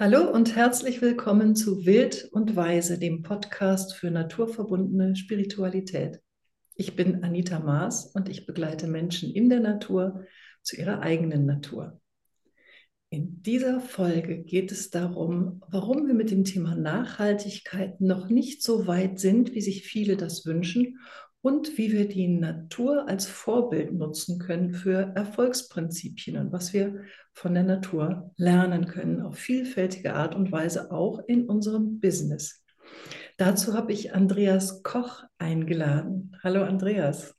Hallo 0.00 0.30
und 0.30 0.54
herzlich 0.54 1.02
willkommen 1.02 1.56
zu 1.56 1.84
Wild 1.84 2.28
und 2.30 2.54
Weise, 2.54 3.00
dem 3.00 3.22
Podcast 3.22 3.96
für 3.96 4.12
naturverbundene 4.12 5.16
Spiritualität. 5.16 6.20
Ich 6.76 6.94
bin 6.94 7.24
Anita 7.24 7.58
Maas 7.58 8.06
und 8.14 8.28
ich 8.28 8.46
begleite 8.46 8.86
Menschen 8.86 9.34
in 9.34 9.48
der 9.50 9.58
Natur 9.58 10.24
zu 10.62 10.76
ihrer 10.76 11.00
eigenen 11.00 11.46
Natur. 11.46 12.00
In 13.10 13.42
dieser 13.42 13.80
Folge 13.80 14.44
geht 14.44 14.70
es 14.70 14.90
darum, 14.90 15.64
warum 15.66 16.06
wir 16.06 16.14
mit 16.14 16.30
dem 16.30 16.44
Thema 16.44 16.76
Nachhaltigkeit 16.76 18.00
noch 18.00 18.28
nicht 18.28 18.62
so 18.62 18.86
weit 18.86 19.18
sind, 19.18 19.52
wie 19.52 19.60
sich 19.60 19.82
viele 19.82 20.16
das 20.16 20.46
wünschen 20.46 21.00
und 21.40 21.78
wie 21.78 21.92
wir 21.92 22.08
die 22.08 22.28
Natur 22.28 23.08
als 23.08 23.26
Vorbild 23.26 23.92
nutzen 23.92 24.38
können 24.38 24.72
für 24.74 25.12
Erfolgsprinzipien 25.14 26.36
und 26.36 26.52
was 26.52 26.72
wir 26.72 27.04
von 27.32 27.54
der 27.54 27.62
Natur 27.62 28.32
lernen 28.36 28.86
können, 28.86 29.20
auf 29.20 29.38
vielfältige 29.38 30.14
Art 30.14 30.34
und 30.34 30.50
Weise 30.50 30.90
auch 30.90 31.20
in 31.26 31.48
unserem 31.48 32.00
Business. 32.00 32.64
Dazu 33.36 33.74
habe 33.74 33.92
ich 33.92 34.14
Andreas 34.14 34.82
Koch 34.82 35.22
eingeladen. 35.38 36.36
Hallo 36.42 36.64
Andreas. 36.64 37.36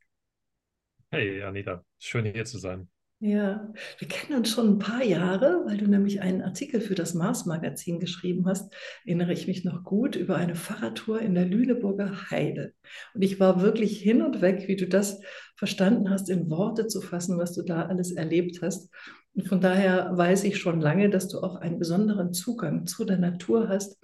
Hey 1.12 1.42
Anita, 1.42 1.84
schön 1.98 2.26
hier 2.26 2.46
zu 2.46 2.58
sein. 2.58 2.90
Ja, 3.22 3.74
wir 3.98 4.08
kennen 4.08 4.40
uns 4.40 4.50
schon 4.50 4.70
ein 4.70 4.80
paar 4.80 5.04
Jahre, 5.04 5.64
weil 5.66 5.76
du 5.76 5.88
nämlich 5.88 6.22
einen 6.22 6.42
Artikel 6.42 6.80
für 6.80 6.96
das 6.96 7.14
Mars-Magazin 7.14 8.00
geschrieben 8.00 8.46
hast, 8.46 8.74
erinnere 9.06 9.34
ich 9.34 9.46
mich 9.46 9.66
noch 9.66 9.84
gut, 9.84 10.16
über 10.16 10.38
eine 10.38 10.56
Fahrradtour 10.56 11.20
in 11.20 11.36
der 11.36 11.44
Lüneburger 11.44 12.32
Heide. 12.32 12.74
Und 13.14 13.22
ich 13.22 13.38
war 13.38 13.62
wirklich 13.62 14.00
hin 14.00 14.22
und 14.22 14.40
weg, 14.40 14.70
wie 14.70 14.78
du 14.78 14.88
das 14.88 15.20
verstanden 15.58 16.10
hast, 16.10 16.30
in 16.30 16.50
Worte 16.50 16.88
zu 16.88 17.02
fassen, 17.02 17.38
was 17.38 17.54
du 17.54 17.62
da 17.62 17.88
alles 17.88 18.14
erlebt 18.14 18.62
hast. 18.62 18.90
Und 19.34 19.50
von 19.50 19.60
daher 19.60 20.16
weiß 20.16 20.46
ich 20.46 20.58
schon 20.58 20.80
lange, 20.80 21.10
dass 21.10 21.28
du 21.28 21.40
auch 21.40 21.58
einen 21.58 21.78
besonderen 21.78 22.32
Zugang 22.32 22.88
zu 22.88 23.04
der 23.04 23.18
Natur 23.18 23.68
hast. 23.68 24.00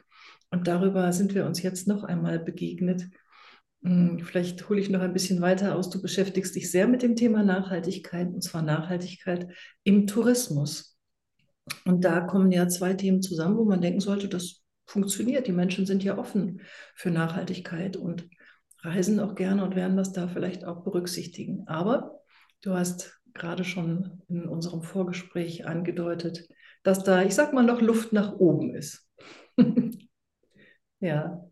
Und 0.51 0.67
darüber 0.67 1.13
sind 1.13 1.33
wir 1.35 1.45
uns 1.45 1.61
jetzt 1.61 1.87
noch 1.87 2.03
einmal 2.03 2.37
begegnet 2.37 3.05
vielleicht 4.23 4.67
hole 4.67 4.79
ich 4.79 4.89
noch 4.89 5.01
ein 5.01 5.13
bisschen 5.13 5.41
weiter 5.41 5.75
aus. 5.75 5.89
Du 5.89 6.01
beschäftigst 6.01 6.55
dich 6.55 6.71
sehr 6.71 6.87
mit 6.87 7.03
dem 7.03 7.15
Thema 7.15 7.43
Nachhaltigkeit, 7.43 8.27
und 8.27 8.41
zwar 8.41 8.61
Nachhaltigkeit 8.61 9.47
im 9.83 10.07
Tourismus. 10.07 10.97
Und 11.85 12.03
da 12.03 12.21
kommen 12.21 12.51
ja 12.51 12.67
zwei 12.67 12.93
Themen 12.93 13.21
zusammen, 13.21 13.57
wo 13.57 13.65
man 13.65 13.81
denken 13.81 13.99
sollte, 13.99 14.27
das 14.27 14.63
funktioniert. 14.85 15.47
Die 15.47 15.51
Menschen 15.51 15.85
sind 15.85 16.03
ja 16.03 16.17
offen 16.17 16.61
für 16.95 17.11
Nachhaltigkeit 17.11 17.97
und 17.97 18.27
reisen 18.81 19.19
auch 19.19 19.35
gerne 19.35 19.63
und 19.63 19.75
werden 19.75 19.97
das 19.97 20.11
da 20.11 20.27
vielleicht 20.27 20.65
auch 20.65 20.83
berücksichtigen. 20.83 21.67
Aber 21.67 22.19
du 22.61 22.73
hast 22.73 23.19
gerade 23.33 23.63
schon 23.63 24.21
in 24.27 24.47
unserem 24.47 24.81
Vorgespräch 24.81 25.67
angedeutet, 25.67 26.47
dass 26.83 27.03
da, 27.03 27.23
ich 27.23 27.35
sag 27.35 27.53
mal, 27.53 27.63
noch 27.63 27.81
Luft 27.81 28.13
nach 28.13 28.33
oben 28.33 28.73
ist. 28.73 29.07
ja, 30.99 31.49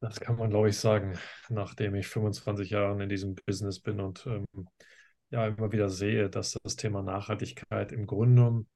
das 0.00 0.20
kann 0.20 0.36
man, 0.36 0.50
glaube 0.50 0.68
ich, 0.68 0.78
sagen, 0.78 1.18
nachdem 1.48 1.94
ich 1.94 2.06
25 2.06 2.70
Jahre 2.70 3.02
in 3.02 3.08
diesem 3.08 3.34
Business 3.34 3.80
bin 3.80 4.00
und 4.00 4.26
ähm, 4.26 4.46
ja 5.30 5.46
immer 5.46 5.72
wieder 5.72 5.88
sehe, 5.88 6.30
dass 6.30 6.56
das 6.62 6.76
Thema 6.76 7.02
Nachhaltigkeit 7.02 7.92
im 7.92 8.06
Grunde 8.06 8.36
genommen, 8.36 8.68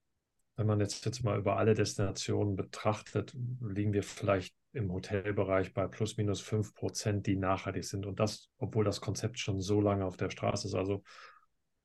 wenn 0.56 0.66
man 0.66 0.80
jetzt, 0.80 1.04
jetzt 1.06 1.22
mal 1.22 1.38
über 1.38 1.56
alle 1.56 1.74
Destinationen 1.74 2.56
betrachtet, 2.56 3.34
liegen 3.60 3.92
wir 3.92 4.02
vielleicht 4.02 4.54
im 4.72 4.92
Hotelbereich 4.92 5.72
bei 5.72 5.86
plus 5.86 6.16
minus 6.16 6.40
5 6.40 6.74
Prozent, 6.74 7.26
die 7.26 7.36
nachhaltig 7.36 7.84
sind. 7.84 8.06
Und 8.06 8.20
das, 8.20 8.50
obwohl 8.58 8.84
das 8.84 9.00
Konzept 9.00 9.38
schon 9.38 9.60
so 9.60 9.80
lange 9.80 10.04
auf 10.04 10.16
der 10.16 10.30
Straße 10.30 10.66
ist. 10.68 10.74
Also 10.74 11.02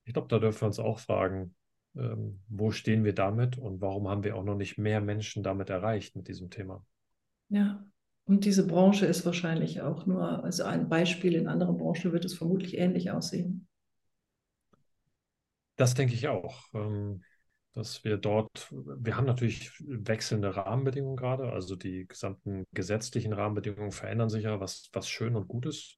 ich 0.04 0.14
glaube, 0.14 0.28
da 0.30 0.40
dürfen 0.40 0.62
wir 0.62 0.68
uns 0.68 0.80
auch 0.80 1.00
fragen, 1.00 1.56
ähm, 1.96 2.42
wo 2.48 2.72
stehen 2.72 3.04
wir 3.04 3.14
damit 3.14 3.58
und 3.58 3.82
warum 3.82 4.08
haben 4.08 4.24
wir 4.24 4.36
auch 4.36 4.44
noch 4.44 4.56
nicht 4.56 4.78
mehr 4.78 5.02
Menschen 5.02 5.44
damit 5.44 5.70
erreicht 5.70 6.16
mit 6.16 6.28
diesem 6.28 6.50
Thema? 6.50 6.86
Ja, 7.50 7.86
und 8.28 8.44
diese 8.44 8.67
Branche 8.67 9.06
ist 9.06 9.25
wahrscheinlich 9.25 9.81
auch 9.81 10.06
nur, 10.06 10.44
also 10.44 10.63
ein 10.63 10.90
Beispiel, 10.90 11.34
in 11.35 11.47
anderen 11.47 11.78
Branchen 11.78 12.12
wird 12.12 12.25
es 12.25 12.34
vermutlich 12.34 12.78
ähnlich 12.78 13.09
aussehen. 13.09 13.68
Das 15.78 15.94
denke 15.94 16.13
ich 16.13 16.28
auch. 16.28 16.62
Ähm, 16.74 17.24
dass 17.78 18.03
wir 18.03 18.18
dort, 18.18 18.68
wir 18.72 19.16
haben 19.16 19.28
natürlich 19.28 19.72
wechselnde 19.79 20.56
Rahmenbedingungen 20.56 21.16
gerade, 21.16 21.52
also 21.52 21.75
die 21.75 22.07
gesamten 22.07 22.66
gesetzlichen 22.74 23.34
Rahmenbedingungen 23.34 23.91
verändern 23.91 24.29
sich 24.29 24.46
ja, 24.46 24.59
was, 24.59 24.90
was 24.94 25.07
schön 25.07 25.35
und 25.35 25.47
gut 25.47 25.68
ist. 25.68 25.97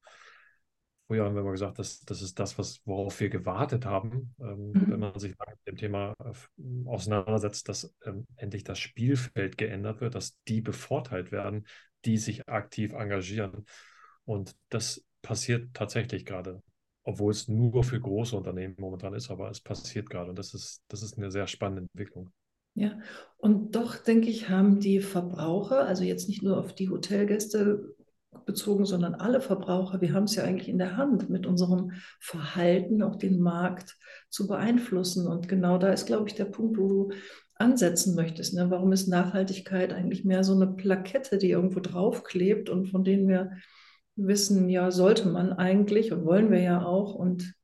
Früher 1.06 1.24
haben 1.24 1.34
wir 1.34 1.40
immer 1.40 1.52
gesagt, 1.52 1.78
dass 1.78 2.00
das 2.00 2.20
ist 2.20 2.38
das, 2.38 2.58
was, 2.58 2.82
worauf 2.84 3.18
wir 3.18 3.30
gewartet 3.30 3.86
haben, 3.86 4.34
ähm, 4.40 4.72
mhm. 4.72 4.90
wenn 4.90 5.00
man 5.00 5.18
sich 5.18 5.30
mit 5.30 5.66
dem 5.66 5.76
Thema 5.76 6.14
äh, 6.22 6.86
auseinandersetzt, 6.86 7.68
dass 7.68 7.92
ähm, 8.04 8.26
endlich 8.36 8.62
das 8.62 8.78
Spielfeld 8.78 9.56
geändert 9.56 10.02
wird, 10.02 10.14
dass 10.14 10.38
die 10.46 10.60
bevorteilt 10.60 11.32
werden, 11.32 11.66
die 12.04 12.18
sich 12.18 12.48
aktiv 12.48 12.92
engagieren. 12.92 13.66
Und 14.24 14.54
das 14.68 15.04
passiert 15.22 15.74
tatsächlich 15.74 16.24
gerade, 16.24 16.62
obwohl 17.02 17.32
es 17.32 17.48
nur 17.48 17.84
für 17.84 18.00
große 18.00 18.36
Unternehmen 18.36 18.76
momentan 18.78 19.14
ist, 19.14 19.30
aber 19.30 19.50
es 19.50 19.60
passiert 19.60 20.08
gerade 20.10 20.30
und 20.30 20.38
das 20.38 20.54
ist, 20.54 20.82
das 20.88 21.02
ist 21.02 21.18
eine 21.18 21.30
sehr 21.30 21.46
spannende 21.46 21.82
Entwicklung. 21.82 22.30
Ja, 22.74 22.98
und 23.38 23.74
doch 23.74 23.96
denke 23.96 24.28
ich, 24.28 24.48
haben 24.48 24.80
die 24.80 25.00
Verbraucher, 25.00 25.84
also 25.84 26.04
jetzt 26.04 26.28
nicht 26.28 26.42
nur 26.42 26.58
auf 26.58 26.74
die 26.74 26.88
Hotelgäste 26.88 27.96
bezogen, 28.46 28.84
sondern 28.84 29.14
alle 29.14 29.40
Verbraucher, 29.40 30.00
wir 30.00 30.12
haben 30.12 30.24
es 30.24 30.36
ja 30.36 30.44
eigentlich 30.44 30.68
in 30.68 30.78
der 30.78 30.96
Hand, 30.96 31.30
mit 31.30 31.46
unserem 31.46 31.92
Verhalten 32.20 33.02
auch 33.02 33.16
den 33.16 33.40
Markt 33.40 33.96
zu 34.28 34.46
beeinflussen. 34.46 35.26
Und 35.26 35.48
genau 35.48 35.78
da 35.78 35.92
ist, 35.92 36.06
glaube 36.06 36.28
ich, 36.28 36.34
der 36.36 36.44
Punkt, 36.44 36.78
wo 36.78 36.88
du 36.88 37.12
ansetzen 37.60 38.14
möchtest. 38.14 38.54
Ne? 38.54 38.70
Warum 38.70 38.92
ist 38.92 39.08
Nachhaltigkeit 39.08 39.92
eigentlich 39.92 40.24
mehr 40.24 40.44
so 40.44 40.54
eine 40.54 40.66
Plakette, 40.66 41.38
die 41.38 41.50
irgendwo 41.50 41.80
draufklebt 41.80 42.68
und 42.70 42.86
von 42.86 43.04
denen 43.04 43.28
wir 43.28 43.52
wissen, 44.16 44.68
ja, 44.68 44.90
sollte 44.90 45.28
man 45.28 45.52
eigentlich 45.52 46.12
und 46.12 46.24
wollen 46.24 46.50
wir 46.50 46.60
ja 46.60 46.84
auch 46.84 47.14
und 47.14 47.54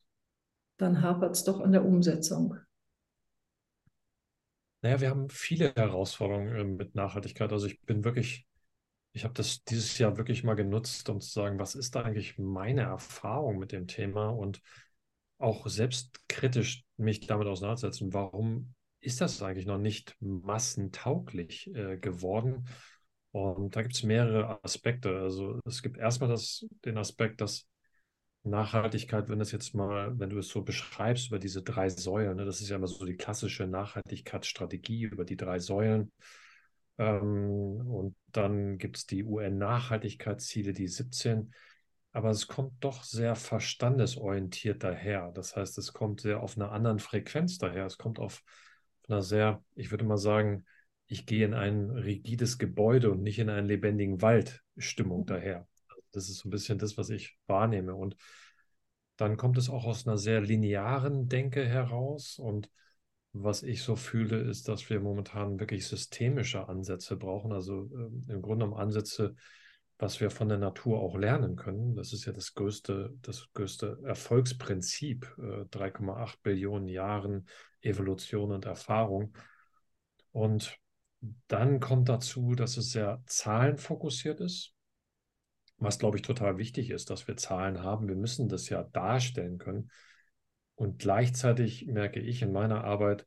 dann 0.79 1.03
hapert 1.03 1.35
es 1.35 1.45
doch 1.45 1.61
an 1.61 1.73
der 1.73 1.85
Umsetzung. 1.85 2.57
Naja, 4.83 5.01
wir 5.01 5.11
haben 5.11 5.29
viele 5.31 5.75
Herausforderungen 5.75 6.55
äh, 6.55 6.65
mit 6.65 6.95
Nachhaltigkeit. 6.95 7.51
Also 7.53 7.67
ich 7.67 7.81
bin 7.81 8.05
wirklich, 8.05 8.47
ich 9.13 9.25
habe 9.25 9.35
das 9.35 9.65
dieses 9.65 9.99
Jahr 9.99 10.17
wirklich 10.19 10.45
mal 10.45 10.55
genutzt, 10.55 11.09
um 11.09 11.21
zu 11.21 11.31
sagen, 11.31 11.59
was 11.59 11.75
ist 11.75 11.95
da 11.95 12.03
eigentlich 12.03 12.39
meine 12.39 12.83
Erfahrung 12.83 13.59
mit 13.59 13.73
dem 13.73 13.87
Thema 13.87 14.29
und 14.29 14.61
auch 15.39 15.67
selbstkritisch 15.67 16.85
mich 16.97 17.27
damit 17.27 17.49
auseinandersetzen. 17.49 18.13
Warum 18.13 18.75
ist 19.01 19.21
das 19.21 19.43
eigentlich 19.43 19.67
noch 19.67 19.79
nicht 19.79 20.17
massentauglich 20.21 21.75
äh, 21.75 21.99
geworden. 21.99 22.67
Und 23.33 23.77
da 23.77 23.83
gibt 23.83 23.95
es 23.95 24.03
mehrere 24.03 24.63
Aspekte. 24.65 25.19
Also 25.21 25.61
es 25.67 25.83
gibt 25.83 25.99
erstmal 25.99 26.31
das, 26.31 26.67
den 26.85 26.97
Aspekt, 26.97 27.41
dass 27.41 27.67
Nachhaltigkeit, 28.45 29.29
wenn 29.29 29.39
das 29.39 29.53
jetzt 29.53 29.75
mal, 29.75 30.19
wenn 30.19 30.31
du 30.31 30.39
es 30.39 30.49
so 30.49 30.63
beschreibst 30.63 31.29
über 31.29 31.39
diese 31.39 31.63
drei 31.63 31.89
Säulen, 31.89 32.37
ne, 32.37 32.45
das 32.45 32.61
ist 32.61 32.69
ja 32.71 32.77
immer 32.77 32.87
so 32.87 33.05
die 33.05 33.17
klassische 33.17 33.67
Nachhaltigkeitsstrategie 33.67 35.03
über 35.03 35.25
die 35.25 35.37
drei 35.37 35.59
Säulen. 35.59 36.13
Ähm, 36.99 37.81
und 37.87 38.17
dann 38.33 38.79
gibt 38.79 38.99
es 38.99 39.07
die 39.07 39.25
UN-Nachhaltigkeitsziele, 39.25 40.73
die 40.73 40.89
17. 40.89 41.53
Aber 42.13 42.31
es 42.31 42.47
kommt 42.47 42.73
doch 42.81 43.05
sehr 43.05 43.35
verstandesorientiert 43.35 44.83
daher. 44.83 45.33
Das 45.35 45.55
heißt, 45.57 45.77
es 45.77 45.93
kommt 45.93 46.23
sehr 46.23 46.43
auf 46.43 46.57
einer 46.57 46.73
anderen 46.73 46.99
Frequenz 46.99 47.59
daher. 47.59 47.85
Es 47.85 47.99
kommt 47.99 48.19
auf 48.19 48.43
einer 49.09 49.23
sehr, 49.23 49.63
ich 49.75 49.91
würde 49.91 50.05
mal 50.05 50.19
sagen, 50.19 50.65
ich 51.07 51.27
gehe 51.27 51.45
in 51.45 51.55
ein 51.55 51.91
rigides 51.91 52.59
Gebäude 52.59 53.11
und 53.11 53.23
nicht 53.23 53.39
in 53.39 53.49
einen 53.49 53.67
lebendigen 53.67 54.23
Wald 54.23 54.63
Stimmung 54.77 55.27
daher. 55.27 55.69
Das 56.13 56.29
ist 56.29 56.39
so 56.39 56.49
ein 56.49 56.51
bisschen 56.51 56.79
das, 56.79 56.97
was 56.99 57.11
ich 57.11 57.39
wahrnehme. 57.47 57.95
Und 57.95 58.17
dann 59.17 59.37
kommt 59.37 59.59
es 59.59 59.71
auch 59.71 59.85
aus 59.85 60.07
einer 60.07 60.19
sehr 60.19 60.41
linearen 60.41 61.29
Denke 61.29 61.65
heraus. 61.65 62.39
Und 62.39 62.71
was 63.33 63.63
ich 63.63 63.83
so 63.83 63.97
fühle, 63.97 64.41
ist, 64.41 64.69
dass 64.69 64.89
wir 64.91 65.01
momentan 65.01 65.61
wirklich 65.61 65.87
systemische 65.87 66.69
Ansätze 66.69 67.17
brauchen. 67.17 67.53
Also 67.53 67.85
äh, 67.85 68.33
im 68.33 68.43
Grunde 68.43 68.65
genommen 68.65 68.81
Ansätze, 68.81 69.37
was 69.99 70.21
wir 70.21 70.31
von 70.31 70.49
der 70.49 70.59
Natur 70.59 71.01
auch 71.01 71.17
lernen 71.17 71.57
können. 71.57 71.95
Das 71.95 72.13
ist 72.13 72.25
ja 72.25 72.33
das 72.33 72.55
größte, 72.55 73.15
das 73.23 73.49
größte 73.55 73.99
Erfolgsprinzip, 74.05 75.35
äh, 75.39 75.65
3,8 75.71 76.43
Billionen 76.43 76.89
Jahren 76.89 77.47
Evolution 77.87 78.53
und 78.53 78.65
Erfahrung. 78.65 79.33
Und 80.33 80.79
dann 81.49 81.81
kommt 81.81 82.09
dazu, 82.09 82.55
dass 82.55 82.77
es 82.77 82.91
sehr 82.91 83.23
zahlenfokussiert 83.27 84.41
ist, 84.41 84.75
was, 85.79 85.99
glaube 85.99 86.17
ich, 86.17 86.23
total 86.23 86.59
wichtig 86.59 86.91
ist, 86.91 87.11
dass 87.11 87.27
wir 87.27 87.37
Zahlen 87.37 87.83
haben. 87.83 88.09
Wir 88.09 88.17
müssen 88.17 88.49
das 88.49 88.69
ja 88.69 88.83
darstellen 88.83 89.59
können. 89.59 89.91
Und 90.75 90.99
gleichzeitig 90.99 91.87
merke 91.87 92.21
ich 92.21 92.43
in 92.43 92.53
meiner 92.53 92.85
Arbeit, 92.85 93.27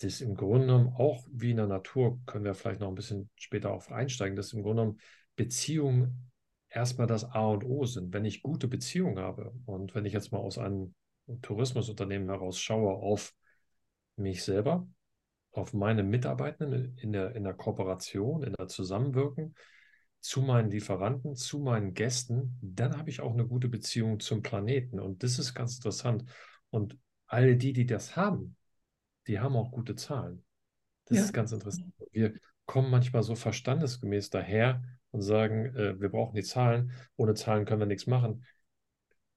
dass 0.00 0.20
im 0.20 0.34
Grunde 0.34 0.66
genommen 0.66 0.94
auch 0.96 1.26
wie 1.30 1.50
in 1.50 1.56
der 1.56 1.66
Natur, 1.66 2.20
können 2.26 2.44
wir 2.44 2.54
vielleicht 2.54 2.80
noch 2.80 2.88
ein 2.88 2.94
bisschen 2.94 3.30
später 3.36 3.72
auf 3.72 3.90
einsteigen, 3.90 4.36
dass 4.36 4.52
im 4.52 4.62
Grunde 4.62 4.82
genommen 4.82 5.00
Beziehungen 5.36 6.30
erstmal 6.68 7.06
das 7.06 7.24
A 7.24 7.46
und 7.46 7.64
O 7.64 7.84
sind. 7.84 8.12
Wenn 8.12 8.24
ich 8.24 8.42
gute 8.42 8.68
Beziehungen 8.68 9.18
habe 9.18 9.52
und 9.66 9.94
wenn 9.94 10.04
ich 10.04 10.12
jetzt 10.12 10.32
mal 10.32 10.38
aus 10.38 10.58
einem 10.58 10.94
Tourismusunternehmen 11.42 12.28
heraus 12.28 12.58
schaue 12.58 12.94
auf 12.94 13.34
mich 14.16 14.42
selber, 14.44 14.86
auf 15.52 15.74
meine 15.74 16.02
Mitarbeitenden 16.02 16.96
in 16.96 17.12
der, 17.12 17.34
in 17.36 17.44
der 17.44 17.54
Kooperation, 17.54 18.42
in 18.42 18.54
der 18.54 18.68
Zusammenwirken, 18.68 19.54
zu 20.20 20.40
meinen 20.40 20.70
Lieferanten, 20.70 21.34
zu 21.34 21.58
meinen 21.58 21.94
Gästen, 21.94 22.56
dann 22.62 22.96
habe 22.96 23.10
ich 23.10 23.20
auch 23.20 23.32
eine 23.32 23.46
gute 23.46 23.68
Beziehung 23.68 24.20
zum 24.20 24.42
Planeten. 24.42 25.00
Und 25.00 25.22
das 25.22 25.38
ist 25.38 25.52
ganz 25.52 25.76
interessant. 25.76 26.24
Und 26.70 26.96
alle 27.26 27.56
die, 27.56 27.72
die 27.72 27.86
das 27.86 28.16
haben, 28.16 28.56
die 29.26 29.40
haben 29.40 29.56
auch 29.56 29.72
gute 29.72 29.96
Zahlen. 29.96 30.44
Das 31.06 31.18
ja. 31.18 31.24
ist 31.24 31.32
ganz 31.32 31.52
interessant. 31.52 31.92
Wir 32.12 32.34
kommen 32.66 32.90
manchmal 32.90 33.24
so 33.24 33.34
verstandesgemäß 33.34 34.30
daher 34.30 34.82
und 35.10 35.22
sagen, 35.22 35.74
äh, 35.74 36.00
wir 36.00 36.08
brauchen 36.08 36.36
die 36.36 36.44
Zahlen. 36.44 36.92
Ohne 37.16 37.34
Zahlen 37.34 37.64
können 37.64 37.80
wir 37.80 37.86
nichts 37.86 38.06
machen. 38.06 38.44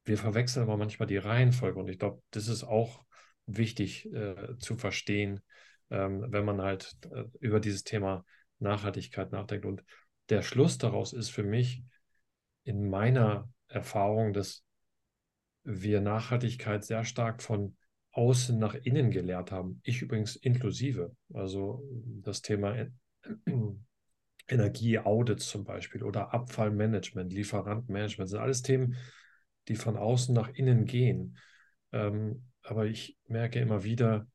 Wir 0.04 0.19
verwechseln 0.19 0.63
aber 0.63 0.77
manchmal 0.77 1.07
die 1.07 1.18
Reihenfolge. 1.18 1.80
Und 1.80 1.89
ich 1.89 1.98
glaube, 1.98 2.22
das 2.30 2.48
ist 2.48 2.63
auch 2.63 3.05
wichtig 3.46 4.12
äh, 4.14 4.58
zu 4.58 4.76
verstehen, 4.76 5.42
ähm, 5.90 6.26
wenn 6.30 6.46
man 6.46 6.62
halt 6.62 6.96
äh, 7.12 7.26
über 7.40 7.60
dieses 7.60 7.84
Thema 7.84 8.26
Nachhaltigkeit 8.60 9.32
nachdenkt. 9.32 9.66
Und 9.66 9.84
der 10.30 10.42
Schluss 10.42 10.78
daraus 10.78 11.14
ist 11.14 11.30
für 11.30 11.44
mich 11.44 11.84
in 12.64 12.90
meiner 12.90 13.50
Erfahrung, 13.68 14.34
dass 14.34 14.64
wir 15.64 16.02
Nachhaltigkeit 16.02 16.84
sehr 16.84 17.04
stark 17.04 17.42
von 17.42 17.76
außen 18.12 18.58
nach 18.58 18.76
innen 18.76 19.12
gelehrt 19.12 19.52
haben. 19.52 19.82
Ich 19.84 20.02
übrigens 20.02 20.36
inklusive. 20.36 21.16
Also 21.34 21.84
das 22.22 22.42
Thema 22.42 22.76
Energieaudits 24.48 25.48
zum 25.48 25.64
Beispiel 25.66 26.04
oder 26.04 26.34
Abfallmanagement, 26.34 27.34
Lieferantenmanagement 27.34 28.30
sind 28.30 28.40
alles 28.40 28.62
Themen, 28.62 28.96
die 29.68 29.76
von 29.76 29.98
außen 29.98 30.34
nach 30.34 30.50
innen 30.50 30.86
gehen. 30.86 31.38
Ähm, 31.92 32.46
aber 32.66 32.86
ich 32.86 33.18
merke 33.28 33.60
immer 33.60 33.84
wieder, 33.84 34.28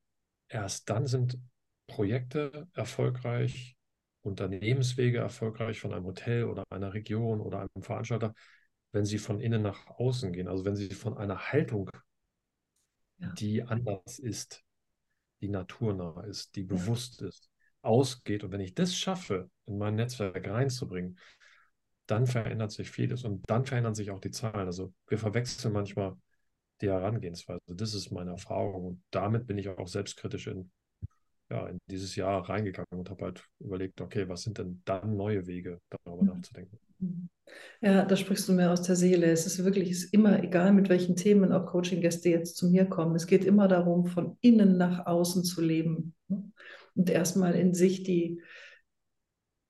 erst 0.49 0.89
dann 0.89 1.07
sind 1.07 1.39
Projekte 1.87 2.69
erfolgreich, 2.75 3.77
Unternehmenswege 4.23 5.19
erfolgreich 5.19 5.81
von 5.81 5.93
einem 5.93 6.05
Hotel 6.05 6.45
oder 6.45 6.65
einer 6.71 6.95
Region 6.95 7.41
oder 7.41 7.61
einem 7.61 7.83
Veranstalter, 7.83 8.35
wenn 8.93 9.05
sie 9.05 9.19
von 9.19 9.41
innen 9.41 9.63
nach 9.63 9.87
außen 9.87 10.33
gehen. 10.33 10.49
Also 10.49 10.65
wenn 10.65 10.77
sie 10.77 10.91
von 10.91 11.17
einer 11.17 11.39
Haltung, 11.53 11.91
ja. 13.19 13.33
die 13.33 13.63
anders 13.63 14.19
ist, 14.19 14.63
die 15.41 15.49
naturnah 15.49 16.25
ist, 16.25 16.55
die 16.57 16.65
bewusst 16.65 17.23
ist, 17.23 17.51
ausgeht. 17.83 18.45
Und 18.45 18.53
wenn 18.53 18.61
ich 18.61 18.75
das 18.75 18.95
schaffe, 18.95 19.51
in 19.65 19.79
mein 19.79 19.95
Netzwerk 19.95 20.47
reinzubringen, 20.47 21.19
dann 22.07 22.27
verändert 22.27 22.73
sich 22.73 22.91
vieles 22.91 23.25
und 23.25 23.49
dann 23.49 23.65
verändern 23.65 23.95
sich 23.95 24.11
auch 24.11 24.21
die 24.21 24.33
Zahlen. 24.33 24.67
Also 24.67 24.93
wir 25.09 25.19
verwechseln 25.19 25.73
manchmal 25.73 26.17
die 26.81 26.89
Herangehensweise. 26.89 27.61
Das 27.75 27.95
ist 27.95 28.11
meine 28.11 28.31
Erfahrung 28.31 28.85
und 28.85 29.03
damit 29.11 29.47
bin 29.47 29.59
ich 29.59 29.69
auch 29.69 29.89
selbstkritisch 29.89 30.47
in 30.47 30.71
ja, 31.51 31.67
in 31.67 31.79
dieses 31.91 32.17
Jahr 32.17 32.49
reingegangen 32.49 32.87
und 32.93 33.11
habe 33.11 33.25
halt 33.25 33.45
überlegt, 33.59 34.01
okay, 34.01 34.29
was 34.29 34.43
sind 34.43 34.59
denn 34.59 34.83
dann 34.85 35.17
neue 35.17 35.47
Wege, 35.47 35.81
darüber 36.05 36.23
mhm. 36.23 36.29
nachzudenken. 36.29 36.79
Ja, 37.81 38.05
da 38.05 38.17
sprichst 38.17 38.49
du 38.49 38.53
mir 38.53 38.71
aus 38.71 38.83
der 38.83 38.95
Seele. 38.95 39.27
Es 39.27 39.47
ist 39.47 39.65
wirklich, 39.65 39.91
es 39.91 40.05
ist 40.05 40.15
immer 40.15 40.43
egal, 40.43 40.73
mit 40.73 40.89
welchen 40.89 41.17
Themen 41.17 41.53
auch 41.53 41.67
Coaching-Gäste 41.67 42.29
jetzt 42.29 42.57
zu 42.57 42.71
mir 42.71 42.85
kommen. 42.85 43.17
Es 43.17 43.27
geht 43.27 43.45
immer 43.45 43.69
darum, 43.69 44.07
von 44.07 44.37
innen 44.41 44.77
nach 44.77 45.07
außen 45.07 45.43
zu 45.45 45.61
leben 45.61 46.15
ne? 46.29 46.53
und 46.95 47.11
erstmal 47.11 47.55
in 47.55 47.75
sich 47.75 48.03
die, 48.05 48.43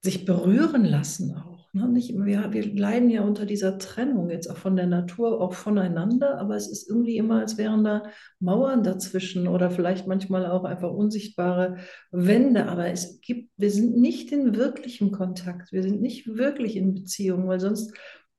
sich 0.03 0.25
berühren 0.25 0.85
lassen 0.85 1.35
auch. 1.37 1.50
Ne? 1.73 1.89
Nicht, 1.89 2.13
wir, 2.15 2.53
wir 2.53 2.75
leiden 2.75 3.11
ja 3.11 3.23
unter 3.23 3.47
dieser 3.47 3.79
Trennung 3.79 4.29
jetzt 4.31 4.49
auch 4.49 4.57
von 4.57 4.75
der 4.75 4.87
Natur, 4.87 5.41
auch 5.41 5.55
voneinander, 5.55 6.39
aber 6.39 6.57
es 6.57 6.69
ist 6.69 6.89
irgendwie 6.89 7.17
immer, 7.17 7.41
als 7.41 7.59
wären 7.59 7.85
da 7.85 8.03
Mauern 8.41 8.83
dazwischen 8.83 9.47
oder 9.47 9.71
vielleicht 9.71 10.07
manchmal 10.07 10.47
auch 10.47 10.65
einfach 10.65 10.91
unsichtbare 10.91 11.77
Wände. 12.11 12.67
Aber 12.67 12.89
es 12.89 13.21
gibt, 13.21 13.51
wir 13.57 13.71
sind 13.71 13.97
nicht 13.97 14.33
in 14.33 14.57
wirklichem 14.57 15.13
Kontakt, 15.13 15.73
wir 15.73 15.83
sind 15.83 16.01
nicht 16.03 16.27
wirklich 16.27 16.77
in 16.77 16.95
Beziehung, 16.95 17.47
weil 17.47 17.61
sonst 17.61 17.95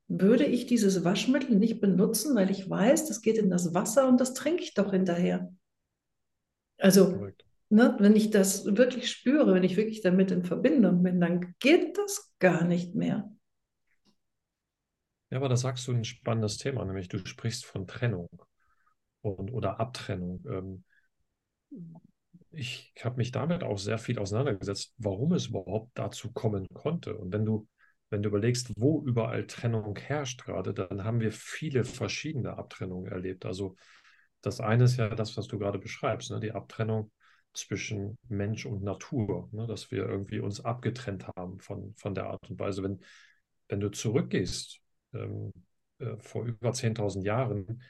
würde 0.10 0.44
ich 0.44 0.66
dieses 0.66 1.06
Waschmittel 1.06 1.56
nicht 1.58 1.80
benutzen, 1.80 2.36
weil 2.36 2.52
ich 2.52 2.70
weiß, 2.70 3.08
das 3.08 3.22
geht 3.22 3.38
in 3.38 3.50
das 3.50 3.74
Wasser 3.74 4.10
und 4.10 4.20
das 4.20 4.34
trinke 4.34 4.62
ich 4.62 4.74
doch 4.74 4.92
hinterher. 4.92 5.54
Also 6.78 7.28
ne, 7.72 7.96
wenn 8.00 8.16
ich 8.16 8.30
das 8.30 8.66
wirklich 8.66 9.10
spüre, 9.10 9.54
wenn 9.54 9.64
ich 9.64 9.78
wirklich 9.78 10.02
damit 10.02 10.32
in 10.32 10.44
Verbindung 10.44 11.04
bin, 11.04 11.20
dann 11.20 11.56
geht 11.60 11.98
das 11.98 12.34
gar 12.40 12.64
nicht 12.64 12.96
mehr. 12.96 13.32
Ja, 15.30 15.38
aber 15.38 15.50
da 15.50 15.56
sagst 15.56 15.88
du 15.88 15.94
ein 15.94 16.04
spannendes 16.04 16.58
Thema, 16.58 16.84
nämlich 16.84 17.08
du 17.08 17.26
sprichst 17.26 17.66
von 17.66 17.88
Trennung 17.88 18.28
und, 19.22 19.52
oder 19.52 19.80
Abtrennung. 19.80 20.44
Ähm, 20.46 20.84
ich 22.52 22.94
habe 23.02 23.16
mich 23.16 23.32
damit 23.32 23.64
auch 23.64 23.78
sehr 23.78 23.98
viel 23.98 24.20
auseinandergesetzt, 24.20 24.94
warum 24.98 25.32
es 25.32 25.48
überhaupt 25.48 25.92
dazu 25.94 26.34
kommen 26.34 26.68
konnte. 26.74 27.16
Und 27.16 27.32
wenn 27.32 27.46
du, 27.46 27.70
wenn 28.10 28.22
du 28.22 28.28
überlegst, 28.28 28.74
wo 28.76 29.02
überall 29.06 29.48
Trennung 29.48 29.96
herrscht 29.96 30.44
gerade, 30.44 30.74
dann 30.74 31.06
haben 31.06 31.22
wir 31.22 31.32
viele 31.32 31.86
verschiedene 31.86 32.58
Abtrennungen 32.58 33.10
erlebt. 33.10 33.46
Also 33.46 33.78
das 34.42 34.60
eine 34.60 34.84
ist 34.84 34.98
ja 34.98 35.08
das, 35.16 35.38
was 35.38 35.48
du 35.48 35.58
gerade 35.58 35.80
beschreibst, 35.80 36.32
ne? 36.32 36.42
die 36.42 36.52
Abtrennung 36.52 37.10
zwischen 37.54 38.18
Mensch 38.28 38.66
und 38.66 38.84
Natur, 38.84 39.50
ne? 39.52 39.68
dass 39.68 39.92
wir 39.92 40.06
irgendwie 40.06 40.40
uns 40.40 40.64
abgetrennt 40.64 41.28
haben 41.36 41.60
von, 41.60 41.94
von 41.96 42.16
der 42.16 42.28
Art 42.28 42.50
und 42.50 42.60
Weise. 42.60 42.84
Wenn, 42.84 43.02
wenn 43.68 43.80
du 43.80 43.90
zurückgehst 43.90 44.80
ähm, 45.14 45.52
äh, 46.00 46.18
vor 46.20 46.46
über 46.46 46.72
10.000 46.72 47.24
Jahren 47.24 47.82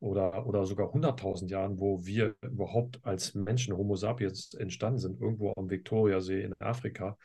oder, 0.00 0.46
oder 0.46 0.64
sogar 0.64 0.94
100.000 0.94 1.48
Jahren, 1.48 1.78
wo 1.78 2.04
wir 2.04 2.34
überhaupt 2.42 3.00
als 3.04 3.34
Menschen, 3.34 3.76
Homo 3.76 3.96
sapiens, 3.96 4.54
entstanden 4.54 4.98
sind, 4.98 5.20
irgendwo 5.20 5.52
am 5.56 5.68
Viktoriasee 5.68 6.42
in 6.42 6.54
Afrika 6.58 7.18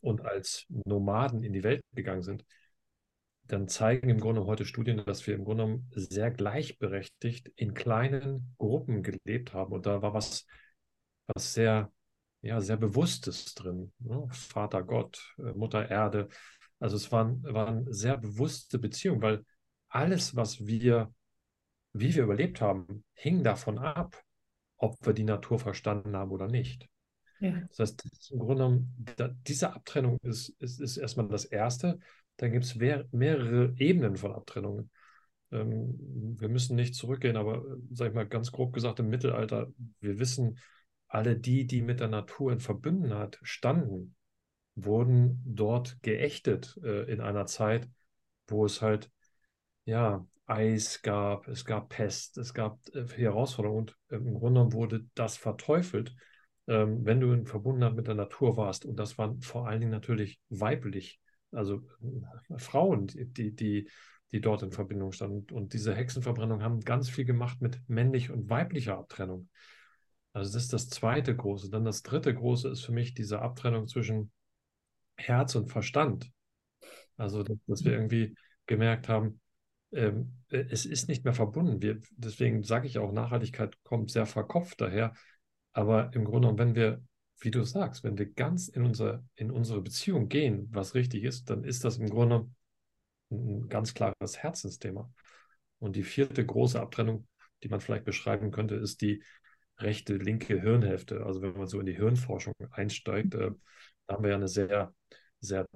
und 0.00 0.24
als 0.24 0.66
Nomaden 0.68 1.42
in 1.42 1.52
die 1.52 1.62
Welt 1.62 1.82
gegangen 1.94 2.22
sind, 2.22 2.44
dann 3.46 3.66
zeigen 3.66 4.10
im 4.10 4.20
Grunde 4.20 4.44
heute 4.44 4.64
Studien, 4.64 5.02
dass 5.06 5.26
wir 5.26 5.34
im 5.34 5.44
Grunde 5.44 5.80
sehr 5.92 6.30
gleichberechtigt 6.30 7.50
in 7.56 7.72
kleinen 7.72 8.54
Gruppen 8.58 9.02
gelebt 9.02 9.54
haben. 9.54 9.72
Und 9.72 9.86
da 9.86 10.02
war 10.02 10.12
was 10.12 10.46
was 11.28 11.54
sehr, 11.54 11.92
ja, 12.42 12.60
sehr 12.60 12.76
Bewusstes 12.76 13.54
drin. 13.54 13.92
Ne? 13.98 14.26
Vater 14.30 14.82
Gott, 14.82 15.34
äh, 15.38 15.52
Mutter 15.52 15.88
Erde. 15.88 16.28
Also 16.80 16.96
es 16.96 17.10
waren, 17.12 17.42
waren 17.42 17.92
sehr 17.92 18.16
bewusste 18.16 18.78
Beziehungen, 18.78 19.22
weil 19.22 19.44
alles, 19.88 20.36
was 20.36 20.66
wir, 20.66 21.12
wie 21.92 22.14
wir 22.14 22.24
überlebt 22.24 22.60
haben, 22.60 23.04
hing 23.14 23.42
davon 23.42 23.78
ab, 23.78 24.22
ob 24.76 25.04
wir 25.04 25.12
die 25.12 25.24
Natur 25.24 25.58
verstanden 25.58 26.16
haben 26.16 26.30
oder 26.30 26.46
nicht. 26.46 26.88
Ja. 27.40 27.62
Das 27.68 27.78
heißt, 27.78 28.30
im 28.32 28.38
Grunde 28.38 28.54
genommen, 28.54 29.06
da, 29.16 29.28
diese 29.28 29.72
Abtrennung 29.72 30.18
ist, 30.22 30.50
ist, 30.60 30.80
ist 30.80 30.96
erstmal 30.96 31.28
das 31.28 31.44
Erste. 31.44 31.98
Dann 32.36 32.52
gibt 32.52 32.64
es 32.64 32.74
mehrere 32.76 33.74
Ebenen 33.78 34.16
von 34.16 34.32
Abtrennungen. 34.32 34.90
Ähm, 35.50 35.96
wir 36.38 36.48
müssen 36.48 36.76
nicht 36.76 36.94
zurückgehen, 36.94 37.36
aber, 37.36 37.58
äh, 37.58 37.76
sag 37.90 38.08
ich 38.08 38.14
mal, 38.14 38.28
ganz 38.28 38.52
grob 38.52 38.72
gesagt, 38.72 39.00
im 39.00 39.08
Mittelalter, 39.08 39.72
wir 40.00 40.18
wissen, 40.18 40.58
alle 41.08 41.36
die, 41.36 41.66
die 41.66 41.82
mit 41.82 42.00
der 42.00 42.08
Natur 42.08 42.52
in 42.52 42.60
Verbundenheit 42.60 43.38
standen, 43.42 44.14
wurden 44.74 45.42
dort 45.44 46.00
geächtet 46.02 46.78
äh, 46.84 47.10
in 47.10 47.20
einer 47.20 47.46
Zeit, 47.46 47.88
wo 48.46 48.64
es 48.64 48.80
halt 48.80 49.10
ja 49.84 50.26
Eis 50.46 51.02
gab, 51.02 51.46
es 51.48 51.64
gab 51.64 51.90
Pest, 51.90 52.38
es 52.38 52.54
gab 52.54 52.78
äh, 52.94 53.06
Herausforderungen 53.06 53.80
und 53.80 53.96
äh, 54.08 54.16
im 54.16 54.34
Grunde 54.34 54.60
genommen 54.60 54.72
wurde 54.72 55.06
das 55.14 55.36
verteufelt, 55.36 56.14
ähm, 56.66 57.04
wenn 57.04 57.20
du 57.20 57.32
in 57.32 57.46
Verbundenheit 57.46 57.94
mit 57.94 58.06
der 58.06 58.14
Natur 58.14 58.56
warst. 58.56 58.84
Und 58.86 58.96
das 58.96 59.18
waren 59.18 59.40
vor 59.40 59.68
allen 59.68 59.80
Dingen 59.80 59.92
natürlich 59.92 60.40
weiblich, 60.48 61.20
also 61.52 61.82
äh, 62.50 62.58
Frauen, 62.58 63.08
die, 63.08 63.54
die, 63.54 63.90
die 64.32 64.40
dort 64.40 64.62
in 64.62 64.72
Verbindung 64.72 65.12
standen. 65.12 65.52
Und 65.52 65.72
diese 65.72 65.94
Hexenverbrennung 65.94 66.62
haben 66.62 66.80
ganz 66.80 67.10
viel 67.10 67.24
gemacht 67.24 67.60
mit 67.60 67.80
männlich 67.88 68.30
und 68.30 68.48
weiblicher 68.48 68.96
Abtrennung. 68.96 69.48
Also 70.38 70.52
das 70.52 70.64
ist 70.64 70.72
das 70.72 70.88
zweite 70.88 71.34
große. 71.34 71.68
Dann 71.68 71.84
das 71.84 72.02
dritte 72.02 72.32
große 72.32 72.68
ist 72.68 72.84
für 72.84 72.92
mich 72.92 73.12
diese 73.12 73.40
Abtrennung 73.42 73.88
zwischen 73.88 74.30
Herz 75.16 75.56
und 75.56 75.68
Verstand. 75.68 76.30
Also, 77.16 77.42
dass 77.42 77.84
wir 77.84 77.92
irgendwie 77.92 78.36
gemerkt 78.66 79.08
haben, 79.08 79.40
ähm, 79.92 80.36
äh, 80.50 80.64
es 80.70 80.86
ist 80.86 81.08
nicht 81.08 81.24
mehr 81.24 81.34
verbunden. 81.34 81.82
Wir, 81.82 82.00
deswegen 82.12 82.62
sage 82.62 82.86
ich 82.86 82.98
auch, 82.98 83.10
Nachhaltigkeit 83.10 83.76
kommt 83.82 84.12
sehr 84.12 84.26
verkopft 84.26 84.80
daher. 84.80 85.12
Aber 85.72 86.12
im 86.14 86.24
Grunde, 86.24 86.56
wenn 86.56 86.76
wir, 86.76 87.02
wie 87.40 87.50
du 87.50 87.64
sagst, 87.64 88.04
wenn 88.04 88.16
wir 88.16 88.26
ganz 88.26 88.68
in, 88.68 88.84
unser, 88.84 89.24
in 89.34 89.50
unsere 89.50 89.80
Beziehung 89.80 90.28
gehen, 90.28 90.68
was 90.70 90.94
richtig 90.94 91.24
ist, 91.24 91.50
dann 91.50 91.64
ist 91.64 91.84
das 91.84 91.98
im 91.98 92.08
Grunde 92.08 92.48
ein 93.30 93.68
ganz 93.68 93.92
klares 93.92 94.38
Herzensthema. 94.38 95.12
Und 95.80 95.96
die 95.96 96.04
vierte 96.04 96.46
große 96.46 96.80
Abtrennung, 96.80 97.26
die 97.64 97.68
man 97.68 97.80
vielleicht 97.80 98.04
beschreiben 98.04 98.52
könnte, 98.52 98.76
ist 98.76 99.00
die 99.00 99.22
rechte, 99.78 100.16
linke 100.16 100.60
Hirnhälfte. 100.60 101.24
Also 101.24 101.42
wenn 101.42 101.56
man 101.56 101.66
so 101.66 101.80
in 101.80 101.86
die 101.86 101.96
Hirnforschung 101.96 102.54
einsteigt, 102.70 103.34
äh, 103.34 103.50
haben 104.08 104.22
wir 104.22 104.30
ja 104.30 104.36
eine 104.36 104.48
sehr, 104.48 104.94
sehr 105.40 105.66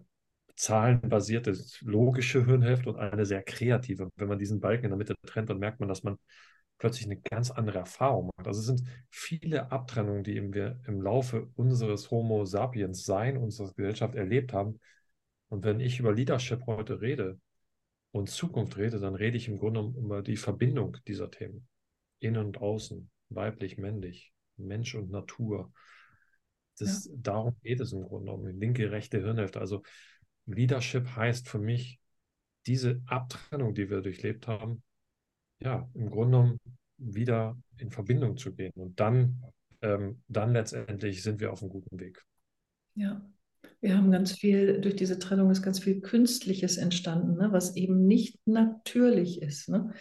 zahlenbasierte, 0.56 1.56
logische 1.80 2.44
Hirnhälfte 2.44 2.90
und 2.90 2.96
eine 2.96 3.26
sehr 3.26 3.42
kreative. 3.42 4.10
Wenn 4.16 4.28
man 4.28 4.38
diesen 4.38 4.60
Balken 4.60 4.84
in 4.84 4.90
der 4.90 4.98
Mitte 4.98 5.14
trennt, 5.26 5.50
dann 5.50 5.58
merkt 5.58 5.80
man, 5.80 5.88
dass 5.88 6.02
man 6.02 6.18
plötzlich 6.78 7.06
eine 7.06 7.20
ganz 7.20 7.50
andere 7.50 7.78
Erfahrung 7.78 8.30
macht. 8.36 8.46
Also 8.46 8.60
es 8.60 8.66
sind 8.66 8.82
viele 9.10 9.70
Abtrennungen, 9.70 10.24
die 10.24 10.52
wir 10.52 10.80
im 10.86 11.00
Laufe 11.00 11.48
unseres 11.54 12.10
Homo 12.10 12.44
sapiens 12.44 13.04
Sein, 13.04 13.36
unserer 13.36 13.72
Gesellschaft 13.72 14.14
erlebt 14.14 14.52
haben. 14.52 14.80
Und 15.48 15.64
wenn 15.64 15.80
ich 15.80 16.00
über 16.00 16.12
Leadership 16.12 16.66
heute 16.66 17.00
rede 17.00 17.38
und 18.10 18.30
Zukunft 18.30 18.76
rede, 18.78 18.98
dann 18.98 19.14
rede 19.14 19.36
ich 19.36 19.48
im 19.48 19.58
Grunde 19.58 19.80
über 19.96 20.22
die 20.22 20.36
Verbindung 20.36 20.96
dieser 21.06 21.30
Themen. 21.30 21.68
Innen 22.18 22.46
und 22.46 22.58
Außen, 22.58 23.10
weiblich, 23.34 23.78
männlich, 23.78 24.32
Mensch 24.56 24.94
und 24.94 25.10
Natur. 25.10 25.72
Das, 26.78 27.06
ja. 27.06 27.12
Darum 27.16 27.56
geht 27.62 27.80
es 27.80 27.92
im 27.92 28.02
Grunde 28.02 28.32
um 28.32 28.44
die 28.44 28.52
linke, 28.52 28.90
rechte 28.90 29.18
Hirnhälfte. 29.18 29.60
Also 29.60 29.82
Leadership 30.46 31.16
heißt 31.16 31.48
für 31.48 31.58
mich, 31.58 31.98
diese 32.66 33.02
Abtrennung, 33.06 33.74
die 33.74 33.90
wir 33.90 34.00
durchlebt 34.00 34.46
haben, 34.46 34.82
ja, 35.60 35.88
im 35.94 36.10
Grunde 36.10 36.38
genommen 36.38 36.60
wieder 36.96 37.56
in 37.78 37.90
Verbindung 37.90 38.36
zu 38.36 38.54
gehen. 38.54 38.72
Und 38.74 38.98
dann, 39.00 39.42
ähm, 39.80 40.22
dann 40.28 40.52
letztendlich 40.52 41.22
sind 41.22 41.40
wir 41.40 41.52
auf 41.52 41.62
einem 41.62 41.70
guten 41.70 41.98
Weg. 41.98 42.24
Ja, 42.94 43.24
wir 43.80 43.96
haben 43.96 44.10
ganz 44.10 44.32
viel, 44.32 44.80
durch 44.80 44.96
diese 44.96 45.18
Trennung 45.18 45.50
ist 45.50 45.62
ganz 45.62 45.80
viel 45.80 46.00
Künstliches 46.00 46.76
entstanden, 46.76 47.36
ne, 47.36 47.48
was 47.52 47.76
eben 47.76 48.06
nicht 48.06 48.38
natürlich 48.46 49.42
ist. 49.42 49.68
Ne? 49.68 49.92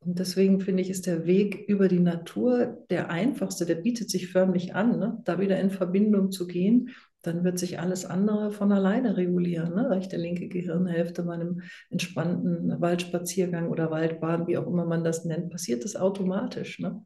Und 0.00 0.18
deswegen 0.18 0.60
finde 0.60 0.82
ich, 0.82 0.90
ist 0.90 1.06
der 1.06 1.26
Weg 1.26 1.68
über 1.68 1.88
die 1.88 2.00
Natur 2.00 2.84
der 2.90 3.10
einfachste, 3.10 3.66
der 3.66 3.76
bietet 3.76 4.08
sich 4.08 4.30
förmlich 4.30 4.74
an, 4.74 4.98
ne? 4.98 5.20
da 5.24 5.40
wieder 5.40 5.58
in 5.58 5.70
Verbindung 5.70 6.30
zu 6.30 6.46
gehen 6.46 6.90
dann 7.26 7.44
wird 7.44 7.58
sich 7.58 7.80
alles 7.80 8.04
andere 8.04 8.52
von 8.52 8.72
alleine 8.72 9.16
regulieren. 9.16 9.74
Ne? 9.74 9.90
Rechte, 9.90 10.16
linke 10.16 10.48
Gehirnhälfte 10.48 11.24
bei 11.24 11.34
einem 11.34 11.62
entspannten 11.90 12.80
Waldspaziergang 12.80 13.68
oder 13.68 13.90
Waldbahn, 13.90 14.46
wie 14.46 14.56
auch 14.56 14.66
immer 14.66 14.84
man 14.84 15.02
das 15.02 15.24
nennt, 15.24 15.50
passiert 15.50 15.84
das 15.84 15.96
automatisch. 15.96 16.78
Ne? 16.78 17.04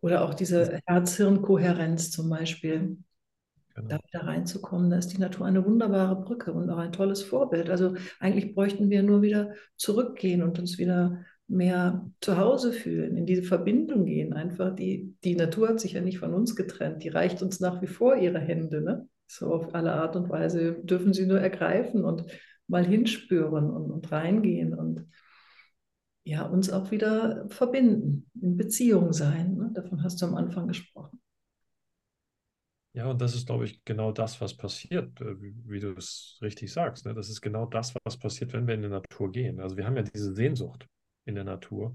Oder 0.00 0.24
auch 0.24 0.34
diese 0.34 0.80
Herz-Hirn-Kohärenz 0.86 2.10
zum 2.10 2.30
Beispiel. 2.30 2.98
Genau. 3.74 3.88
Da 3.88 3.98
wieder 4.06 4.26
reinzukommen, 4.26 4.88
da 4.88 4.98
ist 4.98 5.08
die 5.08 5.18
Natur 5.18 5.46
eine 5.46 5.64
wunderbare 5.64 6.22
Brücke 6.22 6.52
und 6.52 6.70
auch 6.70 6.78
ein 6.78 6.92
tolles 6.92 7.22
Vorbild. 7.22 7.68
Also 7.68 7.96
eigentlich 8.20 8.54
bräuchten 8.54 8.88
wir 8.88 9.02
nur 9.02 9.20
wieder 9.20 9.52
zurückgehen 9.76 10.44
und 10.44 10.60
uns 10.60 10.78
wieder 10.78 11.24
mehr 11.46 12.10
zu 12.20 12.36
Hause 12.38 12.72
fühlen, 12.72 13.16
in 13.16 13.26
diese 13.26 13.42
Verbindung 13.42 14.06
gehen. 14.06 14.32
Einfach 14.32 14.74
die, 14.74 15.14
die 15.24 15.36
Natur 15.36 15.68
hat 15.68 15.80
sich 15.80 15.92
ja 15.92 16.00
nicht 16.00 16.18
von 16.18 16.32
uns 16.34 16.56
getrennt, 16.56 17.02
die 17.04 17.10
reicht 17.10 17.42
uns 17.42 17.60
nach 17.60 17.82
wie 17.82 17.86
vor 17.86 18.16
ihre 18.16 18.38
Hände. 18.38 18.80
Ne? 18.80 19.08
So 19.26 19.52
auf 19.52 19.74
alle 19.74 19.92
Art 19.92 20.16
und 20.16 20.28
Weise 20.30 20.74
dürfen 20.82 21.12
sie 21.12 21.26
nur 21.26 21.40
ergreifen 21.40 22.04
und 22.04 22.24
mal 22.66 22.84
hinspüren 22.84 23.70
und, 23.70 23.90
und 23.90 24.10
reingehen 24.10 24.74
und 24.74 25.06
ja, 26.26 26.46
uns 26.46 26.70
auch 26.70 26.90
wieder 26.90 27.46
verbinden, 27.50 28.30
in 28.40 28.56
Beziehung 28.56 29.12
sein. 29.12 29.56
Ne? 29.56 29.70
Davon 29.74 30.02
hast 30.02 30.22
du 30.22 30.26
am 30.26 30.36
Anfang 30.36 30.66
gesprochen. 30.66 31.20
Ja, 32.94 33.10
und 33.10 33.20
das 33.20 33.34
ist, 33.34 33.46
glaube 33.46 33.66
ich, 33.66 33.84
genau 33.84 34.12
das, 34.12 34.40
was 34.40 34.56
passiert, 34.56 35.20
äh, 35.20 35.34
wie, 35.40 35.80
du 35.80 35.94
es 35.94 36.38
richtig 36.40 36.72
sagst. 36.72 37.04
Ne? 37.04 37.12
Das 37.12 37.28
ist 37.28 37.42
genau 37.42 37.66
das, 37.66 37.92
was 38.04 38.16
passiert, 38.16 38.54
wenn 38.54 38.66
wir 38.66 38.74
in 38.74 38.82
die 38.82 38.88
Natur 38.88 39.30
gehen. 39.32 39.60
Also 39.60 39.76
wir 39.76 39.84
haben 39.84 39.96
ja 39.96 40.02
diese 40.02 40.32
Sehnsucht 40.32 40.86
in 41.24 41.34
der 41.34 41.44
Natur. 41.44 41.94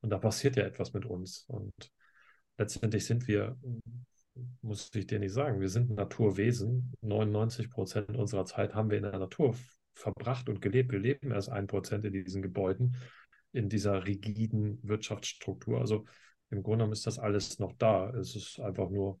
Und 0.00 0.10
da 0.10 0.18
passiert 0.18 0.56
ja 0.56 0.64
etwas 0.64 0.92
mit 0.92 1.04
uns. 1.04 1.44
Und 1.48 1.72
letztendlich 2.56 3.04
sind 3.06 3.26
wir, 3.26 3.58
muss 4.62 4.90
ich 4.94 5.06
dir 5.06 5.18
nicht 5.18 5.32
sagen, 5.32 5.60
wir 5.60 5.68
sind 5.68 5.90
Naturwesen. 5.90 6.92
99 7.02 7.70
Prozent 7.70 8.16
unserer 8.16 8.44
Zeit 8.44 8.74
haben 8.74 8.90
wir 8.90 8.98
in 8.98 9.04
der 9.04 9.18
Natur 9.18 9.56
verbracht 9.94 10.48
und 10.48 10.60
gelebt. 10.60 10.92
Wir 10.92 11.00
leben 11.00 11.32
erst 11.32 11.48
ein 11.48 11.66
Prozent 11.66 12.04
in 12.04 12.12
diesen 12.12 12.42
Gebäuden, 12.42 12.96
in 13.52 13.68
dieser 13.68 14.06
rigiden 14.06 14.78
Wirtschaftsstruktur. 14.82 15.80
Also 15.80 16.04
im 16.50 16.62
Grunde 16.62 16.78
genommen 16.78 16.92
ist 16.92 17.06
das 17.06 17.18
alles 17.18 17.58
noch 17.58 17.72
da. 17.78 18.10
Es 18.10 18.36
ist 18.36 18.60
einfach 18.60 18.90
nur 18.90 19.20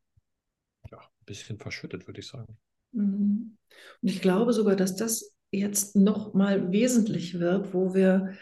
ja, 0.90 0.98
ein 0.98 1.24
bisschen 1.26 1.58
verschüttet, 1.58 2.06
würde 2.06 2.20
ich 2.20 2.28
sagen. 2.28 2.56
Mhm. 2.92 3.56
Und 4.00 4.08
ich 4.08 4.22
glaube 4.22 4.52
sogar, 4.52 4.76
dass 4.76 4.96
das 4.96 5.34
jetzt 5.50 5.96
noch 5.96 6.34
mal 6.34 6.72
wesentlich 6.72 7.38
wird, 7.38 7.74
wo 7.74 7.94
wir 7.94 8.34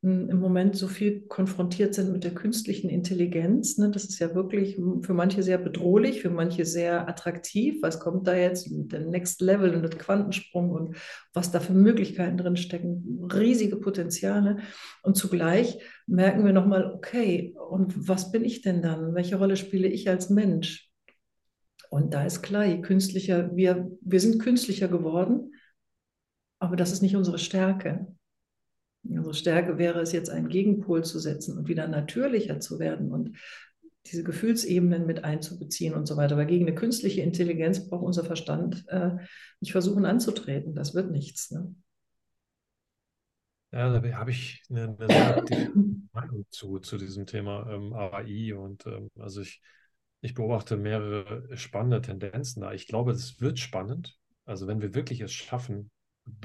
im 0.00 0.38
Moment 0.38 0.76
so 0.76 0.86
viel 0.86 1.22
konfrontiert 1.22 1.92
sind 1.92 2.12
mit 2.12 2.22
der 2.22 2.32
künstlichen 2.32 2.88
Intelligenz. 2.88 3.78
Ne? 3.78 3.90
Das 3.90 4.04
ist 4.04 4.20
ja 4.20 4.32
wirklich 4.32 4.76
für 5.02 5.12
manche 5.12 5.42
sehr 5.42 5.58
bedrohlich, 5.58 6.22
für 6.22 6.30
manche 6.30 6.64
sehr 6.64 7.08
attraktiv. 7.08 7.82
Was 7.82 7.98
kommt 7.98 8.28
da 8.28 8.36
jetzt? 8.36 8.68
Der 8.70 9.00
Next 9.00 9.40
Level 9.40 9.74
und 9.74 9.82
der 9.82 9.90
Quantensprung 9.90 10.70
und 10.70 10.96
was 11.32 11.50
da 11.50 11.58
für 11.58 11.74
Möglichkeiten 11.74 12.36
drin 12.36 12.56
stecken, 12.56 13.28
riesige 13.32 13.76
Potenziale. 13.76 14.58
Und 15.02 15.16
zugleich 15.16 15.80
merken 16.06 16.44
wir 16.44 16.52
nochmal, 16.52 16.92
okay, 16.94 17.56
und 17.68 18.08
was 18.08 18.30
bin 18.30 18.44
ich 18.44 18.62
denn 18.62 18.82
dann? 18.82 19.16
Welche 19.16 19.36
Rolle 19.36 19.56
spiele 19.56 19.88
ich 19.88 20.08
als 20.08 20.30
Mensch? 20.30 20.92
Und 21.90 22.14
da 22.14 22.24
ist 22.24 22.42
klar, 22.42 22.66
künstlicher 22.82 23.50
wir, 23.56 23.90
wir 24.00 24.20
sind 24.20 24.40
künstlicher 24.40 24.86
geworden, 24.86 25.54
aber 26.60 26.76
das 26.76 26.92
ist 26.92 27.02
nicht 27.02 27.16
unsere 27.16 27.38
Stärke. 27.38 28.06
Unsere 29.04 29.34
Stärke 29.34 29.78
wäre 29.78 30.00
es 30.00 30.12
jetzt, 30.12 30.30
einen 30.30 30.48
Gegenpol 30.48 31.04
zu 31.04 31.18
setzen 31.18 31.56
und 31.56 31.68
wieder 31.68 31.88
natürlicher 31.88 32.60
zu 32.60 32.78
werden 32.78 33.10
und 33.12 33.36
diese 34.06 34.24
Gefühlsebenen 34.24 35.06
mit 35.06 35.24
einzubeziehen 35.24 35.94
und 35.94 36.06
so 36.06 36.16
weiter. 36.16 36.34
Aber 36.34 36.44
gegen 36.44 36.66
eine 36.66 36.74
künstliche 36.74 37.20
Intelligenz 37.22 37.88
braucht 37.88 38.04
unser 38.04 38.24
Verstand 38.24 38.84
äh, 38.88 39.16
nicht 39.60 39.72
versuchen 39.72 40.04
anzutreten. 40.04 40.74
Das 40.74 40.94
wird 40.94 41.10
nichts. 41.10 41.50
Ne? 41.50 41.74
Ja, 43.70 43.98
da 43.98 44.16
habe 44.16 44.30
ich 44.30 44.62
eine, 44.70 44.96
eine 44.98 45.72
Meinung 46.12 46.46
zu, 46.50 46.78
zu 46.78 46.96
diesem 46.96 47.26
Thema 47.26 47.70
ähm, 47.70 47.92
AI. 47.92 48.54
Und 48.54 48.86
ähm, 48.86 49.10
also 49.18 49.42
ich, 49.42 49.60
ich 50.20 50.34
beobachte 50.34 50.76
mehrere 50.76 51.56
spannende 51.56 52.00
Tendenzen 52.00 52.62
da. 52.62 52.72
Ich 52.72 52.86
glaube, 52.86 53.12
es 53.12 53.40
wird 53.40 53.58
spannend. 53.58 54.16
Also 54.46 54.66
wenn 54.66 54.80
wir 54.80 54.94
wirklich 54.94 55.20
es 55.20 55.32
schaffen, 55.32 55.90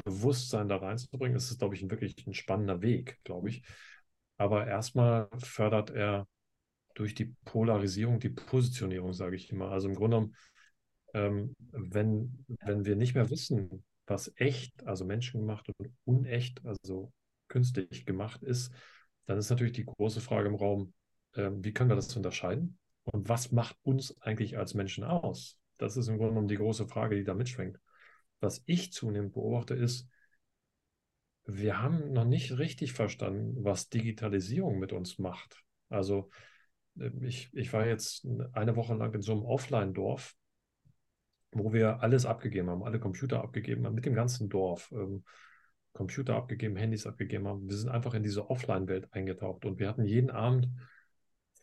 Bewusstsein 0.05 0.67
da 0.67 0.77
reinzubringen, 0.77 1.37
ist 1.37 1.51
es, 1.51 1.57
glaube 1.57 1.75
ich, 1.75 1.81
ein, 1.83 1.91
wirklich 1.91 2.25
ein 2.27 2.33
spannender 2.33 2.81
Weg, 2.81 3.19
glaube 3.23 3.49
ich. 3.49 3.63
Aber 4.37 4.67
erstmal 4.67 5.29
fördert 5.37 5.91
er 5.91 6.27
durch 6.95 7.15
die 7.15 7.35
Polarisierung 7.45 8.19
die 8.19 8.29
Positionierung, 8.29 9.13
sage 9.13 9.35
ich 9.35 9.51
immer. 9.51 9.71
Also 9.71 9.89
im 9.89 9.95
Grunde 9.95 10.17
genommen, 10.17 10.35
ähm, 11.13 11.55
wenn, 11.71 12.45
wenn 12.61 12.85
wir 12.85 12.95
nicht 12.95 13.15
mehr 13.15 13.29
wissen, 13.29 13.83
was 14.05 14.31
echt, 14.35 14.85
also 14.85 15.05
menschengemacht 15.05 15.69
und 15.77 15.93
unecht, 16.05 16.63
also 16.65 17.11
künstlich 17.47 18.05
gemacht 18.05 18.43
ist, 18.43 18.73
dann 19.25 19.37
ist 19.37 19.49
natürlich 19.49 19.73
die 19.73 19.85
große 19.85 20.21
Frage 20.21 20.49
im 20.49 20.55
Raum, 20.55 20.93
äh, 21.33 21.49
wie 21.53 21.73
können 21.73 21.89
wir 21.89 21.95
das 21.95 22.15
unterscheiden? 22.15 22.77
Und 23.03 23.29
was 23.29 23.51
macht 23.51 23.77
uns 23.83 24.19
eigentlich 24.21 24.57
als 24.57 24.73
Menschen 24.73 25.03
aus? 25.03 25.57
Das 25.77 25.97
ist 25.97 26.07
im 26.07 26.17
Grunde 26.17 26.31
genommen 26.33 26.47
die 26.47 26.57
große 26.57 26.87
Frage, 26.87 27.15
die 27.15 27.23
da 27.23 27.33
mitschwingt 27.33 27.79
was 28.43 28.62
ich 28.65 28.93
zunehmend 28.93 29.33
beobachte, 29.33 29.73
ist, 29.73 30.07
wir 31.45 31.81
haben 31.81 32.13
noch 32.13 32.25
nicht 32.25 32.57
richtig 32.57 32.93
verstanden, 32.93 33.63
was 33.63 33.89
Digitalisierung 33.89 34.79
mit 34.79 34.93
uns 34.93 35.17
macht. 35.17 35.63
Also 35.89 36.29
äh, 37.00 37.09
ich, 37.21 37.50
ich 37.53 37.73
war 37.73 37.85
jetzt 37.85 38.27
eine 38.53 38.75
Woche 38.75 38.93
lang 38.93 39.13
in 39.13 39.21
so 39.21 39.33
einem 39.33 39.43
Offline-Dorf, 39.43 40.35
wo 41.51 41.73
wir 41.73 42.01
alles 42.01 42.25
abgegeben 42.25 42.69
haben, 42.69 42.83
alle 42.83 43.00
Computer 43.00 43.43
abgegeben 43.43 43.85
haben, 43.85 43.95
mit 43.95 44.05
dem 44.05 44.15
ganzen 44.15 44.50
Dorf. 44.50 44.91
Ähm, 44.91 45.23
Computer 45.93 46.35
abgegeben, 46.35 46.75
Handys 46.75 47.05
abgegeben 47.05 47.47
haben. 47.47 47.69
Wir 47.69 47.77
sind 47.77 47.89
einfach 47.89 48.15
in 48.15 48.23
diese 48.23 48.50
Offline-Welt 48.50 49.13
eingetaucht 49.13 49.63
und 49.63 49.79
wir 49.79 49.88
hatten 49.88 50.05
jeden 50.05 50.31
Abend 50.31 50.69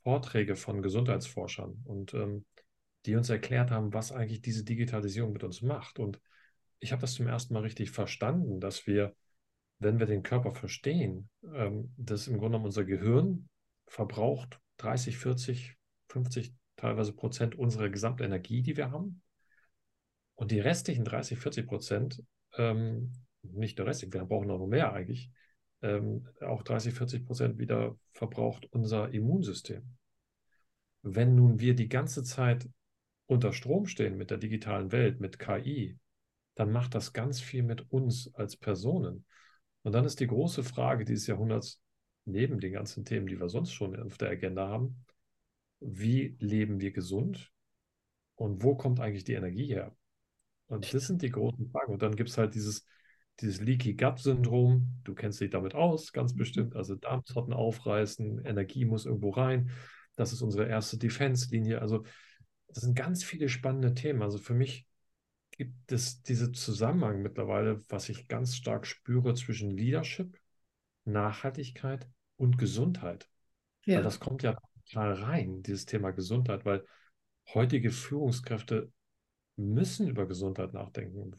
Vorträge 0.04 0.56
von 0.56 0.82
Gesundheitsforschern 0.82 1.82
und 1.84 2.14
ähm, 2.14 2.44
die 3.06 3.16
uns 3.16 3.28
erklärt 3.28 3.70
haben, 3.70 3.92
was 3.92 4.12
eigentlich 4.12 4.40
diese 4.40 4.64
Digitalisierung 4.64 5.32
mit 5.32 5.42
uns 5.42 5.62
macht. 5.62 5.98
Und 5.98 6.20
ich 6.80 6.92
habe 6.92 7.02
das 7.02 7.14
zum 7.14 7.26
ersten 7.28 7.54
Mal 7.54 7.62
richtig 7.62 7.90
verstanden, 7.90 8.58
dass 8.58 8.86
wir, 8.86 9.14
wenn 9.78 9.98
wir 9.98 10.06
den 10.06 10.22
Körper 10.22 10.52
verstehen, 10.52 11.28
ähm, 11.54 11.94
dass 11.96 12.26
im 12.26 12.34
Grunde 12.34 12.52
genommen 12.52 12.66
unser 12.66 12.84
Gehirn 12.84 13.48
verbraucht 13.86 14.60
30, 14.78 15.18
40, 15.18 15.76
50 16.08 16.54
teilweise 16.76 17.12
Prozent 17.12 17.54
unserer 17.54 17.90
Gesamtenergie, 17.90 18.62
die 18.62 18.76
wir 18.76 18.90
haben. 18.90 19.22
Und 20.34 20.50
die 20.50 20.60
restlichen 20.60 21.04
30, 21.04 21.38
40 21.38 21.66
Prozent, 21.66 22.22
ähm, 22.56 23.12
nicht 23.42 23.78
der 23.78 23.86
restliche, 23.86 24.14
wir 24.14 24.24
brauchen 24.24 24.48
noch 24.48 24.66
mehr 24.66 24.92
eigentlich, 24.92 25.30
ähm, 25.82 26.26
auch 26.40 26.62
30, 26.62 26.94
40 26.94 27.26
Prozent 27.26 27.58
wieder 27.58 27.98
verbraucht 28.12 28.66
unser 28.70 29.12
Immunsystem. 29.12 29.82
Wenn 31.02 31.34
nun 31.34 31.60
wir 31.60 31.74
die 31.74 31.88
ganze 31.88 32.22
Zeit 32.22 32.68
unter 33.26 33.52
Strom 33.52 33.86
stehen 33.86 34.16
mit 34.16 34.30
der 34.30 34.38
digitalen 34.38 34.92
Welt, 34.92 35.20
mit 35.20 35.38
KI, 35.38 35.98
dann 36.54 36.72
macht 36.72 36.94
das 36.94 37.12
ganz 37.12 37.40
viel 37.40 37.62
mit 37.62 37.90
uns 37.90 38.32
als 38.34 38.56
Personen. 38.56 39.24
Und 39.82 39.92
dann 39.92 40.04
ist 40.04 40.20
die 40.20 40.26
große 40.26 40.62
Frage 40.62 41.04
dieses 41.04 41.26
Jahrhunderts, 41.26 41.80
neben 42.26 42.60
den 42.60 42.72
ganzen 42.72 43.04
Themen, 43.04 43.26
die 43.26 43.40
wir 43.40 43.48
sonst 43.48 43.72
schon 43.72 43.98
auf 44.00 44.18
der 44.18 44.30
Agenda 44.30 44.68
haben, 44.68 45.04
wie 45.80 46.36
leben 46.38 46.80
wir 46.80 46.92
gesund 46.92 47.50
und 48.34 48.62
wo 48.62 48.76
kommt 48.76 49.00
eigentlich 49.00 49.24
die 49.24 49.32
Energie 49.32 49.66
her? 49.66 49.96
Und 50.66 50.92
das 50.94 51.06
sind 51.06 51.22
die 51.22 51.30
großen 51.30 51.70
Fragen. 51.70 51.92
Und 51.92 52.02
dann 52.02 52.14
gibt 52.14 52.30
es 52.30 52.38
halt 52.38 52.54
dieses, 52.54 52.84
dieses 53.40 53.60
Leaky 53.60 53.94
Gut 53.94 54.18
Syndrom, 54.18 55.00
du 55.04 55.14
kennst 55.14 55.40
dich 55.40 55.50
damit 55.50 55.74
aus, 55.74 56.12
ganz 56.12 56.36
bestimmt, 56.36 56.76
also 56.76 56.94
Darmzotten 56.94 57.52
aufreißen, 57.52 58.44
Energie 58.44 58.84
muss 58.84 59.06
irgendwo 59.06 59.30
rein. 59.30 59.70
Das 60.16 60.32
ist 60.32 60.42
unsere 60.42 60.68
erste 60.68 60.98
Defense-Linie. 60.98 61.80
Also 61.80 62.04
das 62.68 62.84
sind 62.84 62.94
ganz 62.94 63.24
viele 63.24 63.48
spannende 63.48 63.94
Themen. 63.94 64.22
Also 64.22 64.38
für 64.38 64.54
mich 64.54 64.86
gibt 65.60 65.92
es 65.92 66.22
diesen 66.22 66.54
Zusammenhang 66.54 67.20
mittlerweile, 67.20 67.82
was 67.90 68.08
ich 68.08 68.28
ganz 68.28 68.56
stark 68.56 68.86
spüre 68.86 69.34
zwischen 69.34 69.70
Leadership, 69.70 70.40
Nachhaltigkeit 71.04 72.08
und 72.36 72.56
Gesundheit. 72.56 73.28
Ja. 73.84 73.96
Weil 73.96 74.04
das 74.04 74.20
kommt 74.20 74.42
ja 74.42 74.58
total 74.86 75.12
rein, 75.12 75.62
dieses 75.62 75.84
Thema 75.84 76.12
Gesundheit, 76.12 76.64
weil 76.64 76.82
heutige 77.52 77.90
Führungskräfte 77.90 78.90
müssen 79.56 80.08
über 80.08 80.26
Gesundheit 80.26 80.72
nachdenken. 80.72 81.36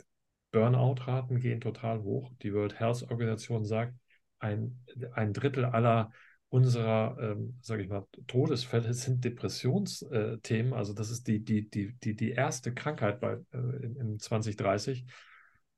Burnout-Raten 0.52 1.40
gehen 1.40 1.60
total 1.60 2.04
hoch. 2.04 2.32
Die 2.44 2.54
World 2.54 2.80
Health 2.80 3.10
Organization 3.10 3.66
sagt, 3.66 3.96
ein, 4.38 4.86
ein 5.14 5.34
Drittel 5.34 5.66
aller 5.66 6.12
unserer, 6.52 7.18
ähm, 7.20 7.58
sage 7.62 7.82
ich 7.82 7.90
mal, 7.90 8.06
Todesfälle 8.28 8.94
sind 8.94 9.24
Depressionsthemen. 9.24 10.74
also 10.74 10.94
das 10.94 11.10
ist 11.10 11.26
die, 11.28 11.40
die, 11.44 11.70
die, 11.70 11.94
die, 11.94 12.14
die 12.14 12.32
erste 12.32 12.74
Krankheit 12.74 13.22
bei, 13.22 13.38
äh, 13.54 13.58
in, 13.58 13.96
in 13.96 14.20
2030. 14.20 15.06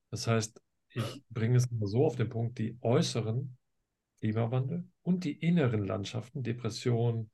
Das 0.10 0.26
heißt, 0.26 0.60
ich 0.90 1.24
bringe 1.30 1.58
es 1.58 1.70
mal 1.70 1.86
so 1.86 2.04
auf 2.06 2.16
den 2.16 2.30
Punkt, 2.30 2.58
die 2.58 2.76
äußeren 2.82 3.56
Klimawandel 4.20 4.88
und 5.04 5.26
die 5.26 5.34
inneren 5.34 5.86
Landschaften, 5.86 6.42
Depression, 6.42 7.30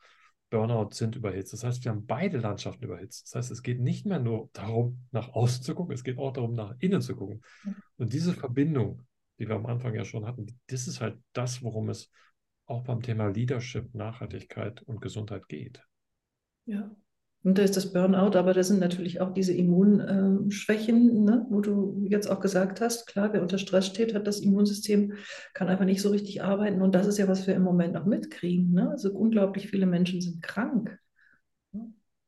Burnout 0.49 0.89
sind 0.91 1.15
überhitzt. 1.15 1.53
Das 1.53 1.63
heißt, 1.63 1.85
wir 1.85 1.91
haben 1.91 2.05
beide 2.05 2.39
Landschaften 2.39 2.83
überhitzt. 2.83 3.27
Das 3.27 3.35
heißt, 3.35 3.51
es 3.51 3.63
geht 3.63 3.79
nicht 3.79 4.05
mehr 4.05 4.19
nur 4.19 4.49
darum, 4.51 5.05
nach 5.11 5.29
außen 5.29 5.63
zu 5.63 5.75
gucken, 5.75 5.93
es 5.93 6.03
geht 6.03 6.17
auch 6.17 6.33
darum, 6.33 6.55
nach 6.55 6.75
innen 6.79 7.01
zu 7.01 7.15
gucken. 7.15 7.41
Und 7.95 8.11
diese 8.11 8.33
Verbindung, 8.33 9.03
die 9.37 9.47
wir 9.47 9.55
am 9.55 9.65
Anfang 9.65 9.95
ja 9.95 10.03
schon 10.03 10.25
hatten, 10.25 10.59
das 10.67 10.87
ist 10.87 10.99
halt 10.99 11.17
das, 11.31 11.63
worum 11.63 11.87
es 11.89 12.09
auch 12.69 12.83
beim 12.83 13.01
Thema 13.01 13.27
Leadership, 13.27 13.93
Nachhaltigkeit 13.95 14.81
und 14.83 15.01
Gesundheit 15.01 15.47
geht. 15.47 15.81
Ja. 16.65 16.95
Und 17.41 17.57
da 17.57 17.63
ist 17.63 17.77
das 17.77 17.93
Burnout, 17.93 18.37
aber 18.37 18.53
da 18.53 18.63
sind 18.63 18.81
natürlich 18.81 19.21
auch 19.21 19.33
diese 19.33 19.53
Immunschwächen, 19.53 21.23
ne, 21.23 21.45
wo 21.49 21.61
du 21.61 22.05
jetzt 22.09 22.27
auch 22.27 22.41
gesagt 22.41 22.81
hast, 22.81 23.07
klar, 23.07 23.31
wer 23.31 23.41
unter 23.41 23.57
Stress 23.57 23.87
steht, 23.87 24.13
hat 24.13 24.27
das 24.27 24.41
Immunsystem, 24.41 25.13
kann 25.53 25.69
einfach 25.69 25.85
nicht 25.85 26.01
so 26.01 26.09
richtig 26.09 26.43
arbeiten. 26.43 26.81
Und 26.81 26.95
das 26.95 27.07
ist 27.07 27.17
ja, 27.17 27.29
was 27.29 27.47
wir 27.47 27.55
im 27.55 27.63
Moment 27.63 27.95
auch 27.95 28.05
mitkriegen. 28.05 28.73
Ne? 28.73 28.89
Also 28.89 29.11
unglaublich 29.13 29.69
viele 29.69 29.85
Menschen 29.85 30.19
sind 30.19 30.41
krank. 30.43 30.99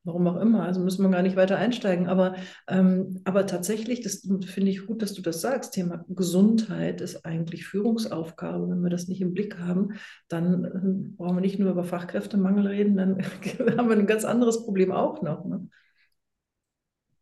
Warum 0.04 0.26
auch 0.26 0.40
immer, 0.40 0.64
also 0.64 0.80
müssen 0.80 1.04
wir 1.04 1.10
gar 1.10 1.22
nicht 1.22 1.36
weiter 1.36 1.58
einsteigen. 1.58 2.08
Aber, 2.08 2.34
ähm, 2.66 3.20
aber 3.24 3.46
tatsächlich, 3.46 4.00
das 4.00 4.28
finde 4.46 4.70
ich 4.70 4.86
gut, 4.86 5.00
dass 5.00 5.14
du 5.14 5.22
das 5.22 5.40
sagst, 5.40 5.74
Thema 5.74 6.04
Gesundheit 6.08 7.00
ist 7.00 7.24
eigentlich 7.24 7.66
Führungsaufgabe. 7.66 8.68
Wenn 8.68 8.82
wir 8.82 8.90
das 8.90 9.06
nicht 9.06 9.20
im 9.20 9.32
Blick 9.32 9.58
haben, 9.58 9.92
dann 10.26 10.64
äh, 10.64 11.16
brauchen 11.16 11.36
wir 11.36 11.40
nicht 11.40 11.60
nur 11.60 11.70
über 11.70 11.84
Fachkräftemangel 11.84 12.66
reden, 12.66 12.96
dann 12.96 13.22
haben 13.78 13.88
wir 13.88 13.96
ein 13.96 14.08
ganz 14.08 14.24
anderes 14.24 14.64
Problem 14.64 14.90
auch 14.90 15.22
noch. 15.22 15.44
Ne? 15.44 15.68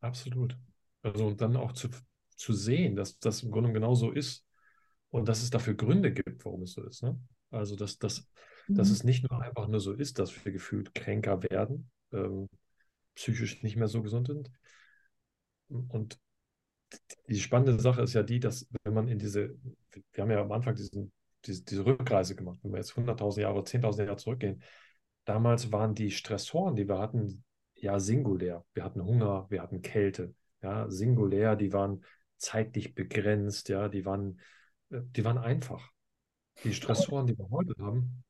Absolut. 0.00 0.56
Also 1.02 1.26
und 1.26 1.40
dann 1.42 1.56
auch 1.56 1.72
zu, 1.72 1.88
zu 2.36 2.54
sehen, 2.54 2.96
dass 2.96 3.18
das 3.18 3.42
im 3.42 3.50
Grunde 3.50 3.72
genau 3.72 3.94
so 3.94 4.10
ist 4.10 4.46
und 5.10 5.28
dass 5.28 5.42
es 5.42 5.50
dafür 5.50 5.74
Gründe 5.74 6.12
gibt, 6.12 6.46
warum 6.46 6.62
es 6.62 6.72
so 6.72 6.82
ist. 6.82 7.02
Ne? 7.02 7.20
Also 7.50 7.76
dass, 7.76 7.98
dass, 7.98 8.26
mhm. 8.68 8.76
dass 8.76 8.88
es 8.88 9.04
nicht 9.04 9.28
nur 9.28 9.42
einfach 9.42 9.68
nur 9.68 9.80
so 9.80 9.92
ist, 9.92 10.18
dass 10.18 10.44
wir 10.44 10.52
gefühlt 10.52 10.94
kränker 10.94 11.42
werden, 11.42 11.90
ähm, 12.12 12.48
psychisch 13.14 13.62
nicht 13.62 13.76
mehr 13.76 13.88
so 13.88 14.02
gesund 14.02 14.28
sind. 14.28 14.50
Und 15.68 16.18
die 17.28 17.40
spannende 17.40 17.80
Sache 17.80 18.02
ist 18.02 18.14
ja 18.14 18.22
die, 18.22 18.40
dass 18.40 18.68
wenn 18.82 18.94
man 18.94 19.08
in 19.08 19.18
diese, 19.18 19.56
wir 20.12 20.22
haben 20.22 20.30
ja 20.30 20.40
am 20.40 20.52
Anfang 20.52 20.74
diesen, 20.74 21.12
diese, 21.44 21.62
diese 21.64 21.86
Rückreise 21.86 22.34
gemacht, 22.34 22.58
wenn 22.62 22.72
wir 22.72 22.78
jetzt 22.78 22.96
100.000 22.96 23.40
Jahre, 23.40 23.62
10.000 23.62 24.04
Jahre 24.04 24.16
zurückgehen, 24.16 24.62
damals 25.24 25.70
waren 25.72 25.94
die 25.94 26.10
Stressoren, 26.10 26.76
die 26.76 26.88
wir 26.88 26.98
hatten, 26.98 27.44
ja 27.76 27.98
singulär. 27.98 28.64
Wir 28.74 28.84
hatten 28.84 29.02
Hunger, 29.02 29.46
wir 29.48 29.62
hatten 29.62 29.82
Kälte, 29.82 30.34
ja, 30.62 30.90
singulär, 30.90 31.56
die 31.56 31.72
waren 31.72 32.04
zeitlich 32.36 32.94
begrenzt, 32.94 33.68
ja, 33.68 33.88
die 33.88 34.04
waren, 34.04 34.40
die 34.90 35.24
waren 35.24 35.38
einfach. 35.38 35.90
Die 36.64 36.74
Stressoren, 36.74 37.26
die 37.26 37.38
wir 37.38 37.48
heute 37.50 37.74
haben, 37.78 38.24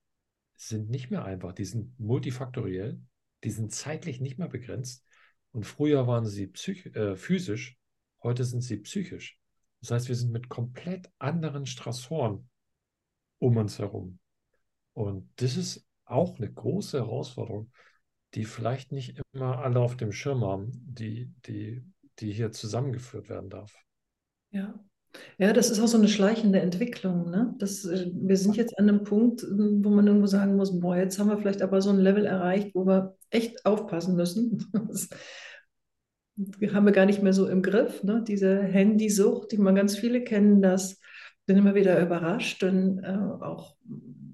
sind 0.55 0.91
nicht 0.91 1.11
mehr 1.11 1.25
einfach, 1.25 1.53
die 1.53 1.65
sind 1.65 1.99
multifaktoriell 1.99 3.01
die 3.45 3.51
sind 3.51 3.73
zeitlich 3.73 4.21
nicht 4.21 4.39
mehr 4.39 4.49
begrenzt. 4.49 5.05
Und 5.53 5.67
früher 5.67 6.07
waren 6.07 6.27
sie 6.27 6.53
äh, 6.95 7.17
physisch, 7.17 7.79
heute 8.23 8.45
sind 8.45 8.63
sie 8.63 8.79
psychisch. 8.79 9.39
Das 9.81 9.91
heißt, 9.91 10.09
wir 10.09 10.17
sind 10.17 10.33
mit 10.33 10.49
komplett 10.49 11.11
anderen 11.19 11.67
Stressoren 11.67 12.49
um 13.39 13.57
uns 13.57 13.79
herum. 13.79 14.19
Und 14.93 15.31
das 15.37 15.57
ist 15.57 15.87
auch 16.05 16.37
eine 16.37 16.53
große 16.53 16.99
Herausforderung, 16.99 17.73
die 18.35 18.45
vielleicht 18.45 18.93
nicht 18.93 19.21
immer 19.33 19.59
alle 19.59 19.81
auf 19.81 19.97
dem 19.97 20.13
Schirm 20.13 20.45
haben, 20.45 20.71
die, 20.73 21.33
die, 21.47 21.83
die 22.19 22.33
hier 22.33 22.53
zusammengeführt 22.53 23.29
werden 23.29 23.51
darf. 23.51 23.75
Ja, 24.51 24.79
ja, 25.39 25.53
das 25.53 25.71
ist 25.71 25.81
auch 25.81 25.89
so 25.89 25.97
eine 25.99 26.09
schleichende 26.09 26.61
Entwicklung. 26.61 27.31
Ne? 27.31 27.55
Das, 27.59 27.85
äh, 27.85 28.11
wir 28.15 28.37
sind 28.37 28.57
jetzt 28.57 28.79
an 28.79 28.89
einem 28.89 29.05
Punkt, 29.05 29.43
wo 29.43 29.91
man 29.91 30.07
irgendwo 30.07 30.27
sagen 30.27 30.57
muss, 30.57 30.79
boah, 30.79 30.97
jetzt 30.97 31.19
haben 31.19 31.29
wir 31.29 31.39
vielleicht 31.39 31.63
aber 31.63 31.81
so 31.83 31.91
ein 31.91 31.99
Level 31.99 32.25
erreicht, 32.27 32.75
wo 32.75 32.87
wir 32.87 33.17
echt 33.31 33.65
aufpassen 33.67 34.17
müssen. 34.17 34.67
Das 36.37 36.73
haben 36.73 36.87
wir 36.87 36.93
gar 36.93 37.05
nicht 37.05 37.23
mehr 37.23 37.35
so 37.35 37.47
im 37.49 37.61
Griff. 37.61 38.03
Ne? 38.03 38.25
Diese 38.27 38.63
Handysucht, 38.63 39.53
die 39.53 39.59
man 39.59 39.75
ganz 39.75 39.99
viele 39.99 40.25
kennen, 40.25 40.63
das 40.63 40.99
bin 41.45 41.59
immer 41.59 41.75
wieder 41.75 42.01
überrascht. 42.01 42.63
Und 42.63 43.01
äh, 43.05 43.19
auch 43.43 43.77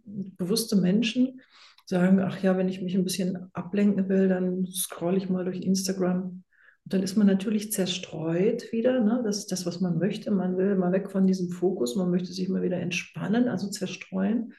bewusste 0.05 0.77
Menschen 0.77 1.41
sagen, 1.85 2.21
ach 2.21 2.41
ja, 2.45 2.57
wenn 2.57 2.69
ich 2.69 2.81
mich 2.81 2.95
ein 2.95 3.03
bisschen 3.03 3.49
ablenken 3.55 4.09
will, 4.09 4.29
dann 4.29 4.67
scrolle 4.67 5.17
ich 5.17 5.29
mal 5.29 5.45
durch 5.45 5.63
Instagram 5.63 6.45
dann 6.89 7.03
ist 7.03 7.17
man 7.17 7.27
natürlich 7.27 7.73
zerstreut 7.73 8.71
wieder. 8.71 9.01
Ne? 9.01 9.21
Das 9.25 9.39
ist 9.39 9.51
das, 9.51 9.67
was 9.67 9.81
man 9.81 9.99
möchte. 9.99 10.31
Man 10.31 10.57
will 10.57 10.77
mal 10.77 10.93
weg 10.93 11.11
von 11.11 11.27
diesem 11.27 11.51
Fokus. 11.51 11.97
Man 11.97 12.11
möchte 12.11 12.33
sich 12.33 12.49
mal 12.49 12.63
wieder 12.63 12.79
entspannen, 12.79 13.49
also 13.49 13.69
zerstreuen. 13.69 14.53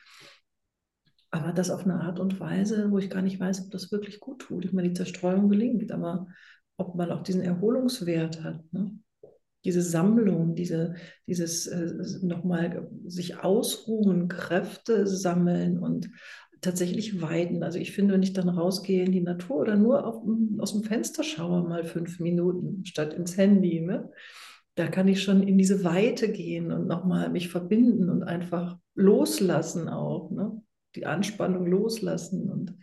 Aber 1.29 1.51
das 1.51 1.69
auf 1.69 1.83
eine 1.83 2.01
Art 2.01 2.19
und 2.19 2.39
Weise, 2.39 2.89
wo 2.91 2.97
ich 2.97 3.09
gar 3.09 3.21
nicht 3.21 3.39
weiß, 3.39 3.65
ob 3.65 3.71
das 3.71 3.91
wirklich 3.91 4.19
gut 4.19 4.39
tut. 4.39 4.65
Ich 4.65 4.73
meine, 4.73 4.89
die 4.89 4.93
Zerstreuung 4.93 5.49
gelingt, 5.49 5.91
aber 5.91 6.27
ob 6.77 6.95
man 6.95 7.11
auch 7.11 7.23
diesen 7.23 7.41
Erholungswert 7.41 8.43
hat. 8.43 8.61
Ne? 8.71 8.97
Diese 9.65 9.81
Sammlung, 9.81 10.55
diese, 10.55 10.95
dieses 11.27 11.67
äh, 11.67 11.93
nochmal 12.21 12.89
sich 13.05 13.43
ausruhen, 13.43 14.29
Kräfte 14.29 15.05
sammeln 15.05 15.79
und 15.79 16.09
tatsächlich 16.61 17.21
weiden. 17.21 17.63
Also 17.63 17.77
ich 17.77 17.91
finde, 17.91 18.13
wenn 18.13 18.23
ich 18.23 18.33
dann 18.33 18.49
rausgehe 18.49 19.03
in 19.03 19.11
die 19.11 19.21
Natur 19.21 19.57
oder 19.57 19.75
nur 19.75 20.05
auf, 20.05 20.23
aus 20.59 20.73
dem 20.73 20.83
Fenster 20.83 21.23
schaue, 21.23 21.67
mal 21.67 21.83
fünf 21.83 22.19
Minuten 22.19 22.85
statt 22.85 23.13
ins 23.13 23.37
Handy, 23.37 23.81
ne? 23.81 24.09
da 24.75 24.87
kann 24.87 25.07
ich 25.07 25.23
schon 25.23 25.43
in 25.43 25.57
diese 25.57 25.83
Weite 25.83 26.31
gehen 26.31 26.71
und 26.71 26.87
nochmal 26.87 27.29
mich 27.29 27.49
verbinden 27.49 28.09
und 28.09 28.23
einfach 28.23 28.77
loslassen 28.93 29.89
auch, 29.89 30.31
ne? 30.31 30.61
Die 30.95 31.05
Anspannung 31.05 31.65
loslassen 31.67 32.49
und, 32.49 32.77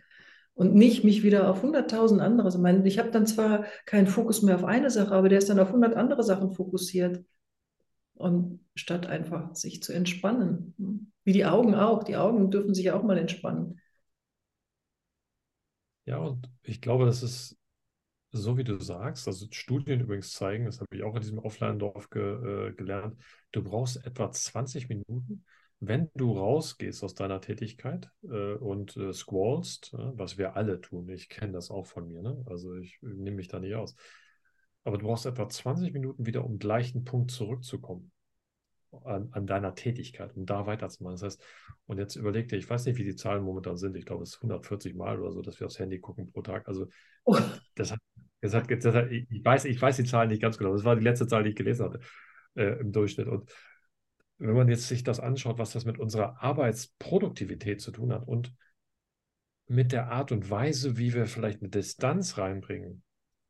und 0.53 0.73
nicht 0.73 1.03
mich 1.03 1.23
wieder 1.23 1.49
auf 1.49 1.63
hunderttausend 1.63 2.21
andere. 2.21 2.45
Also 2.45 2.59
mein, 2.59 2.85
ich 2.85 2.99
habe 2.99 3.11
dann 3.11 3.27
zwar 3.27 3.65
keinen 3.85 4.07
Fokus 4.07 4.41
mehr 4.41 4.55
auf 4.55 4.63
eine 4.63 4.89
Sache, 4.89 5.13
aber 5.13 5.29
der 5.29 5.39
ist 5.39 5.49
dann 5.49 5.59
auf 5.59 5.71
hundert 5.71 5.95
andere 5.95 6.23
Sachen 6.23 6.51
fokussiert. 6.51 7.23
Und 8.13 8.61
statt 8.75 9.07
einfach 9.07 9.53
sich 9.55 9.83
zu 9.83 9.91
entspannen. 9.91 11.11
Wie 11.25 11.33
die 11.33 11.45
Augen 11.45 11.75
auch. 11.75 12.03
Die 12.03 12.15
Augen 12.15 12.49
dürfen 12.49 12.73
sich 12.73 12.91
auch 12.91 13.03
mal 13.03 13.17
entspannen. 13.17 13.81
Ja, 16.05 16.19
und 16.19 16.49
ich 16.63 16.81
glaube, 16.81 17.05
das 17.05 17.23
ist 17.23 17.57
so, 18.31 18.57
wie 18.57 18.63
du 18.63 18.79
sagst. 18.79 19.27
Also 19.27 19.47
Studien 19.51 20.01
übrigens 20.01 20.33
zeigen, 20.33 20.65
das 20.65 20.79
habe 20.79 20.95
ich 20.95 21.03
auch 21.03 21.15
in 21.15 21.21
diesem 21.21 21.39
Offline-Dorf 21.39 22.09
ge, 22.09 22.69
äh, 22.69 22.73
gelernt, 22.73 23.17
du 23.51 23.63
brauchst 23.63 24.05
etwa 24.05 24.31
20 24.31 24.89
Minuten, 24.89 25.45
wenn 25.79 26.09
du 26.15 26.31
rausgehst 26.31 27.03
aus 27.03 27.13
deiner 27.13 27.41
Tätigkeit 27.41 28.09
äh, 28.23 28.53
und 28.53 28.95
äh, 28.97 29.13
scrollst, 29.13 29.93
was 29.93 30.37
wir 30.37 30.55
alle 30.55 30.81
tun. 30.81 31.09
Ich 31.09 31.29
kenne 31.29 31.53
das 31.53 31.69
auch 31.69 31.85
von 31.85 32.07
mir. 32.07 32.21
Ne? 32.21 32.43
Also 32.47 32.75
ich 32.75 32.97
nehme 33.01 33.37
mich 33.37 33.47
da 33.47 33.59
nicht 33.59 33.75
aus. 33.75 33.95
Aber 34.83 34.97
du 34.97 35.05
brauchst 35.07 35.25
etwa 35.25 35.49
20 35.49 35.93
Minuten 35.93 36.25
wieder, 36.25 36.45
um 36.45 36.59
gleichen 36.59 37.03
Punkt 37.03 37.31
zurückzukommen 37.31 38.11
an, 39.03 39.29
an, 39.31 39.47
deiner 39.47 39.75
Tätigkeit, 39.75 40.35
um 40.35 40.45
da 40.45 40.65
weiterzumachen. 40.65 41.15
Das 41.15 41.23
heißt, 41.23 41.43
und 41.87 41.97
jetzt 41.97 42.15
überleg 42.15 42.47
dir, 42.47 42.57
ich 42.57 42.69
weiß 42.69 42.85
nicht, 42.85 42.97
wie 42.97 43.03
die 43.03 43.15
Zahlen 43.15 43.43
momentan 43.43 43.77
sind. 43.77 43.97
Ich 43.97 44.05
glaube, 44.05 44.23
es 44.23 44.35
ist 44.35 44.37
140 44.37 44.95
Mal 44.95 45.19
oder 45.19 45.31
so, 45.31 45.41
dass 45.41 45.59
wir 45.59 45.67
aufs 45.67 45.79
Handy 45.79 45.99
gucken 45.99 46.31
pro 46.31 46.41
Tag. 46.41 46.67
Also 46.67 46.87
oh. 47.25 47.37
das, 47.75 47.91
hat, 47.91 47.99
das, 48.41 48.53
hat, 48.53 48.69
das 48.69 48.95
hat, 48.95 49.11
ich, 49.11 49.43
weiß, 49.43 49.65
ich 49.65 49.81
weiß 49.81 49.97
die 49.97 50.05
Zahlen 50.05 50.29
nicht 50.29 50.41
ganz 50.41 50.57
genau. 50.57 50.71
Das 50.71 50.83
war 50.83 50.95
die 50.95 51.03
letzte 51.03 51.27
Zahl, 51.27 51.43
die 51.43 51.49
ich 51.49 51.55
gelesen 51.55 51.85
hatte 51.85 51.99
äh, 52.55 52.79
im 52.79 52.91
Durchschnitt. 52.91 53.27
Und 53.27 53.51
wenn 54.37 54.55
man 54.55 54.67
jetzt 54.67 54.87
sich 54.87 55.03
das 55.03 55.19
anschaut, 55.19 55.57
was 55.57 55.71
das 55.71 55.85
mit 55.85 55.97
unserer 55.97 56.41
Arbeitsproduktivität 56.41 57.81
zu 57.81 57.91
tun 57.91 58.11
hat 58.13 58.27
und 58.27 58.53
mit 59.67 59.91
der 59.91 60.11
Art 60.11 60.31
und 60.31 60.49
Weise, 60.49 60.97
wie 60.97 61.13
wir 61.13 61.25
vielleicht 61.25 61.61
eine 61.61 61.69
Distanz 61.69 62.37
reinbringen 62.37 63.03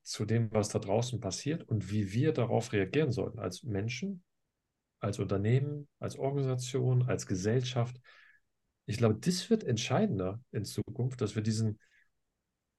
zu 0.04 0.26
dem, 0.26 0.52
was 0.52 0.70
da 0.70 0.80
draußen 0.80 1.20
passiert 1.20 1.64
und 1.64 1.92
wie 1.92 2.14
wir 2.14 2.32
darauf 2.32 2.72
reagieren 2.72 3.12
sollten 3.12 3.40
als 3.40 3.64
Menschen, 3.64 4.24
als 5.00 5.20
Unternehmen, 5.20 5.88
als 6.00 6.18
Organisation, 6.18 7.04
als 7.04 7.26
Gesellschaft. 7.26 8.00
Ich 8.86 8.98
glaube, 8.98 9.16
das 9.16 9.50
wird 9.50 9.64
entscheidender 9.64 10.40
in 10.52 10.64
Zukunft, 10.64 11.22
dass 11.22 11.36
wir 11.36 11.42
diesen, 11.42 11.80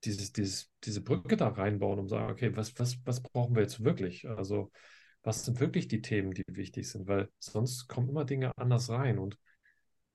dieses, 0.05 0.33
dieses, 0.33 0.71
diese 0.85 1.03
Brücke 1.03 1.37
da 1.37 1.49
reinbauen 1.49 1.99
und 1.99 2.09
sagen, 2.09 2.31
okay, 2.31 2.57
was, 2.57 2.79
was, 2.79 3.05
was 3.05 3.21
brauchen 3.21 3.57
wir 3.57 3.63
jetzt 3.63 3.83
wirklich? 3.83 4.29
Also, 4.29 4.71
was 5.27 5.45
sind 5.45 5.59
wirklich 5.59 5.89
die 5.89 6.03
Themen, 6.03 6.31
die 6.33 6.45
wichtig 6.47 6.89
sind? 6.89 7.09
Weil 7.09 7.29
sonst 7.41 7.89
kommen 7.89 8.09
immer 8.09 8.25
Dinge 8.25 8.57
anders 8.57 8.91
rein. 8.91 9.19
Und 9.19 9.37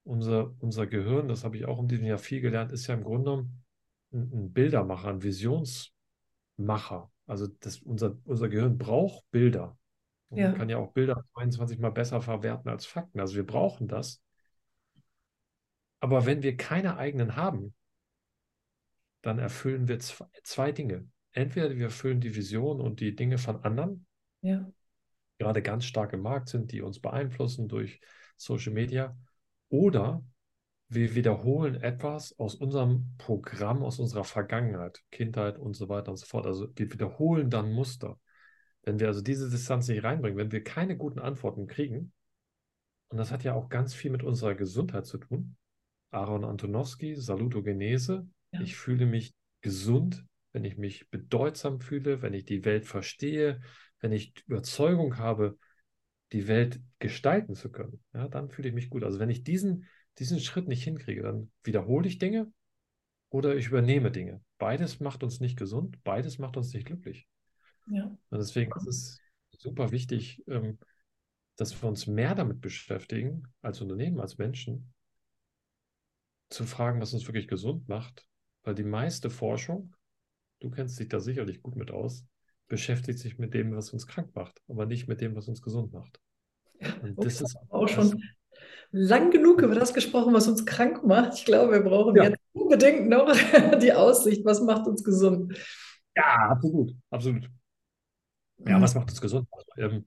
unser, 0.03 0.55
unser 0.59 0.87
Gehirn, 0.87 1.27
das 1.27 1.43
habe 1.43 1.57
ich 1.57 1.65
auch 1.65 1.79
in 1.79 1.89
diesem 1.89 2.05
Jahr 2.05 2.17
viel 2.17 2.39
gelernt, 2.39 2.71
ist 2.71 2.87
ja 2.87 2.93
im 2.93 3.03
Grunde 3.03 3.23
genommen 3.25 3.65
ein, 4.13 4.31
ein 4.31 4.53
Bildermacher, 4.53 5.09
ein 5.09 5.21
Visionsmacher. 5.21 7.11
Also 7.27 7.47
das, 7.59 7.79
unser, 7.79 8.17
unser 8.23 8.47
Gehirn 8.47 8.77
braucht 8.77 9.29
Bilder. 9.31 9.77
Und 10.29 10.37
ja. 10.37 10.47
Man 10.47 10.57
kann 10.57 10.69
ja 10.69 10.77
auch 10.77 10.93
Bilder 10.93 11.25
22 11.33 11.79
Mal 11.79 11.91
besser 11.91 12.21
verwerten 12.21 12.69
als 12.69 12.85
Fakten. 12.85 13.19
Also 13.19 13.35
wir 13.35 13.45
brauchen 13.45 13.89
das. 13.89 14.23
Aber 15.99 16.25
wenn 16.25 16.41
wir 16.41 16.55
keine 16.55 16.95
eigenen 16.95 17.35
haben, 17.35 17.75
dann 19.21 19.39
erfüllen 19.39 19.89
wir 19.89 19.99
zwei, 19.99 20.27
zwei 20.43 20.71
Dinge. 20.71 21.05
Entweder 21.33 21.75
wir 21.75 21.87
erfüllen 21.87 22.21
die 22.21 22.33
Vision 22.33 22.79
und 22.79 23.01
die 23.01 23.13
Dinge 23.13 23.37
von 23.37 23.61
anderen, 23.65 24.05
ja. 24.41 24.71
Gerade 25.41 25.61
ganz 25.61 25.85
stark 25.85 26.13
im 26.13 26.21
Markt 26.21 26.49
sind, 26.49 26.71
die 26.71 26.81
uns 26.81 26.99
beeinflussen 26.99 27.67
durch 27.67 27.99
Social 28.37 28.73
Media, 28.73 29.17
oder 29.69 30.23
wir 30.89 31.15
wiederholen 31.15 31.75
etwas 31.75 32.37
aus 32.37 32.55
unserem 32.55 33.15
Programm, 33.17 33.81
aus 33.83 33.99
unserer 33.99 34.25
Vergangenheit, 34.25 35.01
Kindheit 35.09 35.57
und 35.57 35.73
so 35.73 35.89
weiter 35.89 36.11
und 36.11 36.17
so 36.17 36.25
fort. 36.25 36.45
Also 36.45 36.67
wir 36.75 36.91
wiederholen 36.91 37.49
dann 37.49 37.71
Muster. 37.71 38.19
Wenn 38.83 38.99
wir 38.99 39.07
also 39.07 39.21
diese 39.21 39.49
Distanz 39.49 39.87
nicht 39.87 40.03
reinbringen, 40.03 40.37
wenn 40.37 40.51
wir 40.51 40.63
keine 40.63 40.97
guten 40.97 41.19
Antworten 41.19 41.67
kriegen, 41.67 42.11
und 43.09 43.17
das 43.17 43.31
hat 43.31 43.43
ja 43.43 43.53
auch 43.53 43.69
ganz 43.69 43.93
viel 43.93 44.11
mit 44.11 44.23
unserer 44.23 44.55
Gesundheit 44.55 45.05
zu 45.05 45.17
tun. 45.17 45.55
Aaron 46.11 46.43
Antonowski, 46.43 47.15
Salutogenese. 47.15 48.27
Ja. 48.51 48.61
Ich 48.61 48.75
fühle 48.75 49.05
mich 49.05 49.33
gesund, 49.61 50.25
wenn 50.53 50.65
ich 50.65 50.77
mich 50.77 51.09
bedeutsam 51.09 51.79
fühle, 51.79 52.21
wenn 52.21 52.33
ich 52.33 52.45
die 52.45 52.65
Welt 52.65 52.85
verstehe, 52.85 53.61
wenn 54.01 54.11
ich 54.11 54.33
Überzeugung 54.47 55.17
habe, 55.17 55.57
die 56.31 56.47
Welt 56.47 56.81
gestalten 56.99 57.55
zu 57.55 57.71
können. 57.71 58.03
Ja, 58.13 58.27
dann 58.27 58.49
fühle 58.49 58.69
ich 58.69 58.75
mich 58.75 58.89
gut. 58.89 59.03
Also 59.03 59.19
wenn 59.19 59.29
ich 59.29 59.43
diesen, 59.43 59.87
diesen 60.17 60.39
Schritt 60.39 60.67
nicht 60.67 60.83
hinkriege, 60.83 61.23
dann 61.23 61.51
wiederhole 61.63 62.07
ich 62.07 62.17
Dinge 62.17 62.51
oder 63.29 63.55
ich 63.55 63.67
übernehme 63.67 64.11
Dinge. 64.11 64.41
Beides 64.57 64.99
macht 64.99 65.23
uns 65.23 65.39
nicht 65.39 65.57
gesund, 65.57 66.03
beides 66.03 66.37
macht 66.37 66.57
uns 66.57 66.73
nicht 66.73 66.85
glücklich. 66.85 67.27
Ja. 67.87 68.05
Und 68.05 68.39
deswegen 68.39 68.71
ist 68.77 68.87
es 68.87 69.19
super 69.57 69.91
wichtig, 69.91 70.43
ähm, 70.47 70.77
dass 71.55 71.81
wir 71.81 71.87
uns 71.87 72.07
mehr 72.07 72.35
damit 72.35 72.61
beschäftigen, 72.61 73.43
als 73.61 73.81
Unternehmen, 73.81 74.19
als 74.19 74.37
Menschen, 74.37 74.93
zu 76.49 76.65
fragen, 76.65 76.99
was 77.01 77.13
uns 77.13 77.25
wirklich 77.27 77.47
gesund 77.47 77.87
macht. 77.87 78.27
Weil 78.63 78.75
die 78.75 78.83
meiste 78.83 79.29
Forschung, 79.29 79.95
du 80.59 80.69
kennst 80.69 80.99
dich 80.99 81.07
da 81.07 81.19
sicherlich 81.19 81.61
gut 81.61 81.75
mit 81.75 81.91
aus, 81.91 82.25
beschäftigt 82.71 83.19
sich 83.19 83.37
mit 83.37 83.53
dem, 83.53 83.75
was 83.75 83.91
uns 83.91 84.07
krank 84.07 84.33
macht, 84.33 84.61
aber 84.69 84.85
nicht 84.85 85.09
mit 85.09 85.19
dem, 85.19 85.35
was 85.35 85.49
uns 85.49 85.61
gesund 85.61 85.91
macht. 85.91 86.21
Und 87.03 87.21
das 87.23 87.41
ist 87.41 87.57
auch 87.69 87.87
schon 87.89 88.23
lang 88.91 89.29
genug 89.29 89.61
über 89.61 89.75
das 89.75 89.93
gesprochen, 89.93 90.33
was 90.33 90.47
uns 90.47 90.65
krank 90.65 91.05
macht. 91.05 91.33
Ich 91.33 91.43
glaube, 91.43 91.73
wir 91.73 91.81
brauchen 91.81 92.15
ja. 92.15 92.23
jetzt 92.23 92.39
unbedingt 92.53 93.09
noch 93.09 93.29
die 93.81 93.91
Aussicht, 93.91 94.45
was 94.45 94.61
macht 94.61 94.87
uns 94.87 95.03
gesund. 95.03 95.53
Ja, 96.15 96.49
absolut, 96.49 96.95
absolut. 97.09 97.49
Ja, 98.65 98.77
mhm. 98.77 98.81
was 98.81 98.95
macht 98.95 99.09
uns 99.09 99.19
gesund? 99.19 99.49
Also, 99.51 99.67
ähm, 99.77 100.05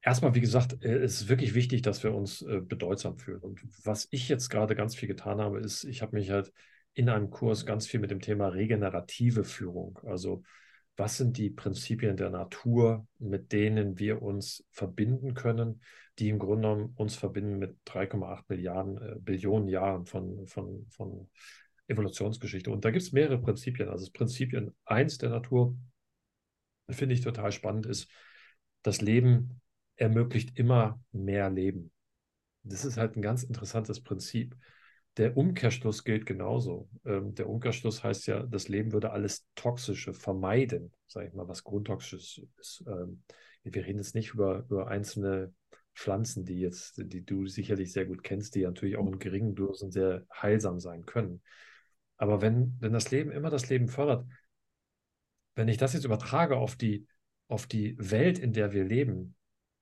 erstmal, 0.00 0.36
wie 0.36 0.40
gesagt, 0.40 0.84
äh, 0.84 0.98
es 0.98 1.22
ist 1.22 1.28
wirklich 1.28 1.54
wichtig, 1.54 1.82
dass 1.82 2.04
wir 2.04 2.14
uns 2.14 2.42
äh, 2.42 2.60
bedeutsam 2.60 3.18
fühlen. 3.18 3.40
Und 3.40 3.62
was 3.82 4.06
ich 4.12 4.28
jetzt 4.28 4.48
gerade 4.48 4.76
ganz 4.76 4.94
viel 4.94 5.08
getan 5.08 5.40
habe, 5.40 5.58
ist, 5.58 5.82
ich 5.82 6.02
habe 6.02 6.16
mich 6.16 6.30
halt 6.30 6.52
in 6.94 7.08
einem 7.08 7.30
Kurs 7.30 7.66
ganz 7.66 7.88
viel 7.88 7.98
mit 7.98 8.12
dem 8.12 8.20
Thema 8.20 8.46
regenerative 8.46 9.42
Führung, 9.42 9.98
also 10.04 10.44
was 10.96 11.16
sind 11.16 11.36
die 11.38 11.50
Prinzipien 11.50 12.16
der 12.16 12.30
Natur, 12.30 13.06
mit 13.18 13.52
denen 13.52 13.98
wir 13.98 14.22
uns 14.22 14.64
verbinden 14.70 15.34
können, 15.34 15.80
die 16.18 16.28
im 16.28 16.38
Grunde 16.38 16.68
genommen 16.68 16.92
uns 16.96 17.16
verbinden 17.16 17.58
mit 17.58 17.76
3,8 17.86 18.44
Milliarden, 18.48 18.98
äh, 18.98 19.18
Billionen 19.18 19.68
Jahren 19.68 20.04
von, 20.04 20.46
von, 20.46 20.86
von 20.90 21.30
Evolutionsgeschichte. 21.88 22.70
Und 22.70 22.84
da 22.84 22.90
gibt 22.90 23.02
es 23.02 23.12
mehrere 23.12 23.40
Prinzipien. 23.40 23.88
Also 23.88 24.04
das 24.04 24.12
Prinzipien 24.12 24.74
1 24.84 25.18
der 25.18 25.30
Natur 25.30 25.76
finde 26.90 27.14
ich 27.14 27.22
total 27.22 27.52
spannend, 27.52 27.86
ist, 27.86 28.10
das 28.82 29.00
Leben 29.00 29.60
ermöglicht 29.96 30.58
immer 30.58 31.00
mehr 31.12 31.48
Leben. 31.50 31.92
Das 32.64 32.84
ist 32.84 32.96
halt 32.96 33.16
ein 33.16 33.22
ganz 33.22 33.42
interessantes 33.42 34.02
Prinzip. 34.02 34.56
Der 35.18 35.36
Umkehrschluss 35.36 36.04
gilt 36.04 36.24
genauso. 36.24 36.88
Ähm, 37.04 37.34
der 37.34 37.48
Umkehrschluss 37.48 38.02
heißt 38.02 38.26
ja, 38.28 38.42
das 38.44 38.68
Leben 38.68 38.92
würde 38.92 39.10
alles 39.10 39.46
Toxische 39.54 40.14
vermeiden, 40.14 40.92
sage 41.06 41.28
ich 41.28 41.34
mal, 41.34 41.48
was 41.48 41.64
Grundtoxisches 41.64 42.46
ist. 42.58 42.84
Ähm, 42.86 43.22
wir 43.62 43.84
reden 43.84 43.98
jetzt 43.98 44.14
nicht 44.14 44.32
über, 44.32 44.64
über 44.70 44.88
einzelne 44.88 45.52
Pflanzen, 45.94 46.44
die 46.44 46.60
jetzt, 46.60 46.94
die 46.96 47.24
du 47.24 47.46
sicherlich 47.46 47.92
sehr 47.92 48.06
gut 48.06 48.24
kennst, 48.24 48.54
die 48.54 48.62
natürlich 48.62 48.96
auch 48.96 49.06
in 49.06 49.18
geringen 49.18 49.54
Dosen 49.54 49.90
sehr 49.90 50.24
heilsam 50.32 50.80
sein 50.80 51.04
können. 51.04 51.42
Aber 52.16 52.40
wenn, 52.40 52.76
wenn 52.80 52.92
das 52.92 53.10
Leben 53.10 53.30
immer 53.30 53.50
das 53.50 53.68
Leben 53.68 53.88
fördert, 53.88 54.26
wenn 55.54 55.68
ich 55.68 55.76
das 55.76 55.92
jetzt 55.92 56.04
übertrage 56.04 56.56
auf 56.56 56.76
die, 56.76 57.06
auf 57.48 57.66
die 57.66 57.96
Welt, 57.98 58.38
in 58.38 58.54
der 58.54 58.72
wir 58.72 58.84
leben 58.84 59.34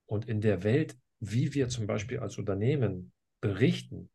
und 0.05 0.27
in 0.27 0.41
der 0.41 0.63
Welt, 0.63 0.97
wie 1.19 1.53
wir 1.53 1.69
zum 1.69 1.87
Beispiel 1.87 2.19
als 2.19 2.37
Unternehmen 2.37 3.13
berichten, 3.39 4.09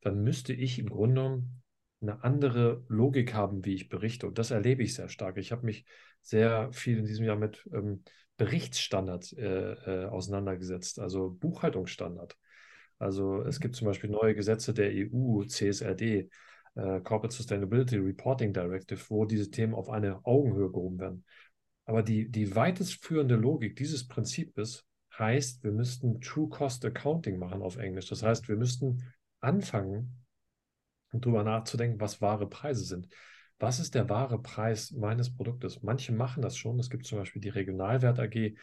dann 0.00 0.22
müsste 0.22 0.52
ich 0.52 0.78
im 0.78 0.88
Grunde 0.88 1.14
genommen 1.14 1.62
eine 2.00 2.24
andere 2.24 2.84
Logik 2.88 3.34
haben, 3.34 3.64
wie 3.64 3.74
ich 3.74 3.88
berichte. 3.88 4.26
Und 4.26 4.38
das 4.38 4.50
erlebe 4.50 4.82
ich 4.82 4.94
sehr 4.94 5.08
stark. 5.08 5.36
Ich 5.36 5.52
habe 5.52 5.66
mich 5.66 5.84
sehr 6.22 6.72
viel 6.72 6.98
in 6.98 7.04
diesem 7.04 7.26
Jahr 7.26 7.36
mit 7.36 7.68
ähm, 7.72 8.04
Berichtsstandards 8.36 9.34
äh, 9.34 9.44
äh, 9.44 10.06
auseinandergesetzt, 10.06 10.98
also 10.98 11.30
Buchhaltungsstandard. 11.30 12.38
Also 12.98 13.42
es 13.42 13.60
gibt 13.60 13.76
zum 13.76 13.86
Beispiel 13.86 14.10
neue 14.10 14.34
Gesetze 14.34 14.72
der 14.72 14.92
EU, 14.94 15.44
CSRD, 15.44 16.30
äh, 16.74 17.00
Corporate 17.00 17.34
Sustainability 17.34 17.96
Reporting 17.96 18.52
Directive, 18.52 19.00
wo 19.08 19.24
diese 19.24 19.50
Themen 19.50 19.74
auf 19.74 19.90
eine 19.90 20.24
Augenhöhe 20.24 20.70
gehoben 20.70 20.98
werden. 20.98 21.24
Aber 21.84 22.02
die, 22.02 22.30
die 22.30 22.54
weitest 22.54 23.04
führende 23.04 23.36
Logik 23.36 23.76
dieses 23.76 24.06
Prinzips 24.06 24.86
heißt, 25.18 25.64
wir 25.64 25.72
müssten 25.72 26.20
True 26.20 26.48
Cost 26.48 26.84
Accounting 26.84 27.38
machen 27.38 27.62
auf 27.62 27.76
Englisch. 27.76 28.08
Das 28.08 28.22
heißt, 28.22 28.48
wir 28.48 28.56
müssten 28.56 29.02
anfangen, 29.40 30.24
darüber 31.12 31.42
nachzudenken, 31.42 32.00
was 32.00 32.20
wahre 32.20 32.48
Preise 32.48 32.84
sind. 32.84 33.08
Was 33.58 33.78
ist 33.78 33.94
der 33.94 34.08
wahre 34.08 34.40
Preis 34.40 34.90
meines 34.92 35.34
Produktes? 35.34 35.82
Manche 35.82 36.12
machen 36.12 36.42
das 36.42 36.56
schon. 36.56 36.78
Es 36.78 36.88
gibt 36.88 37.04
zum 37.04 37.18
Beispiel 37.18 37.42
die 37.42 37.50
Regionalwert 37.50 38.18
AG, 38.18 38.54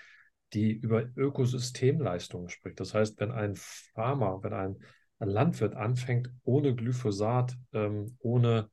die 0.53 0.71
über 0.71 1.05
Ökosystemleistungen 1.15 2.49
spricht. 2.49 2.79
Das 2.79 2.93
heißt, 2.93 3.19
wenn 3.19 3.31
ein 3.31 3.55
Farmer, 3.55 4.41
wenn 4.41 4.53
ein 4.53 4.77
ein 5.19 5.29
Landwirt 5.29 5.75
anfängt, 5.75 6.29
ohne 6.43 6.75
Glyphosat, 6.75 7.57
ähm, 7.73 8.17
ohne 8.19 8.69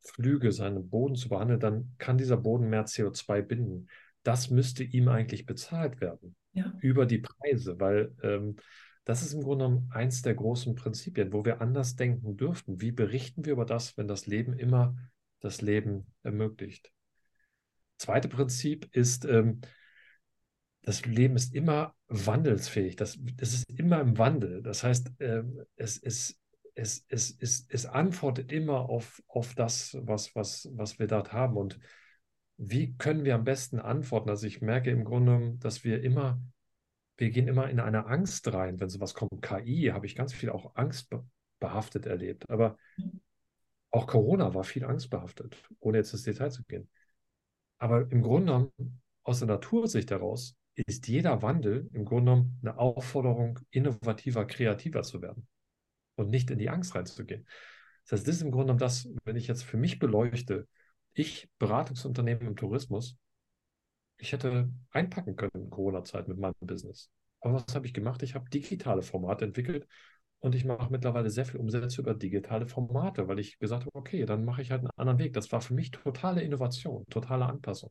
Flüge 0.00 0.52
seinen 0.52 0.88
Boden 0.88 1.14
zu 1.14 1.28
behandeln, 1.28 1.60
dann 1.60 1.94
kann 1.98 2.18
dieser 2.18 2.36
Boden 2.36 2.68
mehr 2.68 2.86
CO2 2.86 3.42
binden. 3.42 3.88
Das 4.22 4.50
müsste 4.50 4.84
ihm 4.84 5.08
eigentlich 5.08 5.46
bezahlt 5.46 6.00
werden 6.00 6.34
ja. 6.52 6.72
über 6.80 7.06
die 7.06 7.18
Preise, 7.18 7.78
weil 7.78 8.14
ähm, 8.22 8.56
das 9.04 9.22
ist 9.22 9.32
im 9.32 9.42
Grunde 9.42 9.64
genommen 9.64 9.90
eins 9.92 10.22
der 10.22 10.34
großen 10.34 10.74
Prinzipien, 10.74 11.32
wo 11.32 11.44
wir 11.44 11.60
anders 11.60 11.96
denken 11.96 12.36
dürften. 12.36 12.80
Wie 12.80 12.92
berichten 12.92 13.44
wir 13.44 13.52
über 13.52 13.64
das, 13.64 13.96
wenn 13.96 14.08
das 14.08 14.26
Leben 14.26 14.58
immer 14.58 14.96
das 15.40 15.60
Leben 15.60 16.06
ermöglicht? 16.22 16.92
Zweite 17.98 18.28
Prinzip 18.28 18.88
ist, 18.92 19.24
ähm, 19.24 19.60
das 20.82 21.04
Leben 21.04 21.36
ist 21.36 21.54
immer 21.54 21.94
wandelsfähig. 22.08 22.96
Das, 22.96 23.18
das 23.36 23.54
ist 23.54 23.70
immer 23.70 24.00
im 24.00 24.18
Wandel. 24.18 24.62
Das 24.62 24.82
heißt, 24.82 25.20
äh, 25.20 25.42
es, 25.76 25.98
es, 25.98 26.38
es, 26.74 27.04
es, 27.08 27.36
es, 27.38 27.66
es 27.68 27.86
antwortet 27.86 28.52
immer 28.52 28.88
auf, 28.88 29.22
auf 29.28 29.54
das, 29.54 29.96
was, 30.00 30.34
was, 30.34 30.68
was 30.72 30.98
wir 30.98 31.06
dort 31.06 31.32
haben. 31.32 31.56
Und 31.56 31.78
wie 32.56 32.96
können 32.96 33.24
wir 33.24 33.34
am 33.34 33.44
besten 33.44 33.78
antworten? 33.78 34.30
Also 34.30 34.46
ich 34.46 34.60
merke 34.60 34.90
im 34.90 35.04
Grunde, 35.04 35.56
dass 35.58 35.84
wir 35.84 36.02
immer, 36.02 36.40
wir 37.16 37.30
gehen 37.30 37.48
immer 37.48 37.68
in 37.68 37.80
eine 37.80 38.06
Angst 38.06 38.52
rein, 38.52 38.80
wenn 38.80 38.88
sowas 38.88 39.14
kommt. 39.14 39.42
KI 39.42 39.90
habe 39.92 40.06
ich 40.06 40.16
ganz 40.16 40.32
viel 40.32 40.50
auch 40.50 40.74
angstbehaftet 40.74 42.06
erlebt. 42.06 42.48
Aber 42.48 42.76
auch 43.90 44.06
Corona 44.06 44.54
war 44.54 44.64
viel 44.64 44.84
angstbehaftet, 44.84 45.56
ohne 45.78 45.98
jetzt 45.98 46.12
ins 46.12 46.22
Detail 46.22 46.50
zu 46.50 46.64
gehen. 46.64 46.88
Aber 47.78 48.10
im 48.10 48.22
Grunde 48.22 48.52
genommen, 48.52 49.02
aus 49.22 49.40
der 49.40 49.48
Natursicht 49.48 50.10
heraus, 50.10 50.56
ist 50.74 51.06
jeder 51.08 51.42
Wandel 51.42 51.88
im 51.92 52.04
Grunde 52.04 52.32
genommen 52.32 52.58
eine 52.62 52.78
Aufforderung, 52.78 53.58
innovativer, 53.70 54.46
kreativer 54.46 55.02
zu 55.02 55.20
werden 55.20 55.46
und 56.14 56.30
nicht 56.30 56.50
in 56.50 56.58
die 56.58 56.70
Angst 56.70 56.94
reinzugehen. 56.94 57.46
Das 58.04 58.12
heißt, 58.12 58.28
das 58.28 58.36
ist 58.36 58.42
im 58.42 58.50
Grunde 58.50 58.66
genommen 58.66 58.78
das, 58.78 59.08
wenn 59.24 59.36
ich 59.36 59.46
jetzt 59.46 59.64
für 59.64 59.76
mich 59.76 59.98
beleuchte, 59.98 60.66
ich, 61.12 61.50
Beratungsunternehmen 61.58 62.46
im 62.46 62.56
Tourismus, 62.56 63.16
ich 64.18 64.32
hätte 64.32 64.70
einpacken 64.90 65.36
können 65.36 65.52
in 65.54 65.70
Corona-Zeit 65.70 66.28
mit 66.28 66.38
meinem 66.38 66.54
Business. 66.60 67.10
Aber 67.40 67.54
was 67.54 67.74
habe 67.74 67.86
ich 67.86 67.94
gemacht? 67.94 68.22
Ich 68.22 68.34
habe 68.34 68.48
digitale 68.50 69.02
Formate 69.02 69.44
entwickelt 69.44 69.86
und 70.38 70.54
ich 70.54 70.64
mache 70.64 70.90
mittlerweile 70.90 71.30
sehr 71.30 71.44
viel 71.44 71.60
Umsätze 71.60 72.00
über 72.00 72.14
digitale 72.14 72.66
Formate, 72.66 73.28
weil 73.28 73.38
ich 73.38 73.58
gesagt 73.58 73.84
habe, 73.86 73.94
okay, 73.94 74.24
dann 74.26 74.44
mache 74.44 74.62
ich 74.62 74.70
halt 74.70 74.80
einen 74.80 74.90
anderen 74.96 75.18
Weg. 75.18 75.32
Das 75.32 75.50
war 75.52 75.60
für 75.60 75.74
mich 75.74 75.90
totale 75.90 76.42
Innovation, 76.42 77.04
totale 77.10 77.46
Anpassung. 77.46 77.90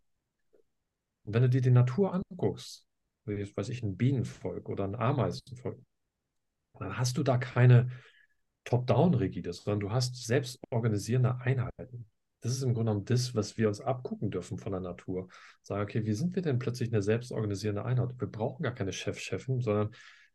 Und 1.24 1.34
wenn 1.34 1.44
du 1.44 1.50
dir 1.50 1.62
die 1.62 1.72
Natur 1.72 2.14
anguckst, 2.14 2.86
wie 3.26 3.34
jetzt 3.34 3.56
weiß 3.56 3.70
ich, 3.70 3.84
ein 3.84 3.98
Bienenvolk 3.98 4.70
oder 4.70 4.86
ein 4.86 4.96
Ameisenvolk, 4.96 5.80
dann 6.80 6.98
hast 6.98 7.18
du 7.18 7.24
da 7.24 7.38
keine 7.38 7.90
Top-Down-Rigide, 8.66 9.54
sondern 9.54 9.80
du 9.80 9.92
hast 9.92 10.16
selbst 10.26 10.60
organisierende 10.70 11.38
Einheiten. 11.38 12.11
Das 12.42 12.52
ist 12.52 12.64
im 12.64 12.74
Grunde 12.74 12.92
genommen 12.92 13.06
das, 13.06 13.36
was 13.36 13.58
wir 13.58 13.68
uns 13.68 13.82
abgucken 13.82 14.32
dürfen 14.32 14.58
von 14.58 14.72
der 14.72 14.82
Natur. 14.82 15.30
Sagen, 15.62 15.84
okay, 15.84 16.06
wie 16.06 16.14
sind 16.14 16.36
wir 16.36 16.42
denn 16.42 16.60
plötzlich 16.60 16.92
eine 16.92 17.02
selbstorganisierende 17.02 17.86
Einheit? 17.86 18.10
Wir 18.20 18.28
brauchen 18.28 18.64
gar 18.64 18.74
keine 18.74 18.92
Chef-Chefin, 18.92 19.62
sondern 19.62 19.92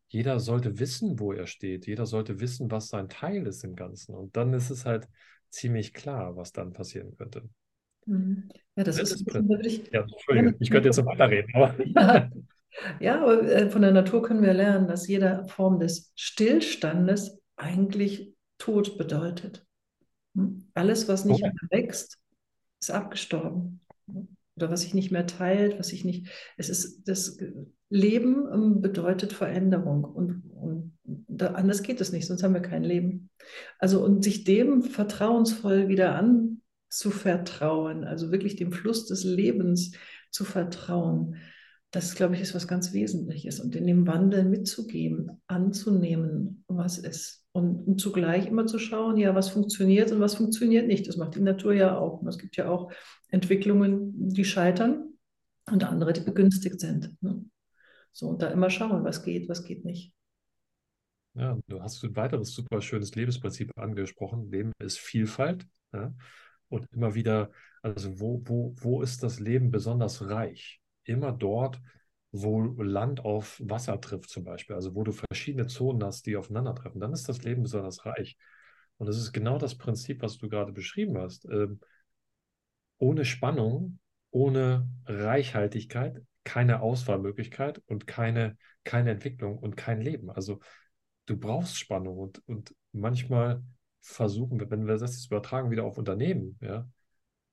jeder 0.09 0.39
sollte 0.39 0.79
wissen, 0.79 1.19
wo 1.19 1.33
er 1.33 1.47
steht. 1.47 1.87
Jeder 1.87 2.07
sollte 2.07 2.41
wissen, 2.41 2.71
was 2.71 2.89
sein 2.89 3.09
Teil 3.09 3.47
ist 3.47 3.65
im 3.65 3.75
Ganzen. 3.75 4.15
Und 4.15 4.37
dann 4.37 4.53
ist 4.53 4.71
es 4.71 4.87
halt 4.87 5.09
ziemlich 5.51 5.93
klar, 5.93 6.37
was 6.37 6.53
dann 6.53 6.73
passieren 6.73 7.17
könnte. 7.17 7.49
Mhm. 8.07 8.49
Ja, 8.77 8.85
das, 8.85 8.97
das 8.97 9.13
ist, 9.13 9.27
ist 9.27 9.49
wirklich. 9.49 9.91
Ja, 9.93 10.03
Entschuldigung, 10.03 10.55
ich 10.61 10.71
könnte 10.71 10.89
jetzt 10.89 10.99
noch 10.99 11.07
weiterreden, 11.07 11.53
aber. 11.55 11.75
Ja. 13.01 13.17
ja, 13.17 13.23
aber 13.23 13.43
äh, 13.43 13.71
von 13.71 13.81
der 13.81 13.93
Natur 13.93 14.23
können 14.23 14.43
wir 14.43 14.53
lernen, 14.53 14.87
dass 14.87 15.09
jede 15.09 15.47
Form 15.49 15.81
des 15.81 16.13
Stillstandes 16.15 17.41
eigentlich 17.57 18.35
Tod 18.59 18.99
bedeutet. 18.99 19.66
Alles, 20.75 21.09
was 21.09 21.25
nicht 21.25 21.43
mehr 21.43 21.53
wächst, 21.71 22.19
ist 22.81 22.91
abgestorben. 22.91 23.81
Oder 24.57 24.71
was 24.71 24.83
sich 24.83 24.95
nicht 24.95 25.11
mehr 25.11 25.27
teilt, 25.27 25.79
was 25.79 25.89
sich 25.89 26.05
nicht. 26.05 26.29
Es 26.57 26.69
ist 26.71 27.07
das 27.09 27.39
Leben 27.89 28.47
ähm, 28.53 28.81
bedeutet 28.81 29.33
Veränderung 29.33 30.05
und, 30.05 30.43
und 30.51 30.99
da, 31.05 31.49
anders 31.49 31.83
geht 31.83 32.01
es 32.01 32.13
nicht, 32.13 32.27
sonst 32.27 32.43
haben 32.43 32.55
wir 32.55 32.63
kein 32.63 32.83
Leben. 32.83 33.31
Also 33.79 34.03
und 34.05 34.25
sich 34.25 34.45
dem 34.45 34.83
vertrauensvoll 34.83 35.89
wieder 35.89 36.17
anzuvertrauen, 36.17 38.05
also 38.05 38.33
wirklich 38.33 38.57
dem 38.57 38.73
Fluss 38.73 39.07
des 39.07 39.25
Lebens 39.25 39.93
zu 40.31 40.45
vertrauen, 40.45 41.37
das, 41.93 42.15
glaube 42.15 42.35
ich, 42.35 42.41
ist 42.41 42.55
was 42.55 42.69
ganz 42.69 42.93
Wesentliches 42.93 43.61
und 43.61 43.77
in 43.77 43.87
dem 43.87 44.07
Wandel 44.07 44.45
mitzugeben, 44.45 45.41
anzunehmen, 45.47 46.65
was 46.67 46.99
ist. 46.99 47.46
Und, 47.57 48.01
zugleich 48.01 48.47
immer 48.47 48.67
zu 48.67 48.79
schauen, 48.79 49.17
ja, 49.17 49.35
was 49.35 49.49
funktioniert 49.49 50.13
und 50.13 50.21
was 50.21 50.35
funktioniert 50.35 50.87
nicht. 50.87 51.09
Das 51.09 51.17
macht 51.17 51.35
die 51.35 51.41
Natur 51.41 51.73
ja 51.73 51.99
auch. 51.99 52.21
Und 52.21 52.29
es 52.29 52.39
gibt 52.39 52.57
ja 52.57 52.69
auch 52.69 52.93
Entwicklungen, 53.31 54.29
die 54.29 54.45
scheitern 54.45 55.15
und 55.71 55.85
andere, 55.85 56.13
die 56.13 56.21
begünstigt 56.21 56.81
sind. 56.81 57.17
Ne? 57.23 57.45
So, 58.13 58.29
und 58.29 58.43
da 58.43 58.49
immer 58.49 58.71
schauen, 58.71 59.05
was 59.05 59.23
geht, 59.23 59.49
was 59.49 59.65
geht 59.65 59.85
nicht. 59.85 60.13
Ja, 61.35 61.59
du 61.67 61.83
hast 61.83 62.03
ein 62.05 62.17
weiteres 62.17 62.53
super 62.53 62.81
schönes 62.81 63.15
Lebensprinzip 63.15 63.73
angesprochen. 63.77 64.51
Leben 64.51 64.73
ist 64.79 64.99
Vielfalt. 64.99 65.67
Ja? 65.93 66.15
Und 66.69 66.87
immer 66.93 67.15
wieder, 67.15 67.51
also 67.83 68.21
wo, 68.21 68.43
wo, 68.45 68.75
wo 68.77 69.03
ist 69.03 69.23
das 69.23 69.41
Leben 69.41 69.71
besonders 69.71 70.29
reich? 70.29 70.81
immer 71.07 71.33
dort, 71.33 71.81
wo 72.43 72.61
Land 72.83 73.25
auf 73.25 73.61
Wasser 73.65 74.01
trifft 74.01 74.31
zum 74.31 74.45
Beispiel, 74.45 74.77
also 74.77 74.95
wo 74.95 75.05
du 75.05 75.13
verschiedene 75.13 75.67
Zonen 75.67 76.05
hast, 76.05 76.27
die 76.27 76.37
aufeinandertreffen, 76.37 77.01
dann 77.01 77.13
ist 77.13 77.29
das 77.29 77.43
Leben 77.43 77.63
besonders 77.63 78.05
reich. 78.07 78.37
Und 78.99 79.07
das 79.07 79.19
ist 79.19 79.33
genau 79.33 79.59
das 79.59 79.77
Prinzip, 79.77 80.23
was 80.23 80.39
du 80.39 80.49
gerade 80.49 80.73
beschrieben 80.73 81.19
hast. 81.19 81.45
Ähm, 81.47 81.81
ohne 82.99 83.25
Spannung, 83.25 83.99
ohne 84.31 84.89
Reichhaltigkeit, 85.05 86.23
keine 86.45 86.81
Auswahlmöglichkeit 86.81 87.83
und 87.87 88.07
keine, 88.07 88.57
keine 88.85 89.11
Entwicklung 89.11 89.59
und 89.59 89.77
kein 89.77 90.01
Leben. 90.01 90.31
Also 90.31 90.61
du 91.27 91.37
brauchst 91.37 91.79
Spannung 91.79 92.19
und, 92.19 92.43
und 92.47 92.75
manchmal 92.93 93.63
versuchen 94.01 94.61
wir, 94.61 94.71
wenn 94.71 94.87
wir 94.87 94.97
das 94.97 95.17
jetzt 95.17 95.27
übertragen 95.27 95.71
wieder 95.71 95.85
auf 95.85 95.99
Unternehmen, 95.99 96.57
ja, 96.61 96.89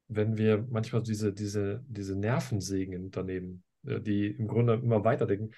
wenn 0.08 0.38
wir 0.38 0.66
manchmal 0.70 1.02
diese, 1.02 1.34
diese, 1.34 1.84
diese 1.88 2.16
Nervensägen 2.16 2.94
in 2.94 3.06
Unternehmen, 3.06 3.64
die 3.84 4.28
im 4.28 4.48
Grunde 4.48 4.74
immer 4.76 5.04
weiterdenken, 5.04 5.52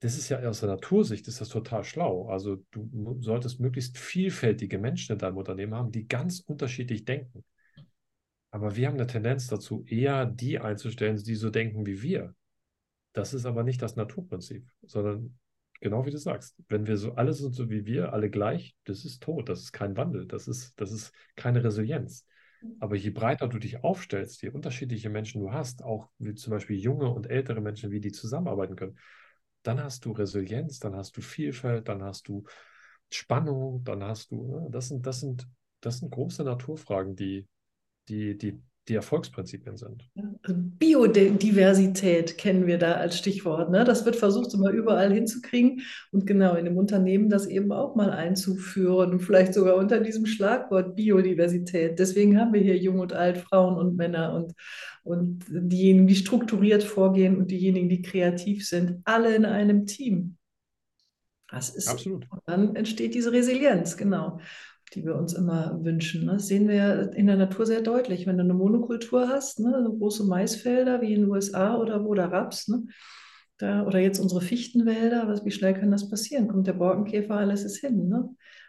das 0.00 0.18
ist 0.18 0.28
ja 0.28 0.38
aus 0.40 0.60
der 0.60 0.68
Natursicht 0.68 1.26
ist 1.26 1.40
das 1.40 1.48
total 1.48 1.84
schlau. 1.84 2.28
Also 2.28 2.62
du 2.70 3.18
solltest 3.20 3.60
möglichst 3.60 3.98
vielfältige 3.98 4.78
Menschen 4.78 5.12
in 5.12 5.18
deinem 5.18 5.38
Unternehmen 5.38 5.74
haben, 5.74 5.90
die 5.90 6.06
ganz 6.06 6.40
unterschiedlich 6.40 7.04
denken. 7.04 7.44
Aber 8.50 8.76
wir 8.76 8.86
haben 8.86 8.94
eine 8.94 9.06
Tendenz 9.06 9.48
dazu, 9.48 9.84
eher 9.86 10.26
die 10.26 10.58
einzustellen, 10.58 11.16
die 11.16 11.34
so 11.34 11.50
denken 11.50 11.86
wie 11.86 12.02
wir. 12.02 12.34
Das 13.12 13.32
ist 13.32 13.46
aber 13.46 13.62
nicht 13.62 13.80
das 13.80 13.96
Naturprinzip, 13.96 14.68
sondern 14.82 15.38
genau 15.80 16.04
wie 16.04 16.10
du 16.10 16.18
sagst, 16.18 16.56
wenn 16.68 16.86
wir 16.86 16.96
so 16.98 17.14
alle 17.14 17.32
sind 17.32 17.54
so 17.54 17.70
wie 17.70 17.86
wir, 17.86 18.12
alle 18.12 18.30
gleich, 18.30 18.76
das 18.84 19.04
ist 19.04 19.22
tot, 19.22 19.48
das 19.48 19.60
ist 19.60 19.72
kein 19.72 19.96
Wandel, 19.96 20.26
das 20.26 20.48
ist, 20.48 20.78
das 20.78 20.92
ist 20.92 21.12
keine 21.34 21.64
Resilienz. 21.64 22.26
Aber 22.78 22.96
je 22.96 23.10
breiter 23.10 23.48
du 23.48 23.58
dich 23.58 23.82
aufstellst, 23.82 24.42
je 24.42 24.50
unterschiedliche 24.50 25.08
Menschen 25.08 25.40
du 25.40 25.52
hast, 25.52 25.82
auch 25.82 26.08
wie 26.18 26.34
zum 26.34 26.52
Beispiel 26.52 26.76
junge 26.76 27.08
und 27.08 27.28
ältere 27.28 27.60
Menschen, 27.60 27.90
wie 27.90 28.00
die 28.00 28.12
zusammenarbeiten 28.12 28.76
können, 28.76 28.98
dann 29.62 29.82
hast 29.82 30.04
du 30.04 30.12
Resilienz, 30.12 30.78
dann 30.78 30.94
hast 30.94 31.16
du 31.16 31.20
Vielfalt, 31.20 31.88
dann 31.88 32.02
hast 32.02 32.28
du 32.28 32.44
Spannung, 33.10 33.82
dann 33.84 34.02
hast 34.04 34.30
du, 34.30 34.46
ne, 34.46 34.68
das 34.70 34.88
sind, 34.88 35.06
das 35.06 35.20
sind, 35.20 35.48
das 35.80 35.98
sind 35.98 36.10
große 36.10 36.44
Naturfragen, 36.44 37.16
die, 37.16 37.46
die, 38.08 38.36
die 38.36 38.60
die 38.88 38.94
Erfolgsprinzipien 38.94 39.76
sind. 39.76 40.08
Also 40.42 40.54
Biodiversität 40.56 42.38
kennen 42.38 42.66
wir 42.66 42.78
da 42.78 42.92
als 42.92 43.18
Stichwort. 43.18 43.70
Ne? 43.70 43.84
Das 43.84 44.04
wird 44.04 44.14
versucht, 44.14 44.54
immer 44.54 44.70
überall 44.70 45.12
hinzukriegen 45.12 45.82
und 46.12 46.26
genau 46.26 46.54
in 46.54 46.64
dem 46.64 46.76
Unternehmen 46.76 47.28
das 47.28 47.46
eben 47.46 47.72
auch 47.72 47.96
mal 47.96 48.10
einzuführen 48.10 49.10
und 49.10 49.20
vielleicht 49.20 49.54
sogar 49.54 49.76
unter 49.76 50.00
diesem 50.00 50.26
Schlagwort 50.26 50.94
Biodiversität. 50.94 51.98
Deswegen 51.98 52.38
haben 52.38 52.52
wir 52.52 52.60
hier 52.60 52.76
Jung 52.76 53.00
und 53.00 53.12
Alt, 53.12 53.38
Frauen 53.38 53.76
und 53.76 53.96
Männer 53.96 54.34
und, 54.34 54.52
und 55.02 55.44
diejenigen, 55.48 56.06
die 56.06 56.16
strukturiert 56.16 56.84
vorgehen 56.84 57.36
und 57.36 57.50
diejenigen, 57.50 57.88
die 57.88 58.02
kreativ 58.02 58.68
sind, 58.68 59.00
alle 59.04 59.34
in 59.34 59.44
einem 59.44 59.86
Team. 59.86 60.36
Das 61.48 61.70
ist, 61.70 61.88
Absolut. 61.88 62.26
Und 62.30 62.40
dann 62.46 62.76
entsteht 62.76 63.14
diese 63.14 63.32
Resilienz, 63.32 63.96
genau 63.96 64.40
die 64.94 65.04
wir 65.04 65.16
uns 65.16 65.32
immer 65.32 65.78
wünschen. 65.82 66.26
Das 66.26 66.46
sehen 66.46 66.68
wir 66.68 67.12
in 67.14 67.26
der 67.26 67.36
Natur 67.36 67.66
sehr 67.66 67.80
deutlich. 67.80 68.26
Wenn 68.26 68.38
du 68.38 68.44
eine 68.44 68.54
Monokultur 68.54 69.28
hast, 69.28 69.60
ne, 69.60 69.82
so 69.84 69.96
große 69.96 70.24
Maisfelder 70.24 71.00
wie 71.00 71.12
in 71.12 71.22
den 71.22 71.30
USA 71.30 71.76
oder 71.76 72.04
wo 72.04 72.14
der 72.14 72.30
Raps, 72.30 72.68
ne, 72.68 72.84
da, 73.58 73.86
oder 73.86 73.98
jetzt 73.98 74.18
unsere 74.18 74.40
Fichtenwälder, 74.40 75.28
was, 75.28 75.44
wie 75.44 75.50
schnell 75.50 75.74
kann 75.74 75.90
das 75.90 76.08
passieren? 76.08 76.48
Kommt 76.48 76.66
der 76.66 76.74
Borkenkäfer, 76.74 77.36
alles 77.36 77.64
ist 77.64 77.78
hin. 77.78 78.08
Ne? 78.08 78.28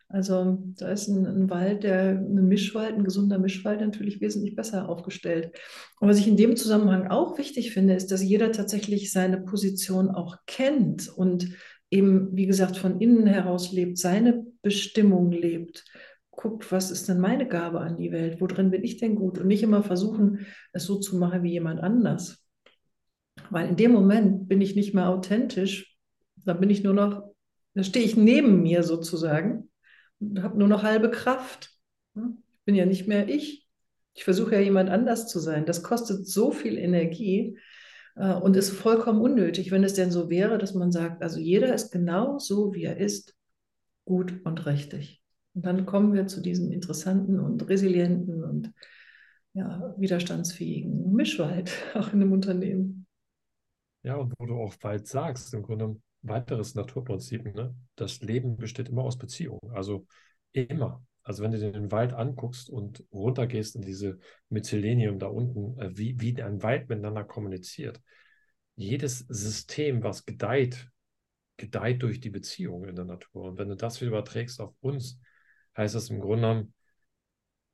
Also 0.10 0.58
da 0.78 0.90
ist 0.90 1.10
ein, 1.10 1.26
ein, 1.26 1.50
Wald, 1.50 1.84
der 1.84 2.12
ein 2.12 2.48
Mischwald, 2.48 2.96
ein 2.96 3.04
gesunder 3.04 3.40
Mischwald 3.40 3.82
natürlich 3.82 4.22
wesentlich 4.22 4.56
besser 4.56 4.88
aufgestellt. 4.88 5.52
Und 6.00 6.08
was 6.08 6.20
ich 6.20 6.28
in 6.28 6.38
dem 6.38 6.56
Zusammenhang 6.56 7.08
auch 7.08 7.38
wichtig 7.38 7.74
finde, 7.74 7.94
ist, 7.94 8.12
dass 8.12 8.24
jeder 8.24 8.54
tatsächlich 8.54 9.12
seine 9.12 9.42
Position 9.42 10.10
auch 10.10 10.38
kennt 10.46 11.10
und 11.10 11.50
eben, 11.92 12.30
wie 12.36 12.48
gesagt, 12.48 12.78
von 12.78 13.02
innen 13.02 13.28
heraus 13.28 13.74
lebt, 13.74 13.98
seine 13.98 14.46
Bestimmung 14.62 15.32
lebt 15.32 15.84
guckt, 16.38 16.72
was 16.72 16.92
ist 16.92 17.10
denn 17.10 17.20
meine 17.20 17.48
Gabe 17.48 17.82
an 17.82 17.98
die 17.98 18.12
Welt? 18.12 18.40
Worin 18.40 18.72
bin 18.72 18.84
ich 18.84 18.98
denn 18.98 19.16
gut? 19.16 19.40
Und 19.40 19.48
nicht 19.48 19.64
immer 19.64 19.84
versuchen, 19.84 20.46
es 20.72 20.86
so 20.86 20.98
zu 21.00 21.18
machen 21.18 21.44
wie 21.44 21.52
jemand 21.52 21.82
anders. 21.82 22.46
Weil 23.50 23.68
in 23.68 23.76
dem 23.76 23.92
Moment 23.92 24.48
bin 24.48 24.62
ich 24.62 24.76
nicht 24.76 24.94
mehr 24.94 25.10
authentisch, 25.10 25.98
dann 26.46 26.60
bin 26.60 26.70
ich 26.70 26.84
nur 26.84 26.94
noch, 26.94 27.34
da 27.74 27.84
stehe 27.84 28.06
ich 28.06 28.16
neben 28.16 28.62
mir 28.62 28.84
sozusagen 28.84 29.70
und 30.20 30.44
habe 30.44 30.58
nur 30.58 30.68
noch 30.68 30.84
halbe 30.84 31.10
Kraft. 31.10 31.72
Ich 32.16 32.66
bin 32.66 32.76
ja 32.76 32.86
nicht 32.86 33.08
mehr 33.08 33.28
ich. 33.28 33.68
Ich 34.14 34.24
versuche 34.24 34.56
ja 34.56 34.62
jemand 34.62 34.90
anders 34.90 35.28
zu 35.28 35.40
sein. 35.40 35.66
Das 35.66 35.84
kostet 35.84 36.28
so 36.28 36.52
viel 36.52 36.78
Energie 36.78 37.58
äh, 38.16 38.34
und 38.34 38.56
ist 38.56 38.70
vollkommen 38.70 39.22
unnötig, 39.22 39.72
wenn 39.72 39.84
es 39.84 39.96
denn 39.96 40.12
so 40.12 40.30
wäre, 40.30 40.60
dass 40.60 40.76
man 40.76 40.92
sagt, 40.92 41.24
also 41.24 41.40
jeder 41.40 41.74
ist 41.74 41.92
genau 41.92 42.38
so, 42.38 42.74
wie 42.74 42.84
er 42.84 42.98
ist, 42.98 43.36
gut 44.06 44.34
und 44.46 44.66
richtig. 44.68 45.24
Und 45.58 45.66
dann 45.66 45.88
kommen 45.88 46.14
wir 46.14 46.28
zu 46.28 46.40
diesem 46.40 46.72
interessanten 46.72 47.40
und 47.40 47.68
resilienten 47.68 48.44
und 48.44 48.72
ja, 49.54 49.92
widerstandsfähigen 49.98 51.12
Mischwald, 51.12 51.72
auch 51.96 52.14
in 52.14 52.22
einem 52.22 52.32
Unternehmen. 52.32 53.08
Ja, 54.04 54.18
und 54.18 54.36
wo 54.38 54.46
du 54.46 54.54
auch 54.54 54.76
Wald 54.82 55.08
sagst, 55.08 55.52
im 55.56 55.64
Grunde 55.64 55.86
ein 55.86 56.04
weiteres 56.22 56.76
Naturprinzip, 56.76 57.56
ne? 57.56 57.74
das 57.96 58.20
Leben 58.20 58.58
besteht 58.58 58.90
immer 58.90 59.02
aus 59.02 59.18
Beziehungen. 59.18 59.72
Also 59.72 60.06
immer. 60.52 61.04
Also 61.24 61.42
wenn 61.42 61.52
du 61.52 61.58
dir 61.58 61.72
den 61.72 61.92
Wald 61.92 62.14
anguckst 62.14 62.70
und 62.70 63.04
runtergehst 63.12 63.76
in 63.78 63.82
diese 63.82 64.20
Mycelium 64.50 65.18
da 65.18 65.26
unten, 65.26 65.76
äh, 65.80 65.98
wie, 65.98 66.22
wie 66.22 66.40
ein 66.40 66.62
Wald 66.62 66.88
miteinander 66.88 67.24
kommuniziert. 67.24 68.00
Jedes 68.76 69.26
System, 69.28 70.04
was 70.04 70.24
gedeiht, 70.24 70.88
gedeiht 71.58 72.04
durch 72.04 72.20
die 72.20 72.30
Beziehung 72.30 72.86
in 72.86 72.96
der 72.96 73.06
Natur. 73.06 73.46
Und 73.46 73.58
wenn 73.58 73.70
du 73.70 73.76
das 73.76 74.00
wieder 74.02 74.12
überträgst 74.12 74.62
auf 74.62 74.76
uns, 74.82 75.20
heißt 75.78 75.96
das 75.96 76.10
im 76.10 76.20
Grunde 76.20 76.42
genommen, 76.42 76.74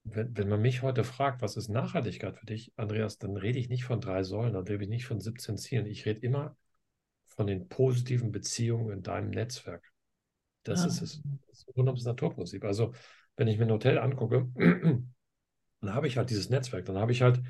wenn, 0.04 0.36
wenn 0.38 0.50
man 0.50 0.62
mich 0.62 0.82
heute 0.82 1.04
fragt, 1.04 1.42
was 1.42 1.56
ist 1.56 1.70
Nachhaltigkeit 1.70 2.38
für 2.38 2.46
dich, 2.46 2.74
Andreas, 2.76 3.18
dann 3.18 3.38
rede 3.38 3.60
ich 3.60 3.70
nicht 3.70 3.86
von 3.86 4.02
drei 4.02 4.24
Säulen, 4.24 4.54
dann 4.54 4.68
rede 4.68 4.84
ich 4.84 4.90
nicht 4.90 5.06
von 5.06 5.20
17 5.20 5.58
Zielen. 5.58 5.86
Ich 5.86 6.06
rede 6.06 6.20
immer 6.20 6.58
von 7.26 7.48
den 7.48 7.68
positiven 7.68 8.32
Beziehungen 8.32 8.92
in 8.92 9.04
deinem 9.04 9.30
Netzwerk. 9.30 9.92
Das 10.64 10.82
ja. 10.82 10.88
ist 10.88 11.02
es. 11.02 11.22
Das 11.48 11.60
ist 11.60 11.68
rund 11.76 11.88
ums 11.88 12.04
Naturprinzip. 12.04 12.64
Also, 12.64 12.94
wenn 13.38 13.48
ich 13.48 13.58
mir 13.58 13.66
ein 13.66 13.72
Hotel 13.72 13.98
angucke, 13.98 14.50
dann 14.56 15.94
habe 15.96 16.08
ich 16.08 16.18
halt 16.18 16.30
dieses 16.30 16.50
Netzwerk. 16.50 16.86
Dann 16.86 16.98
habe 16.98 17.12
ich 17.12 17.22
halt 17.22 17.42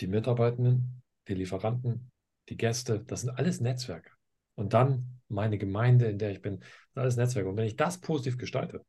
die 0.00 0.06
Mitarbeitenden, 0.06 1.02
die 1.28 1.34
Lieferanten, 1.34 2.10
die 2.48 2.56
Gäste. 2.56 3.00
Das 3.06 3.22
sind 3.22 3.30
alles 3.30 3.60
Netzwerke. 3.60 4.10
Und 4.54 4.72
dann 4.72 5.20
meine 5.28 5.58
Gemeinde, 5.58 6.06
in 6.06 6.18
der 6.18 6.30
ich 6.30 6.42
bin, 6.42 6.60
das 6.60 6.68
sind 6.92 7.02
alles 7.02 7.16
Netzwerke. 7.16 7.48
Und 7.48 7.56
wenn 7.56 7.66
ich 7.66 7.76
das 7.76 8.00
positiv 8.00 8.38
gestalte, 8.38 8.84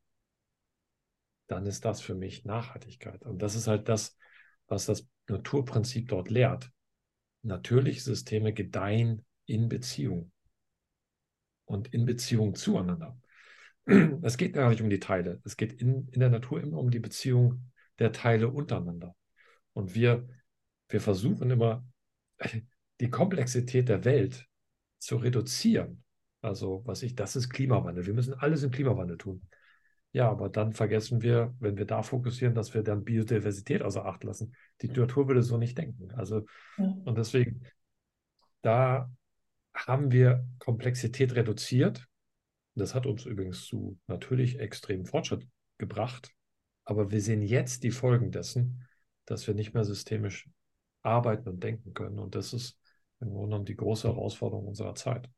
dann 1.47 1.65
ist 1.65 1.86
das 1.86 2.01
für 2.01 2.15
mich 2.15 2.45
Nachhaltigkeit. 2.45 3.21
Und 3.23 3.41
das 3.41 3.55
ist 3.55 3.67
halt 3.67 3.88
das, 3.89 4.17
was 4.67 4.86
das 4.86 5.08
Naturprinzip 5.27 6.08
dort 6.10 6.29
lehrt. 6.29 6.71
Natürliche 7.43 8.01
Systeme 8.01 8.53
gedeihen 8.53 9.25
in 9.45 9.69
Beziehung 9.69 10.31
und 11.65 11.93
in 11.93 12.05
Beziehung 12.05 12.55
zueinander. 12.55 13.17
Es 14.23 14.38
geht 14.38 14.53
gar 14.53 14.69
nicht 14.69 14.81
um 14.81 14.89
die 14.89 14.99
Teile. 14.99 15.39
Es 15.43 15.58
geht 15.58 15.73
in, 15.73 16.08
in 16.10 16.19
der 16.19 16.29
Natur 16.29 16.62
immer 16.62 16.79
um 16.79 16.89
die 16.89 16.99
Beziehung 16.99 17.71
der 17.99 18.12
Teile 18.12 18.49
untereinander. 18.49 19.15
Und 19.73 19.93
wir, 19.93 20.27
wir 20.89 21.01
versuchen 21.01 21.51
immer, 21.51 21.86
die 22.99 23.10
Komplexität 23.10 23.89
der 23.89 24.05
Welt 24.05 24.47
zu 24.97 25.17
reduzieren. 25.17 26.03
Also, 26.41 26.81
was 26.86 27.03
ich, 27.03 27.15
das 27.15 27.36
ist 27.36 27.49
Klimawandel. 27.49 28.05
Wir 28.05 28.13
müssen 28.13 28.34
alles 28.34 28.63
im 28.63 28.71
Klimawandel 28.71 29.17
tun. 29.17 29.47
Ja, 30.15 30.32
aber 30.32 30.47
dann 30.47 30.71
vergessen 30.71 31.21
wir, 31.23 31.54
wenn 31.60 31.75
wir 31.75 31.84
da 31.84 32.01
fokussieren, 32.01 32.56
dass 32.56 32.73
wir 32.73 32.84
dann 32.84 33.04
Biodiversität 33.04 33.82
außer 33.82 34.06
Acht 34.06 34.23
lassen. 34.23 34.56
Die 34.82 34.88
Natur 34.88 35.28
würde 35.28 35.43
so 35.43 35.58
nicht 35.58 35.78
denken. 35.78 36.10
Also, 36.13 36.45
ja. 36.78 36.86
und 37.04 37.17
deswegen, 37.17 37.63
da 38.62 39.12
haben 39.73 40.13
wir 40.13 40.47
Komplexität 40.60 41.36
reduziert. 41.36 42.08
Das 42.75 42.95
hat 42.95 43.06
uns 43.06 43.25
übrigens 43.25 43.65
zu 43.65 43.99
natürlich 44.08 44.58
extremen 44.58 45.06
Fortschritt 45.06 45.45
gebracht. 45.80 46.32
Aber 46.86 47.12
wir 47.12 47.19
sehen 47.19 47.41
jetzt 47.41 47.84
die 47.84 47.91
Folgen 47.91 48.32
dessen, 48.32 48.88
dass 49.25 49.45
wir 49.47 49.54
nicht 49.54 49.73
mehr 49.73 49.84
systemisch 49.84 50.49
arbeiten 51.01 51.49
und 51.49 51.62
denken 51.62 51.93
können. 51.93 52.19
Und 52.19 52.36
das 52.36 52.54
ist 52.54 52.80
im 53.19 53.32
Grunde 53.32 53.47
genommen 53.47 53.65
die 53.65 53.75
große 53.75 54.08
Herausforderung 54.08 54.65
unserer 54.65 54.95
Zeit. 54.95 55.30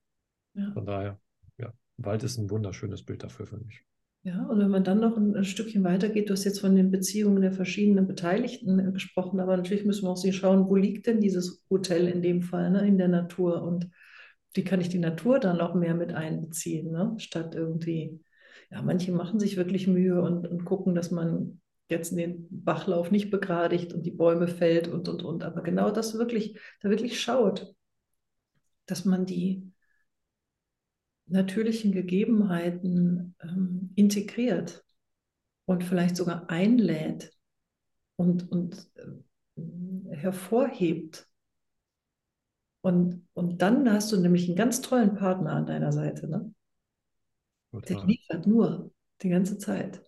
Ja. 0.54 0.72
Von 0.74 0.86
daher, 0.86 1.20
ja, 1.58 1.74
Wald 1.98 2.22
ist 2.22 2.38
ein 2.38 2.52
wunderschönes 2.52 3.02
Bild 3.02 3.24
dafür 3.24 3.48
für 3.48 3.58
mich. 3.58 3.84
Ja, 4.28 4.46
und 4.48 4.60
wenn 4.60 4.70
man 4.70 4.84
dann 4.84 5.00
noch 5.00 5.16
ein, 5.16 5.42
Stückchen 5.46 5.86
weitergeht, 5.86 6.28
du 6.28 6.34
hast 6.34 6.44
jetzt 6.44 6.60
von 6.60 6.76
den 6.76 6.92
Beziehungen 6.92 7.42
der 7.42 7.54
verschiedenen 7.54 8.08
Beteiligten 8.08 8.78
äh, 8.78 8.92
gesprochen, 8.92 9.40
aber 9.40 9.56
natürlich 9.56 9.86
müssen 9.86 10.04
wir 10.04 10.10
auch 10.10 10.34
schauen, 10.34 10.68
wo 10.68 10.76
liegt 10.76 11.08
denn 11.08 11.22
dieses 11.22 11.64
Hotel 11.70 12.10
in 12.10 12.22
dem 12.22 12.42
Fall, 12.42 12.70
ne, 12.72 12.86
in 12.86 12.98
der 12.98 13.08
Natur? 13.08 13.64
Und 13.64 13.90
wie 14.54 14.66
kann 14.66 14.82
ich 14.82 14.90
die 14.90 15.00
Natur 15.00 15.40
dann 15.40 15.58
noch 15.58 15.76
mehr 15.76 15.96
mit 15.96 16.12
einbeziehen, 16.14 16.92
ne, 16.92 17.16
statt 17.20 17.56
irgendwie, 17.56 18.20
ja, 18.70 18.82
manche 18.82 19.14
machen 19.14 19.40
sich 19.40 19.56
wirklich 19.56 19.88
Mühe 19.88 20.22
und, 20.22 20.46
und 20.46 20.66
gucken, 20.66 20.94
dass 20.94 21.10
man 21.10 21.62
jetzt 21.90 22.12
den 22.12 22.48
Bachlauf 22.50 23.12
nicht 23.12 23.32
begradigt 23.32 23.94
und 23.94 24.06
die 24.06 24.12
Bäume 24.12 24.50
fällt 24.50 24.90
und, 24.90 25.08
und, 25.08 25.24
und, 25.24 25.44
aber 25.46 25.62
genau 25.62 25.90
das 25.90 26.18
wirklich, 26.18 26.60
da 26.82 26.90
wirklich 26.90 27.22
schaut, 27.22 27.74
dass 28.88 29.06
man 29.06 29.26
die 29.26 29.72
natürlichen 31.28 31.92
Gegebenheiten 31.92 33.36
ähm, 33.42 33.92
integriert 33.96 34.84
und 35.66 35.84
vielleicht 35.84 36.16
sogar 36.16 36.50
einlädt 36.50 37.32
und, 38.16 38.50
und 38.52 38.90
äh, 38.96 40.16
hervorhebt. 40.16 41.28
Und, 42.82 43.28
und 43.34 43.62
dann 43.62 43.92
hast 43.92 44.12
du 44.12 44.18
nämlich 44.18 44.48
einen 44.48 44.56
ganz 44.56 44.82
tollen 44.82 45.16
Partner 45.16 45.52
an 45.52 45.66
deiner 45.66 45.92
Seite. 45.92 46.28
Ne? 46.28 46.54
Der 47.74 48.04
liefert 48.06 48.48
nur 48.48 48.92
die 49.22 49.30
ganze 49.30 49.58
Zeit. 49.58 50.02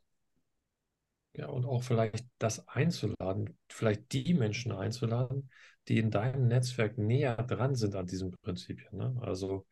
Ja, 1.33 1.47
und 1.47 1.65
auch 1.65 1.83
vielleicht 1.83 2.25
das 2.37 2.67
einzuladen, 2.67 3.57
vielleicht 3.69 4.11
die 4.13 4.33
Menschen 4.33 4.71
einzuladen, 4.71 5.49
die 5.87 5.97
in 5.97 6.11
deinem 6.11 6.47
Netzwerk 6.47 6.97
näher 6.97 7.35
dran 7.35 7.75
sind 7.75 7.95
an 7.95 8.07
diesem 8.07 8.31
Prinzip. 8.31 8.91
Ne? 8.91 9.15
Also 9.21 9.65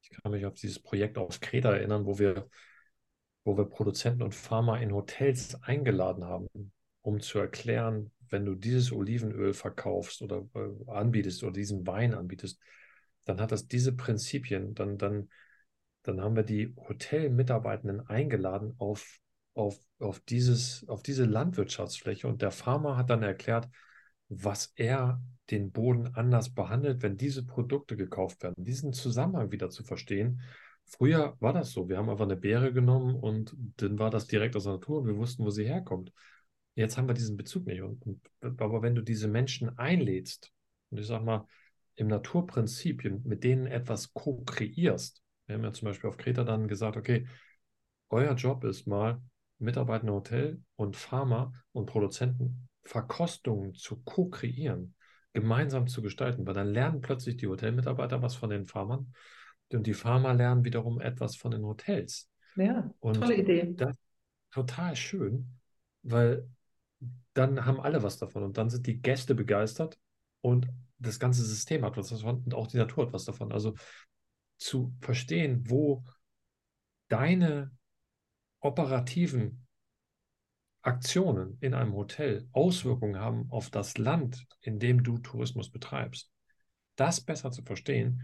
ich 0.00 0.10
kann 0.10 0.32
mich 0.32 0.46
auf 0.46 0.54
dieses 0.54 0.80
Projekt 0.80 1.18
auf 1.18 1.40
Kreta 1.40 1.72
erinnern, 1.72 2.06
wo 2.06 2.18
wir, 2.18 2.48
wo 3.44 3.56
wir 3.56 3.64
Produzenten 3.64 4.22
und 4.22 4.34
Pharma 4.34 4.78
in 4.78 4.92
Hotels 4.92 5.62
eingeladen 5.62 6.24
haben, 6.24 6.72
um 7.02 7.20
zu 7.20 7.38
erklären, 7.38 8.10
wenn 8.28 8.44
du 8.44 8.54
dieses 8.54 8.92
Olivenöl 8.92 9.54
verkaufst 9.54 10.22
oder 10.22 10.46
äh, 10.54 10.90
anbietest 10.90 11.42
oder 11.42 11.52
diesen 11.52 11.86
Wein 11.86 12.14
anbietest, 12.14 12.60
dann 13.24 13.40
hat 13.40 13.52
das 13.52 13.66
diese 13.66 13.94
Prinzipien. 13.94 14.74
Dann, 14.74 14.98
dann, 14.98 15.28
dann 16.02 16.20
haben 16.20 16.36
wir 16.36 16.42
die 16.42 16.74
Hotelmitarbeitenden 16.76 18.06
eingeladen 18.06 18.74
auf, 18.78 19.18
auf, 19.54 19.78
auf, 19.98 20.20
dieses, 20.20 20.88
auf 20.88 21.02
diese 21.02 21.24
Landwirtschaftsfläche 21.24 22.28
und 22.28 22.42
der 22.42 22.50
Farmer 22.50 22.96
hat 22.96 23.10
dann 23.10 23.22
erklärt, 23.22 23.68
was 24.30 24.72
er 24.76 25.20
den 25.50 25.72
Boden 25.72 26.14
anders 26.14 26.54
behandelt, 26.54 27.02
wenn 27.02 27.16
diese 27.16 27.44
Produkte 27.44 27.96
gekauft 27.96 28.42
werden. 28.42 28.54
Diesen 28.64 28.92
Zusammenhang 28.92 29.50
wieder 29.50 29.68
zu 29.68 29.82
verstehen. 29.82 30.40
Früher 30.84 31.36
war 31.40 31.52
das 31.52 31.72
so. 31.72 31.88
Wir 31.88 31.98
haben 31.98 32.08
einfach 32.08 32.24
eine 32.24 32.36
Beere 32.36 32.72
genommen 32.72 33.16
und 33.16 33.54
dann 33.76 33.98
war 33.98 34.10
das 34.10 34.28
direkt 34.28 34.54
aus 34.56 34.64
der 34.64 34.74
Natur 34.74 35.00
und 35.00 35.08
wir 35.08 35.16
wussten, 35.16 35.44
wo 35.44 35.50
sie 35.50 35.66
herkommt. 35.66 36.12
Jetzt 36.76 36.96
haben 36.96 37.08
wir 37.08 37.14
diesen 37.14 37.36
Bezug 37.36 37.66
nicht. 37.66 37.82
Und, 37.82 38.06
und, 38.06 38.60
aber 38.60 38.82
wenn 38.82 38.94
du 38.94 39.02
diese 39.02 39.26
Menschen 39.26 39.76
einlädst, 39.76 40.52
und 40.90 40.98
ich 40.98 41.06
sag 41.06 41.24
mal, 41.24 41.46
im 41.96 42.06
Naturprinzip 42.06 43.04
mit 43.24 43.42
denen 43.42 43.66
etwas 43.66 44.14
co-kreierst, 44.14 45.22
wir 45.46 45.56
haben 45.56 45.64
ja 45.64 45.72
zum 45.72 45.86
Beispiel 45.86 46.08
auf 46.08 46.16
Kreta 46.16 46.44
dann 46.44 46.68
gesagt, 46.68 46.96
okay, 46.96 47.26
euer 48.08 48.34
Job 48.34 48.62
ist 48.64 48.86
mal, 48.86 49.20
Mitarbeiter 49.58 50.12
Hotel 50.12 50.62
und 50.76 50.96
Pharma 50.96 51.52
und 51.72 51.86
Produzenten 51.86 52.69
Verkostungen 52.90 53.74
zu 53.74 54.02
co-kreieren 54.02 54.96
gemeinsam 55.32 55.86
zu 55.86 56.02
gestalten, 56.02 56.44
weil 56.44 56.54
dann 56.54 56.66
lernen 56.66 57.00
plötzlich 57.00 57.36
die 57.36 57.46
Hotelmitarbeiter 57.46 58.20
was 58.20 58.34
von 58.34 58.50
den 58.50 58.66
Farmern 58.66 59.14
und 59.72 59.86
die 59.86 59.94
Farmer 59.94 60.34
lernen 60.34 60.64
wiederum 60.64 61.00
etwas 61.00 61.36
von 61.36 61.52
den 61.52 61.64
Hotels. 61.64 62.28
Ja, 62.56 62.92
und 62.98 63.14
tolle 63.14 63.36
Idee. 63.36 63.74
Das 63.76 63.90
ist 63.90 63.96
total 64.50 64.96
schön, 64.96 65.46
weil 66.02 66.48
dann 67.32 67.64
haben 67.64 67.80
alle 67.80 68.02
was 68.02 68.18
davon 68.18 68.42
und 68.42 68.58
dann 68.58 68.70
sind 68.70 68.88
die 68.88 69.00
Gäste 69.00 69.36
begeistert 69.36 69.96
und 70.40 70.68
das 70.98 71.20
ganze 71.20 71.44
System 71.44 71.84
hat 71.84 71.96
was 71.96 72.08
davon 72.08 72.42
und 72.42 72.54
auch 72.54 72.66
die 72.66 72.76
Natur 72.76 73.06
hat 73.06 73.12
was 73.12 73.24
davon. 73.24 73.52
Also 73.52 73.76
zu 74.58 74.92
verstehen, 75.00 75.62
wo 75.70 76.04
deine 77.06 77.70
operativen 78.58 79.64
Aktionen 80.82 81.58
in 81.60 81.74
einem 81.74 81.94
Hotel 81.94 82.48
Auswirkungen 82.52 83.20
haben 83.20 83.50
auf 83.50 83.70
das 83.70 83.98
Land, 83.98 84.46
in 84.60 84.78
dem 84.78 85.02
du 85.02 85.18
Tourismus 85.18 85.70
betreibst. 85.70 86.30
Das 86.96 87.20
besser 87.20 87.50
zu 87.50 87.62
verstehen, 87.62 88.22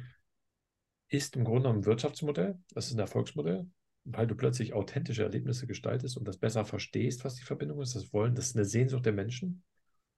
ist 1.08 1.36
im 1.36 1.44
Grunde 1.44 1.68
ein 1.68 1.84
Wirtschaftsmodell, 1.84 2.58
das 2.74 2.86
ist 2.86 2.94
ein 2.94 3.00
Erfolgsmodell, 3.00 3.68
weil 4.04 4.26
du 4.26 4.34
plötzlich 4.34 4.72
authentische 4.72 5.22
Erlebnisse 5.22 5.66
gestaltest 5.66 6.16
und 6.16 6.26
das 6.26 6.38
besser 6.38 6.64
verstehst, 6.64 7.24
was 7.24 7.36
die 7.36 7.44
Verbindung 7.44 7.80
ist, 7.80 7.94
das 7.94 8.12
Wollen, 8.12 8.34
das 8.34 8.48
ist 8.48 8.56
eine 8.56 8.64
Sehnsucht 8.64 9.04
der 9.04 9.12
Menschen 9.12 9.62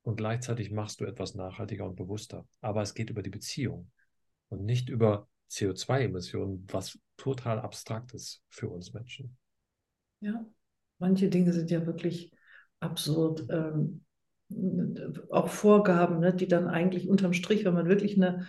und 0.02 0.16
gleichzeitig 0.16 0.70
machst 0.70 1.00
du 1.00 1.04
etwas 1.04 1.34
nachhaltiger 1.34 1.86
und 1.86 1.96
bewusster. 1.96 2.46
Aber 2.60 2.82
es 2.82 2.94
geht 2.94 3.10
über 3.10 3.22
die 3.22 3.30
Beziehung 3.30 3.90
und 4.48 4.64
nicht 4.64 4.88
über 4.88 5.28
CO2-Emissionen, 5.50 6.66
was 6.70 6.98
total 7.16 7.58
abstrakt 7.58 8.14
ist 8.14 8.42
für 8.48 8.68
uns 8.68 8.92
Menschen. 8.92 9.36
Ja, 10.20 10.46
manche 10.98 11.28
Dinge 11.28 11.52
sind 11.52 11.70
ja 11.70 11.86
wirklich 11.86 12.32
absurd. 12.80 13.46
Ähm, 13.50 14.04
auch 15.30 15.48
Vorgaben, 15.48 16.20
ne, 16.20 16.34
die 16.34 16.48
dann 16.48 16.68
eigentlich 16.68 17.08
unterm 17.08 17.32
Strich, 17.34 17.64
wenn 17.64 17.74
man 17.74 17.88
wirklich 17.88 18.16
eine 18.16 18.46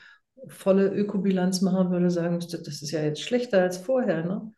volle 0.48 0.88
Ökobilanz 0.88 1.62
machen 1.62 1.92
würde, 1.92 2.10
sagen 2.10 2.36
müsste, 2.36 2.62
das 2.62 2.82
ist 2.82 2.92
ja 2.92 3.02
jetzt 3.02 3.22
schlechter 3.22 3.62
als 3.62 3.78
vorher. 3.78 4.26
Ne? 4.26 4.54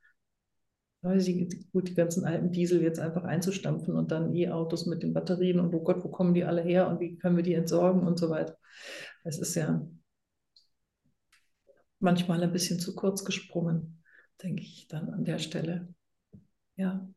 Weil 1.02 1.20
sie 1.20 1.50
gut, 1.72 1.88
die 1.88 1.96
ganzen 1.96 2.26
alten 2.26 2.52
Diesel 2.52 2.82
jetzt 2.84 3.00
einfach 3.00 3.24
einzustampfen 3.24 3.96
und 3.96 4.12
dann 4.12 4.36
E-Autos 4.36 4.86
mit 4.86 5.02
den 5.02 5.14
Batterien 5.14 5.60
und 5.60 5.74
oh 5.74 5.84
Gott, 5.84 6.04
wo 6.04 6.10
kommen 6.10 6.36
die 6.36 6.44
alle 6.44 6.62
her 6.62 6.88
und 6.88 7.00
wie 7.00 7.18
können 7.18 7.38
wir 7.38 7.44
die 7.44 7.56
entsorgen 7.56 8.06
und 8.06 8.20
so 8.20 8.30
weiter. 8.30 8.56
Es 9.24 9.40
ist 9.40 9.56
ja 9.56 9.88
manchmal 12.00 12.44
ein 12.44 12.52
bisschen 12.52 12.80
zu 12.80 12.96
kurz 12.96 13.26
gesprungen, 13.26 14.04
denke 14.44 14.62
ich 14.62 14.88
dann 14.88 15.10
an 15.10 15.26
der 15.26 15.40
Stelle. 15.40 15.88
Ja. 16.76 17.08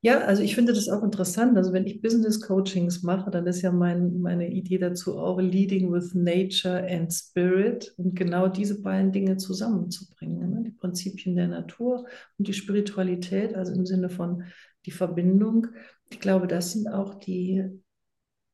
Ja, 0.00 0.20
also 0.20 0.42
ich 0.42 0.54
finde 0.54 0.72
das 0.72 0.88
auch 0.88 1.02
interessant. 1.02 1.56
Also 1.56 1.72
wenn 1.72 1.86
ich 1.86 2.00
Business 2.00 2.40
Coachings 2.40 3.02
mache, 3.02 3.30
dann 3.32 3.46
ist 3.48 3.62
ja 3.62 3.72
mein, 3.72 4.20
meine 4.20 4.48
Idee 4.48 4.78
dazu 4.78 5.18
auch 5.18 5.40
Leading 5.40 5.92
with 5.92 6.14
Nature 6.14 6.86
and 6.88 7.12
Spirit 7.12 7.92
und 7.96 8.14
genau 8.14 8.46
diese 8.46 8.80
beiden 8.80 9.10
Dinge 9.10 9.38
zusammenzubringen. 9.38 10.50
Ne? 10.54 10.62
Die 10.66 10.70
Prinzipien 10.70 11.34
der 11.34 11.48
Natur 11.48 12.06
und 12.38 12.46
die 12.46 12.52
Spiritualität, 12.52 13.54
also 13.56 13.72
im 13.72 13.86
Sinne 13.86 14.08
von 14.08 14.44
die 14.86 14.92
Verbindung. 14.92 15.66
Ich 16.10 16.20
glaube, 16.20 16.46
das 16.46 16.72
sind 16.72 16.86
auch 16.88 17.14
die 17.16 17.64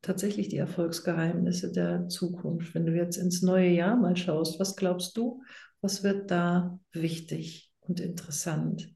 tatsächlich 0.01 0.49
die 0.49 0.57
Erfolgsgeheimnisse 0.57 1.71
der 1.71 2.07
Zukunft. 2.09 2.75
Wenn 2.75 2.85
du 2.87 2.93
jetzt 2.95 3.17
ins 3.17 3.41
neue 3.43 3.69
Jahr 3.69 3.97
mal 3.97 4.15
schaust, 4.17 4.59
was 4.59 4.75
glaubst 4.77 5.17
du, 5.17 5.43
Was 5.81 6.03
wird 6.03 6.31
da 6.31 6.79
wichtig 6.93 7.71
und 7.81 7.99
interessant? 7.99 8.94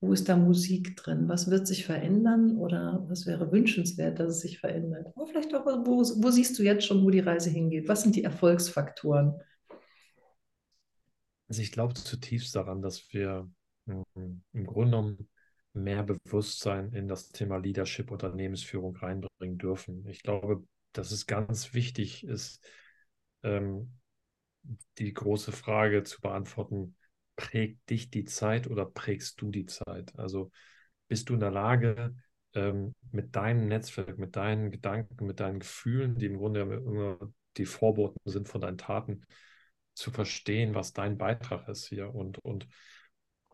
Wo 0.00 0.12
ist 0.14 0.28
da 0.28 0.36
Musik 0.36 0.96
drin? 0.96 1.28
Was 1.28 1.50
wird 1.50 1.66
sich 1.66 1.84
verändern 1.84 2.56
oder 2.56 3.04
was 3.08 3.26
wäre 3.26 3.52
wünschenswert, 3.52 4.18
dass 4.18 4.36
es 4.36 4.40
sich 4.40 4.58
verändert? 4.58 5.08
Aber 5.14 5.26
vielleicht 5.26 5.54
auch, 5.54 5.66
wo, 5.66 5.98
wo 5.98 6.30
siehst 6.30 6.58
du 6.58 6.62
jetzt 6.62 6.86
schon, 6.86 7.04
wo 7.04 7.10
die 7.10 7.20
Reise 7.20 7.50
hingeht? 7.50 7.86
Was 7.86 8.02
sind 8.02 8.16
die 8.16 8.24
Erfolgsfaktoren? 8.24 9.34
Also 11.48 11.62
ich 11.62 11.72
glaube 11.72 11.94
zutiefst 11.94 12.54
daran, 12.54 12.80
dass 12.80 13.12
wir 13.12 13.50
hm, 13.86 14.04
im 14.52 14.66
Grunde 14.66 14.90
genommen 14.90 15.28
mehr 15.72 16.02
Bewusstsein 16.02 16.92
in 16.92 17.06
das 17.06 17.28
Thema 17.28 17.58
Leadership, 17.58 18.10
Unternehmensführung 18.10 18.96
reinbringen 18.96 19.58
dürfen. 19.58 20.06
Ich 20.06 20.22
glaube, 20.22 20.64
dass 20.92 21.12
es 21.12 21.26
ganz 21.26 21.74
wichtig 21.74 22.24
ist, 22.24 22.64
ähm, 23.42 23.92
die 24.98 25.12
große 25.12 25.52
Frage 25.52 26.02
zu 26.02 26.20
beantworten, 26.20 26.96
prägt 27.40 27.88
dich 27.88 28.10
die 28.10 28.26
Zeit 28.26 28.68
oder 28.68 28.84
prägst 28.84 29.40
du 29.40 29.50
die 29.50 29.64
Zeit? 29.64 30.12
Also 30.18 30.50
bist 31.08 31.30
du 31.30 31.34
in 31.34 31.40
der 31.40 31.50
Lage, 31.50 32.14
ähm, 32.52 32.94
mit 33.12 33.34
deinem 33.34 33.66
Netzwerk, 33.66 34.18
mit 34.18 34.36
deinen 34.36 34.70
Gedanken, 34.70 35.24
mit 35.24 35.40
deinen 35.40 35.60
Gefühlen, 35.60 36.16
die 36.16 36.26
im 36.26 36.36
Grunde 36.36 36.60
immer 36.60 37.18
die 37.56 37.64
Vorboten 37.64 38.18
sind 38.30 38.46
von 38.46 38.60
deinen 38.60 38.76
Taten, 38.76 39.24
zu 39.94 40.10
verstehen, 40.10 40.74
was 40.74 40.92
dein 40.92 41.16
Beitrag 41.16 41.66
ist 41.68 41.86
hier. 41.86 42.14
Und, 42.14 42.38
und 42.40 42.68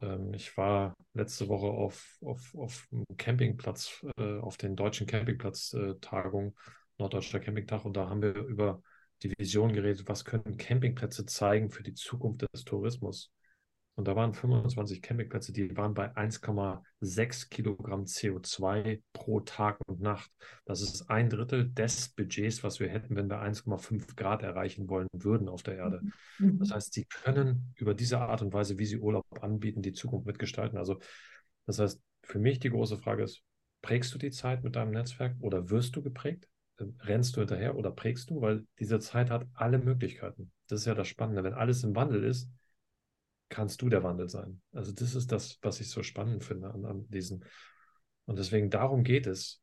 ähm, 0.01 0.34
ich 0.34 0.57
war 0.57 0.97
letzte 1.14 1.47
Woche 1.47 1.66
auf, 1.66 2.18
auf, 2.22 2.55
auf 2.57 2.89
dem 2.91 3.05
Campingplatz, 3.16 4.05
äh, 4.16 4.39
auf 4.41 4.57
den 4.57 4.74
deutschen 4.74 5.07
Campingplatz-Tagung, 5.07 6.49
äh, 6.49 6.70
Norddeutscher 6.99 7.39
Campingtag, 7.39 7.84
und 7.84 7.97
da 7.97 8.09
haben 8.09 8.22
wir 8.22 8.34
über 8.34 8.82
die 9.22 9.32
Vision 9.39 9.72
geredet, 9.72 10.09
was 10.09 10.24
können 10.24 10.57
Campingplätze 10.57 11.24
zeigen 11.24 11.70
für 11.70 11.84
die 11.84 11.95
Zukunft 11.95 12.47
des 12.53 12.64
Tourismus. 12.64 13.30
Und 13.97 14.07
da 14.07 14.14
waren 14.14 14.34
25 14.34 15.01
Campingplätze, 15.01 15.55
die 15.55 15.74
waren 15.74 15.94
bei 15.94 16.14
1,6 16.14 17.49
Kilogramm 17.49 18.05
CO2 18.05 19.03
pro 19.14 19.40
Tag 19.40 19.78
und 19.86 20.01
Nacht. 20.03 20.30
Das 20.66 20.82
ist 20.82 21.09
ein 21.09 21.30
Drittel 21.30 21.70
des 21.70 22.11
Budgets, 22.11 22.62
was 22.62 22.78
wir 22.78 22.88
hätten, 22.88 23.16
wenn 23.16 23.30
wir 23.30 23.40
1,5 23.40 24.14
Grad 24.14 24.42
erreichen 24.42 24.90
wollen 24.90 25.09
würden 25.14 25.49
auf 25.49 25.62
der 25.62 25.76
Erde. 25.78 26.03
Mhm. 26.38 26.59
Das 26.59 26.72
heißt, 26.72 26.92
sie 26.92 27.07
können 27.07 27.72
über 27.76 27.94
diese 27.94 28.18
Art 28.18 28.42
und 28.42 28.53
Weise, 28.53 28.78
wie 28.78 28.84
sie 28.84 28.99
Urlaub 28.99 29.24
anbieten, 29.40 29.80
die 29.80 29.94
Zukunft 29.94 30.26
mitgestalten. 30.26 30.76
Also, 30.76 30.99
das 31.64 31.78
heißt, 31.78 31.99
für 32.22 32.38
mich 32.38 32.59
die 32.59 32.70
große 32.70 32.99
Frage 32.99 33.22
ist, 33.22 33.42
prägst 33.80 34.12
du 34.12 34.18
die 34.18 34.30
Zeit 34.30 34.62
mit 34.62 34.76
deinem 34.76 34.90
Netzwerk 34.90 35.36
oder 35.40 35.70
wirst 35.70 35.97
du 35.97 36.03
geprägt? 36.03 36.47
Rennst 37.01 37.34
du 37.34 37.40
hinterher 37.40 37.76
oder 37.76 37.92
prägst 37.92 38.28
du? 38.28 38.42
Weil 38.42 38.66
diese 38.78 38.99
Zeit 38.99 39.30
hat 39.30 39.47
alle 39.55 39.78
Möglichkeiten. 39.78 40.53
Das 40.68 40.80
ist 40.80 40.86
ja 40.86 40.94
das 40.94 41.09
Spannende. 41.09 41.42
Wenn 41.44 41.55
alles 41.55 41.82
im 41.82 41.97
Wandel 41.97 42.22
ist, 42.24 42.51
kannst 43.49 43.82
du 43.82 43.88
der 43.88 44.03
Wandel 44.03 44.28
sein. 44.28 44.61
Also 44.72 44.92
das 44.92 45.14
ist 45.14 45.30
das, 45.32 45.59
was 45.62 45.80
ich 45.80 45.90
so 45.90 46.03
spannend 46.03 46.44
finde 46.44 46.70
an, 46.72 46.84
an 46.84 47.09
diesen. 47.09 47.44
Und 48.24 48.38
deswegen 48.38 48.70
darum 48.70 49.05
geht 49.05 49.26
es. 49.26 49.62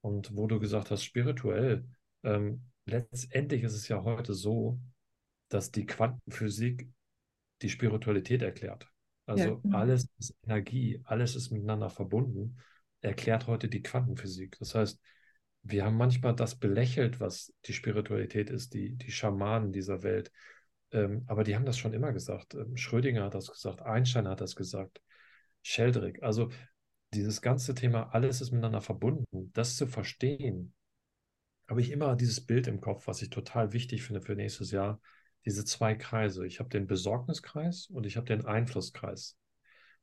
Und 0.00 0.36
wo 0.36 0.46
du 0.46 0.60
gesagt 0.60 0.90
hast, 0.90 1.04
spirituell, 1.04 1.86
ähm, 2.24 2.70
letztendlich 2.84 3.62
ist 3.62 3.74
es 3.74 3.88
ja 3.88 4.02
heute 4.02 4.34
so, 4.34 4.78
dass 5.48 5.70
die 5.70 5.86
Quantenphysik 5.86 6.88
die 7.62 7.70
Spiritualität 7.70 8.42
erklärt. 8.42 8.88
Also 9.26 9.44
ja. 9.44 9.54
Genau. 9.62 9.78
alles 9.78 10.08
ist 10.18 10.36
Energie, 10.44 11.00
alles 11.04 11.36
ist 11.36 11.50
miteinander 11.50 11.88
verbunden, 11.88 12.58
erklärt 13.00 13.46
heute 13.46 13.68
die 13.68 13.82
Quantenphysik. 13.82 14.58
Das 14.58 14.74
heißt, 14.74 15.00
wir 15.62 15.84
haben 15.84 15.96
manchmal 15.96 16.34
das 16.34 16.56
belächelt, 16.56 17.20
was 17.20 17.54
die 17.64 17.72
Spiritualität 17.72 18.50
ist, 18.50 18.74
die, 18.74 18.96
die 18.96 19.10
Schamanen 19.10 19.72
dieser 19.72 20.02
Welt, 20.02 20.30
ähm, 20.94 21.24
aber 21.26 21.44
die 21.44 21.54
haben 21.54 21.66
das 21.66 21.78
schon 21.78 21.92
immer 21.92 22.12
gesagt. 22.12 22.54
Ähm, 22.54 22.76
Schrödinger 22.76 23.24
hat 23.24 23.34
das 23.34 23.50
gesagt, 23.50 23.82
Einstein 23.82 24.28
hat 24.28 24.40
das 24.40 24.56
gesagt, 24.56 25.02
Sheldrick. 25.62 26.22
Also 26.22 26.50
dieses 27.12 27.42
ganze 27.42 27.74
Thema, 27.74 28.14
alles 28.14 28.40
ist 28.40 28.52
miteinander 28.52 28.80
verbunden, 28.80 29.50
das 29.52 29.76
zu 29.76 29.86
verstehen, 29.86 30.72
habe 31.68 31.80
ich 31.80 31.90
immer 31.90 32.16
dieses 32.16 32.44
Bild 32.44 32.66
im 32.66 32.80
Kopf, 32.80 33.06
was 33.06 33.22
ich 33.22 33.30
total 33.30 33.72
wichtig 33.72 34.02
finde 34.02 34.20
für 34.20 34.34
nächstes 34.34 34.70
Jahr. 34.70 35.00
Diese 35.44 35.64
zwei 35.64 35.94
Kreise. 35.94 36.46
Ich 36.46 36.58
habe 36.60 36.70
den 36.70 36.86
Besorgniskreis 36.86 37.86
und 37.86 38.06
ich 38.06 38.16
habe 38.16 38.26
den 38.26 38.46
Einflusskreis. 38.46 39.36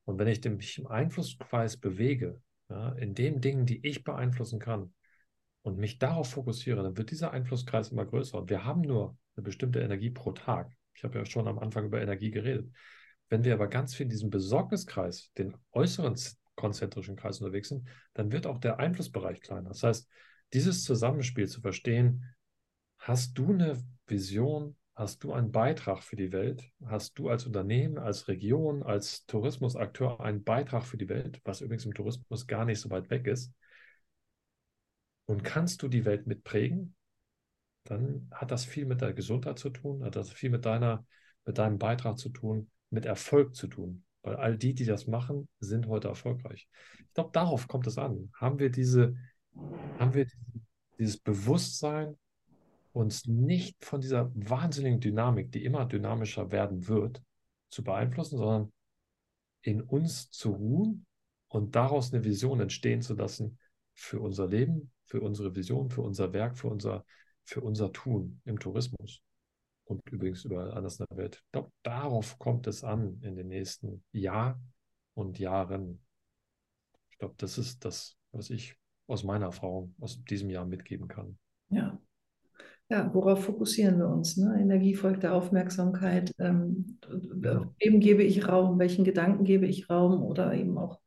Und 0.05 0.19
wenn 0.19 0.27
ich 0.27 0.43
mich 0.43 0.77
im 0.77 0.87
Einflusskreis 0.87 1.77
bewege, 1.77 2.41
ja, 2.69 2.93
in 2.93 3.15
den 3.15 3.41
Dingen, 3.41 3.65
die 3.65 3.85
ich 3.85 4.03
beeinflussen 4.03 4.59
kann, 4.59 4.93
und 5.63 5.77
mich 5.77 5.99
darauf 5.99 6.31
fokussiere, 6.31 6.81
dann 6.83 6.97
wird 6.97 7.11
dieser 7.11 7.31
Einflusskreis 7.31 7.89
immer 7.89 8.05
größer. 8.05 8.37
Und 8.37 8.49
wir 8.49 8.65
haben 8.65 8.81
nur 8.81 9.17
eine 9.35 9.43
bestimmte 9.43 9.79
Energie 9.79 10.09
pro 10.09 10.31
Tag. 10.31 10.71
Ich 10.93 11.03
habe 11.03 11.17
ja 11.17 11.25
schon 11.25 11.47
am 11.47 11.59
Anfang 11.59 11.85
über 11.85 12.01
Energie 12.01 12.31
geredet. 12.31 12.71
Wenn 13.29 13.43
wir 13.43 13.53
aber 13.53 13.67
ganz 13.67 13.95
viel 13.95 14.05
in 14.05 14.09
diesem 14.09 14.29
Besorgniskreis, 14.29 15.31
den 15.37 15.55
äußeren 15.71 16.15
konzentrischen 16.55 17.15
Kreis 17.15 17.39
unterwegs 17.39 17.69
sind, 17.69 17.87
dann 18.13 18.31
wird 18.31 18.45
auch 18.45 18.57
der 18.57 18.79
Einflussbereich 18.79 19.41
kleiner. 19.41 19.69
Das 19.69 19.83
heißt, 19.83 20.09
dieses 20.53 20.83
Zusammenspiel 20.83 21.47
zu 21.47 21.61
verstehen, 21.61 22.25
hast 22.97 23.37
du 23.37 23.53
eine 23.53 23.81
Vision, 24.05 24.75
hast 24.95 25.23
du 25.23 25.31
einen 25.31 25.51
Beitrag 25.51 26.03
für 26.03 26.17
die 26.17 26.31
Welt, 26.31 26.69
hast 26.85 27.17
du 27.17 27.29
als 27.29 27.45
Unternehmen, 27.45 27.97
als 27.97 28.27
Region, 28.27 28.83
als 28.83 29.25
Tourismusakteur 29.25 30.19
einen 30.19 30.43
Beitrag 30.43 30.85
für 30.85 30.97
die 30.97 31.09
Welt, 31.09 31.39
was 31.45 31.61
übrigens 31.61 31.85
im 31.85 31.93
Tourismus 31.93 32.47
gar 32.47 32.65
nicht 32.65 32.79
so 32.79 32.89
weit 32.89 33.09
weg 33.09 33.27
ist, 33.27 33.53
und 35.25 35.43
kannst 35.43 35.81
du 35.81 35.87
die 35.87 36.03
Welt 36.03 36.27
mitprägen, 36.27 36.95
dann 37.83 38.27
hat 38.31 38.51
das 38.51 38.65
viel 38.65 38.85
mit 38.85 39.01
der 39.01 39.13
Gesundheit 39.13 39.59
zu 39.59 39.69
tun, 39.69 40.03
hat 40.03 40.15
das 40.15 40.29
viel 40.29 40.49
mit 40.49 40.65
deiner, 40.65 41.05
mit 41.45 41.57
deinem 41.57 41.77
Beitrag 41.77 42.17
zu 42.17 42.29
tun, 42.29 42.69
mit 42.89 43.05
Erfolg 43.05 43.55
zu 43.55 43.67
tun. 43.67 44.03
Weil 44.23 44.35
all 44.35 44.57
die, 44.57 44.73
die 44.73 44.85
das 44.85 45.07
machen, 45.07 45.47
sind 45.59 45.87
heute 45.87 46.07
erfolgreich. 46.07 46.67
Ich 46.99 47.13
glaube, 47.13 47.31
darauf 47.33 47.67
kommt 47.67 47.87
es 47.87 47.97
an. 47.97 48.31
Haben 48.35 48.59
wir 48.59 48.69
diese, 48.69 49.15
haben 49.97 50.13
wir 50.13 50.27
dieses 50.99 51.17
Bewusstsein, 51.17 52.17
uns 52.93 53.25
nicht 53.25 53.83
von 53.83 54.01
dieser 54.01 54.31
wahnsinnigen 54.35 54.99
Dynamik, 54.99 55.51
die 55.51 55.63
immer 55.63 55.85
dynamischer 55.85 56.51
werden 56.51 56.87
wird, 56.87 57.21
zu 57.69 57.83
beeinflussen, 57.83 58.37
sondern 58.37 58.71
in 59.61 59.81
uns 59.81 60.29
zu 60.29 60.51
ruhen 60.51 61.05
und 61.47 61.75
daraus 61.75 62.13
eine 62.13 62.23
Vision 62.23 62.59
entstehen 62.59 63.01
zu 63.01 63.13
lassen 63.13 63.57
für 63.93 64.19
unser 64.19 64.47
Leben, 64.47 64.91
für 65.05 65.21
unsere 65.21 65.55
Vision, 65.55 65.89
für 65.89 66.01
unser 66.01 66.33
Werk, 66.33 66.57
für 66.57 66.67
unser 66.67 67.05
für 67.51 67.61
unser 67.61 67.91
Tun 67.91 68.41
im 68.45 68.59
Tourismus 68.59 69.21
und 69.83 70.01
übrigens 70.09 70.45
überall 70.45 70.71
anders 70.71 70.99
in 70.99 71.05
der 71.09 71.17
Welt. 71.17 71.41
Ich 71.43 71.51
glaube, 71.51 71.69
darauf 71.83 72.39
kommt 72.39 72.65
es 72.65 72.83
an 72.83 73.19
in 73.23 73.35
den 73.35 73.49
nächsten 73.49 74.03
Jahr 74.13 74.57
und 75.15 75.37
Jahren. 75.37 75.99
Ich 77.09 77.17
glaube, 77.17 77.35
das 77.37 77.57
ist 77.57 77.83
das, 77.83 78.15
was 78.31 78.49
ich 78.49 78.77
aus 79.07 79.25
meiner 79.25 79.47
Erfahrung 79.47 79.93
aus 79.99 80.23
diesem 80.23 80.49
Jahr 80.49 80.65
mitgeben 80.65 81.09
kann. 81.09 81.37
Ja. 81.69 81.99
Ja, 82.89 83.13
worauf 83.13 83.43
fokussieren 83.43 83.99
wir 83.99 84.07
uns? 84.07 84.37
Ne? 84.37 84.57
Energie 84.59 84.95
folgt 84.95 85.23
der 85.23 85.33
Aufmerksamkeit. 85.33 86.33
Ähm, 86.39 86.99
genau. 87.01 87.73
Wem 87.79 87.99
gebe 87.99 88.23
ich 88.23 88.47
Raum? 88.47 88.79
Welchen 88.79 89.03
Gedanken 89.03 89.43
gebe 89.43 89.65
ich 89.65 89.89
Raum? 89.89 90.23
Oder 90.23 90.53
eben 90.53 90.77
auch 90.77 90.99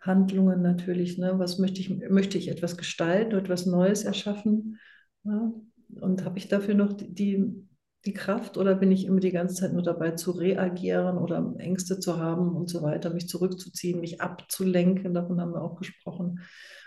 Handlungen 0.00 0.62
natürlich. 0.62 1.18
Ne? 1.18 1.38
Was 1.38 1.58
möchte 1.58 1.80
ich, 1.80 1.90
möchte 1.90 2.38
ich 2.38 2.48
etwas 2.48 2.76
gestalten, 2.76 3.36
etwas 3.36 3.66
Neues 3.66 4.04
erschaffen? 4.04 4.78
Ja? 5.24 5.52
Und 5.88 6.24
habe 6.24 6.38
ich 6.38 6.48
dafür 6.48 6.74
noch 6.74 6.92
die, 6.92 7.66
die 8.04 8.12
Kraft 8.12 8.56
oder 8.56 8.74
bin 8.74 8.92
ich 8.92 9.04
immer 9.04 9.20
die 9.20 9.32
ganze 9.32 9.56
Zeit 9.56 9.72
nur 9.72 9.82
dabei 9.82 10.12
zu 10.12 10.32
reagieren 10.32 11.18
oder 11.18 11.54
Ängste 11.58 11.98
zu 11.98 12.18
haben 12.18 12.54
und 12.54 12.68
so 12.68 12.82
weiter, 12.82 13.12
mich 13.12 13.28
zurückzuziehen, 13.28 14.00
mich 14.00 14.20
abzulenken, 14.20 15.14
davon 15.14 15.40
haben 15.40 15.52
wir 15.52 15.62
auch 15.62 15.76
gesprochen, 15.76 16.40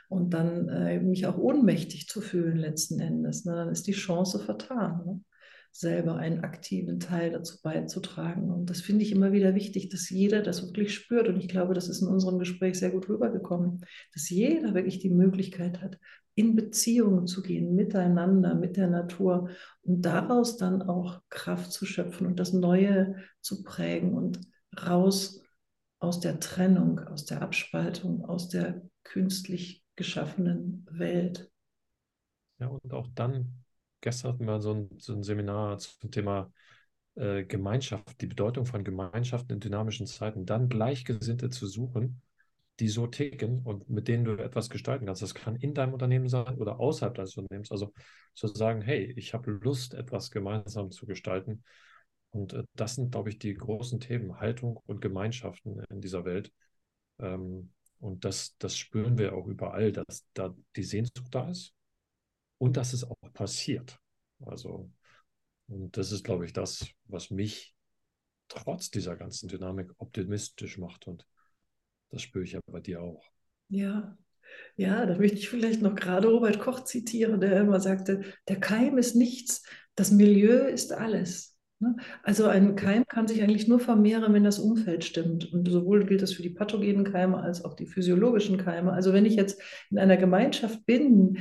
und 0.09 0.33
dann 0.33 0.67
äh, 0.69 0.99
mich 0.99 1.27
auch 1.27 1.37
ohnmächtig 1.37 2.07
zu 2.07 2.19
fühlen 2.19 2.57
letzten 2.57 2.99
Endes. 2.99 3.45
Ne? 3.45 3.53
Dann 3.53 3.69
ist 3.69 3.85
die 3.85 3.91
Chance 3.91 4.39
vertan. 4.39 5.05
Ne? 5.05 5.21
selber 5.71 6.15
einen 6.15 6.43
aktiven 6.43 6.99
Teil 6.99 7.31
dazu 7.31 7.61
beizutragen. 7.61 8.51
Und 8.51 8.69
das 8.69 8.81
finde 8.81 9.03
ich 9.03 9.11
immer 9.11 9.31
wieder 9.31 9.55
wichtig, 9.55 9.89
dass 9.89 10.09
jeder 10.09 10.41
das 10.41 10.65
wirklich 10.65 10.93
spürt. 10.93 11.27
Und 11.27 11.37
ich 11.37 11.47
glaube, 11.47 11.73
das 11.73 11.87
ist 11.87 12.01
in 12.01 12.07
unserem 12.07 12.39
Gespräch 12.39 12.79
sehr 12.79 12.89
gut 12.89 13.07
rübergekommen, 13.07 13.85
dass 14.13 14.29
jeder 14.29 14.73
wirklich 14.73 14.99
die 14.99 15.11
Möglichkeit 15.11 15.81
hat, 15.81 15.99
in 16.39 16.55
Beziehungen 16.55 17.27
zu 17.27 17.41
gehen, 17.41 17.75
miteinander, 17.75 18.55
mit 18.55 18.77
der 18.77 18.87
Natur 18.87 19.49
und 19.81 20.03
daraus 20.03 20.55
dann 20.55 20.81
auch 20.81 21.21
Kraft 21.27 21.73
zu 21.73 21.85
schöpfen 21.85 22.25
und 22.27 22.39
das 22.39 22.53
Neue 22.53 23.17
zu 23.41 23.61
prägen 23.61 24.13
und 24.13 24.39
raus 24.85 25.43
aus 25.99 26.21
der 26.21 26.39
Trennung, 26.39 26.99
aus 26.99 27.25
der 27.25 27.41
Abspaltung, 27.41 28.23
aus 28.23 28.47
der 28.47 28.81
künstlich 29.03 29.83
geschaffenen 29.97 30.87
Welt. 30.89 31.51
Ja, 32.59 32.67
und 32.67 32.93
auch 32.93 33.07
dann 33.15 33.65
gestern 33.99 34.31
hatten 34.31 34.45
wir 34.45 34.61
so 34.61 34.73
ein, 34.73 34.89
so 34.97 35.11
ein 35.11 35.23
Seminar 35.23 35.77
zum 35.79 36.09
Thema 36.09 36.53
äh, 37.15 37.43
Gemeinschaft, 37.43 38.21
die 38.21 38.27
Bedeutung 38.27 38.65
von 38.65 38.85
Gemeinschaften 38.85 39.51
in 39.51 39.59
dynamischen 39.59 40.07
Zeiten, 40.07 40.45
dann 40.45 40.69
Gleichgesinnte 40.69 41.49
zu 41.49 41.67
suchen, 41.67 42.21
die 42.79 42.87
so 42.87 43.07
ticken 43.07 43.61
und 43.63 43.89
mit 43.89 44.07
denen 44.07 44.23
du 44.23 44.37
etwas 44.37 44.69
gestalten 44.69 45.05
kannst. 45.05 45.21
Das 45.21 45.35
kann 45.35 45.55
in 45.55 45.73
deinem 45.73 45.93
Unternehmen 45.93 46.29
sein 46.29 46.57
oder 46.57 46.79
außerhalb 46.79 47.15
deines 47.15 47.35
Unternehmens. 47.35 47.71
Also 47.71 47.93
zu 48.33 48.47
sagen, 48.47 48.81
hey, 48.81 49.13
ich 49.17 49.33
habe 49.33 49.51
Lust, 49.51 49.93
etwas 49.93 50.31
gemeinsam 50.31 50.91
zu 50.91 51.05
gestalten. 51.05 51.63
Und 52.31 52.53
äh, 52.53 52.63
das 52.75 52.95
sind, 52.95 53.11
glaube 53.11 53.29
ich, 53.29 53.39
die 53.39 53.53
großen 53.53 53.99
Themen, 53.99 54.39
Haltung 54.39 54.77
und 54.85 55.01
Gemeinschaften 55.01 55.83
in 55.89 56.01
dieser 56.01 56.25
Welt. 56.25 56.51
Ähm, 57.19 57.73
und 57.99 58.23
das, 58.23 58.55
das 58.59 58.77
spüren 58.77 59.17
wir 59.17 59.35
auch 59.35 59.47
überall, 59.47 59.91
dass 59.91 60.25
da 60.33 60.55
die 60.75 60.83
Sehnsucht 60.83 61.35
da 61.35 61.49
ist 61.49 61.73
und 62.57 62.77
dass 62.77 62.93
es 62.93 63.03
auch 63.03 63.17
passiert. 63.33 63.99
Also, 64.45 64.89
und 65.67 65.97
das 65.97 66.13
ist, 66.13 66.23
glaube 66.23 66.45
ich, 66.45 66.53
das, 66.53 66.87
was 67.05 67.29
mich 67.29 67.75
trotz 68.47 68.89
dieser 68.89 69.17
ganzen 69.17 69.49
Dynamik 69.49 69.91
optimistisch 69.97 70.77
macht. 70.77 71.07
Und 71.07 71.25
das 72.09 72.21
spüre 72.21 72.43
ich 72.43 72.53
ja 72.53 72.59
bei 72.65 72.79
dir 72.79 73.01
auch. 73.01 73.23
Ja, 73.69 74.17
ja, 74.75 75.05
da 75.05 75.17
möchte 75.17 75.37
ich 75.37 75.49
vielleicht 75.49 75.81
noch 75.81 75.95
gerade 75.95 76.27
Robert 76.27 76.59
Koch 76.59 76.83
zitieren, 76.83 77.39
der 77.39 77.59
immer 77.61 77.79
sagte, 77.79 78.21
der 78.47 78.59
Keim 78.59 78.97
ist 78.97 79.15
nichts, 79.15 79.63
das 79.95 80.11
Milieu 80.11 80.67
ist 80.67 80.93
alles. 80.93 81.57
Ne? 81.79 81.95
Also 82.23 82.47
ein 82.47 82.75
Keim 82.75 83.05
kann 83.07 83.27
sich 83.27 83.41
eigentlich 83.41 83.67
nur 83.67 83.79
vermehren, 83.79 84.33
wenn 84.33 84.43
das 84.43 84.59
Umfeld 84.59 85.03
stimmt. 85.03 85.51
Und 85.53 85.69
sowohl 85.69 86.05
gilt 86.05 86.21
das 86.21 86.33
für 86.33 86.41
die 86.41 86.49
pathogenen 86.49 87.03
Keime 87.03 87.37
als 87.37 87.63
auch 87.63 87.73
die 87.73 87.85
physiologischen 87.85 88.57
Keime. 88.57 88.91
Also 88.91 89.13
wenn 89.13 89.25
ich 89.25 89.35
jetzt 89.35 89.61
in 89.89 89.99
einer 89.99 90.17
Gemeinschaft 90.17 90.85
bin, 90.85 91.37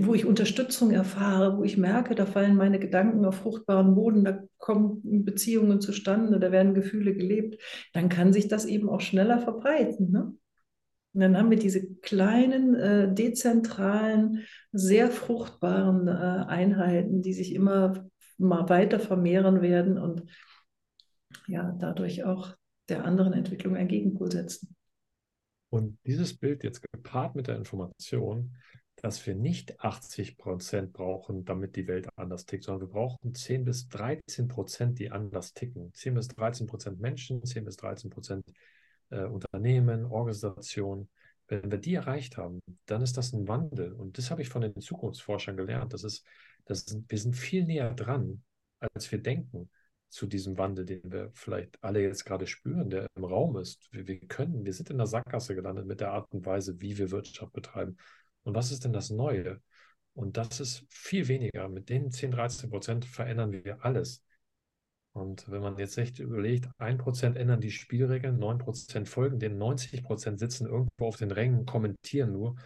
wo 0.00 0.14
ich 0.14 0.24
Unterstützung 0.24 0.90
erfahre, 0.90 1.58
wo 1.58 1.64
ich 1.64 1.76
merke, 1.76 2.14
da 2.14 2.26
fallen 2.26 2.56
meine 2.56 2.78
Gedanken 2.78 3.24
auf 3.24 3.36
fruchtbaren 3.36 3.94
Boden, 3.94 4.24
da 4.24 4.42
kommen 4.58 5.24
Beziehungen 5.24 5.80
zustande, 5.80 6.38
da 6.38 6.52
werden 6.52 6.74
Gefühle 6.74 7.14
gelebt, 7.14 7.60
dann 7.92 8.08
kann 8.08 8.32
sich 8.32 8.48
das 8.48 8.64
eben 8.64 8.88
auch 8.88 9.00
schneller 9.00 9.38
verbreiten. 9.40 10.10
Ne? 10.10 10.34
Und 11.14 11.20
dann 11.20 11.36
haben 11.36 11.50
wir 11.50 11.58
diese 11.58 11.94
kleinen, 11.96 12.74
äh, 12.74 13.12
dezentralen, 13.12 14.44
sehr 14.72 15.10
fruchtbaren 15.10 16.08
äh, 16.08 16.10
Einheiten, 16.10 17.22
die 17.22 17.34
sich 17.34 17.54
immer 17.54 18.08
mal 18.38 18.68
weiter 18.68 18.98
vermehren 18.98 19.60
werden 19.60 19.98
und 19.98 20.24
ja, 21.46 21.76
dadurch 21.78 22.24
auch 22.24 22.54
der 22.88 23.04
anderen 23.04 23.32
Entwicklung 23.32 23.76
einen 23.76 23.88
Gegenpol 23.88 24.30
setzen. 24.30 24.74
Und 25.70 25.98
dieses 26.04 26.36
Bild 26.36 26.64
jetzt 26.64 26.82
gepaart 26.92 27.34
mit 27.34 27.46
der 27.46 27.56
Information, 27.56 28.54
dass 29.02 29.26
wir 29.26 29.34
nicht 29.34 29.80
80 29.80 30.38
Prozent 30.38 30.92
brauchen, 30.92 31.44
damit 31.44 31.76
die 31.76 31.88
Welt 31.88 32.08
anders 32.16 32.46
tickt, 32.46 32.64
sondern 32.64 32.88
wir 32.88 32.92
brauchen 32.92 33.34
10 33.34 33.64
bis 33.64 33.88
13 33.88 34.48
Prozent, 34.48 34.98
die 34.98 35.10
anders 35.10 35.52
ticken. 35.52 35.92
10 35.92 36.14
bis 36.14 36.28
13 36.28 36.66
Prozent 36.66 37.00
Menschen, 37.00 37.44
10 37.44 37.64
bis 37.64 37.76
13 37.76 38.10
Prozent 38.10 38.44
äh, 39.10 39.24
Unternehmen, 39.24 40.06
Organisationen. 40.06 41.08
Wenn 41.48 41.70
wir 41.70 41.78
die 41.78 41.94
erreicht 41.94 42.36
haben, 42.36 42.60
dann 42.86 43.02
ist 43.02 43.16
das 43.16 43.32
ein 43.32 43.48
Wandel. 43.48 43.92
Und 43.92 44.16
das 44.18 44.30
habe 44.30 44.40
ich 44.40 44.48
von 44.48 44.62
den 44.62 44.80
Zukunftsforschern 44.80 45.56
gelernt. 45.56 45.92
Das 45.92 46.04
ist 46.04 46.24
das 46.64 46.96
wir 47.08 47.18
sind 47.18 47.36
viel 47.36 47.64
näher 47.64 47.92
dran, 47.94 48.42
als 48.78 49.10
wir 49.10 49.20
denken, 49.20 49.70
zu 50.08 50.26
diesem 50.26 50.58
Wandel, 50.58 50.84
den 50.84 51.10
wir 51.10 51.30
vielleicht 51.32 51.82
alle 51.82 52.02
jetzt 52.02 52.24
gerade 52.24 52.46
spüren, 52.46 52.90
der 52.90 53.06
im 53.16 53.24
Raum 53.24 53.56
ist. 53.56 53.88
Wir, 53.92 54.06
wir 54.06 54.20
können, 54.20 54.64
wir 54.64 54.72
sind 54.74 54.90
in 54.90 54.98
der 54.98 55.06
Sackgasse 55.06 55.54
gelandet 55.54 55.86
mit 55.86 56.00
der 56.00 56.12
Art 56.12 56.30
und 56.32 56.44
Weise, 56.44 56.80
wie 56.80 56.98
wir 56.98 57.10
Wirtschaft 57.10 57.52
betreiben. 57.52 57.96
Und 58.44 58.54
was 58.54 58.72
ist 58.72 58.84
denn 58.84 58.92
das 58.92 59.10
Neue? 59.10 59.60
Und 60.14 60.36
das 60.36 60.60
ist 60.60 60.84
viel 60.88 61.28
weniger. 61.28 61.68
Mit 61.68 61.88
den 61.88 62.10
10, 62.10 62.32
13 62.32 62.70
Prozent 62.70 63.04
verändern 63.04 63.52
wir 63.52 63.84
alles. 63.84 64.24
Und 65.12 65.50
wenn 65.50 65.60
man 65.60 65.78
jetzt 65.78 65.98
echt 65.98 66.18
überlegt, 66.18 66.68
1 66.78 67.02
Prozent 67.02 67.36
ändern 67.36 67.60
die 67.60 67.70
Spielregeln, 67.70 68.38
9 68.38 68.58
Prozent 68.58 69.08
folgen, 69.08 69.38
den 69.38 69.58
90 69.58 70.02
Prozent 70.02 70.38
sitzen 70.38 70.66
irgendwo 70.66 71.06
auf 71.06 71.16
den 71.16 71.30
Rängen, 71.30 71.66
kommentieren 71.66 72.32
nur, 72.32 72.56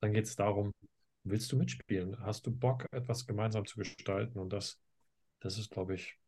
dann 0.00 0.12
geht 0.12 0.26
es 0.26 0.36
darum, 0.36 0.72
willst 1.24 1.50
du 1.50 1.56
mitspielen? 1.56 2.18
Hast 2.20 2.46
du 2.46 2.52
Bock, 2.56 2.86
etwas 2.92 3.26
gemeinsam 3.26 3.66
zu 3.66 3.78
gestalten? 3.78 4.38
Und 4.38 4.52
das, 4.52 4.80
das 5.40 5.58
ist, 5.58 5.70
glaube 5.70 5.94
ich, 5.94 6.18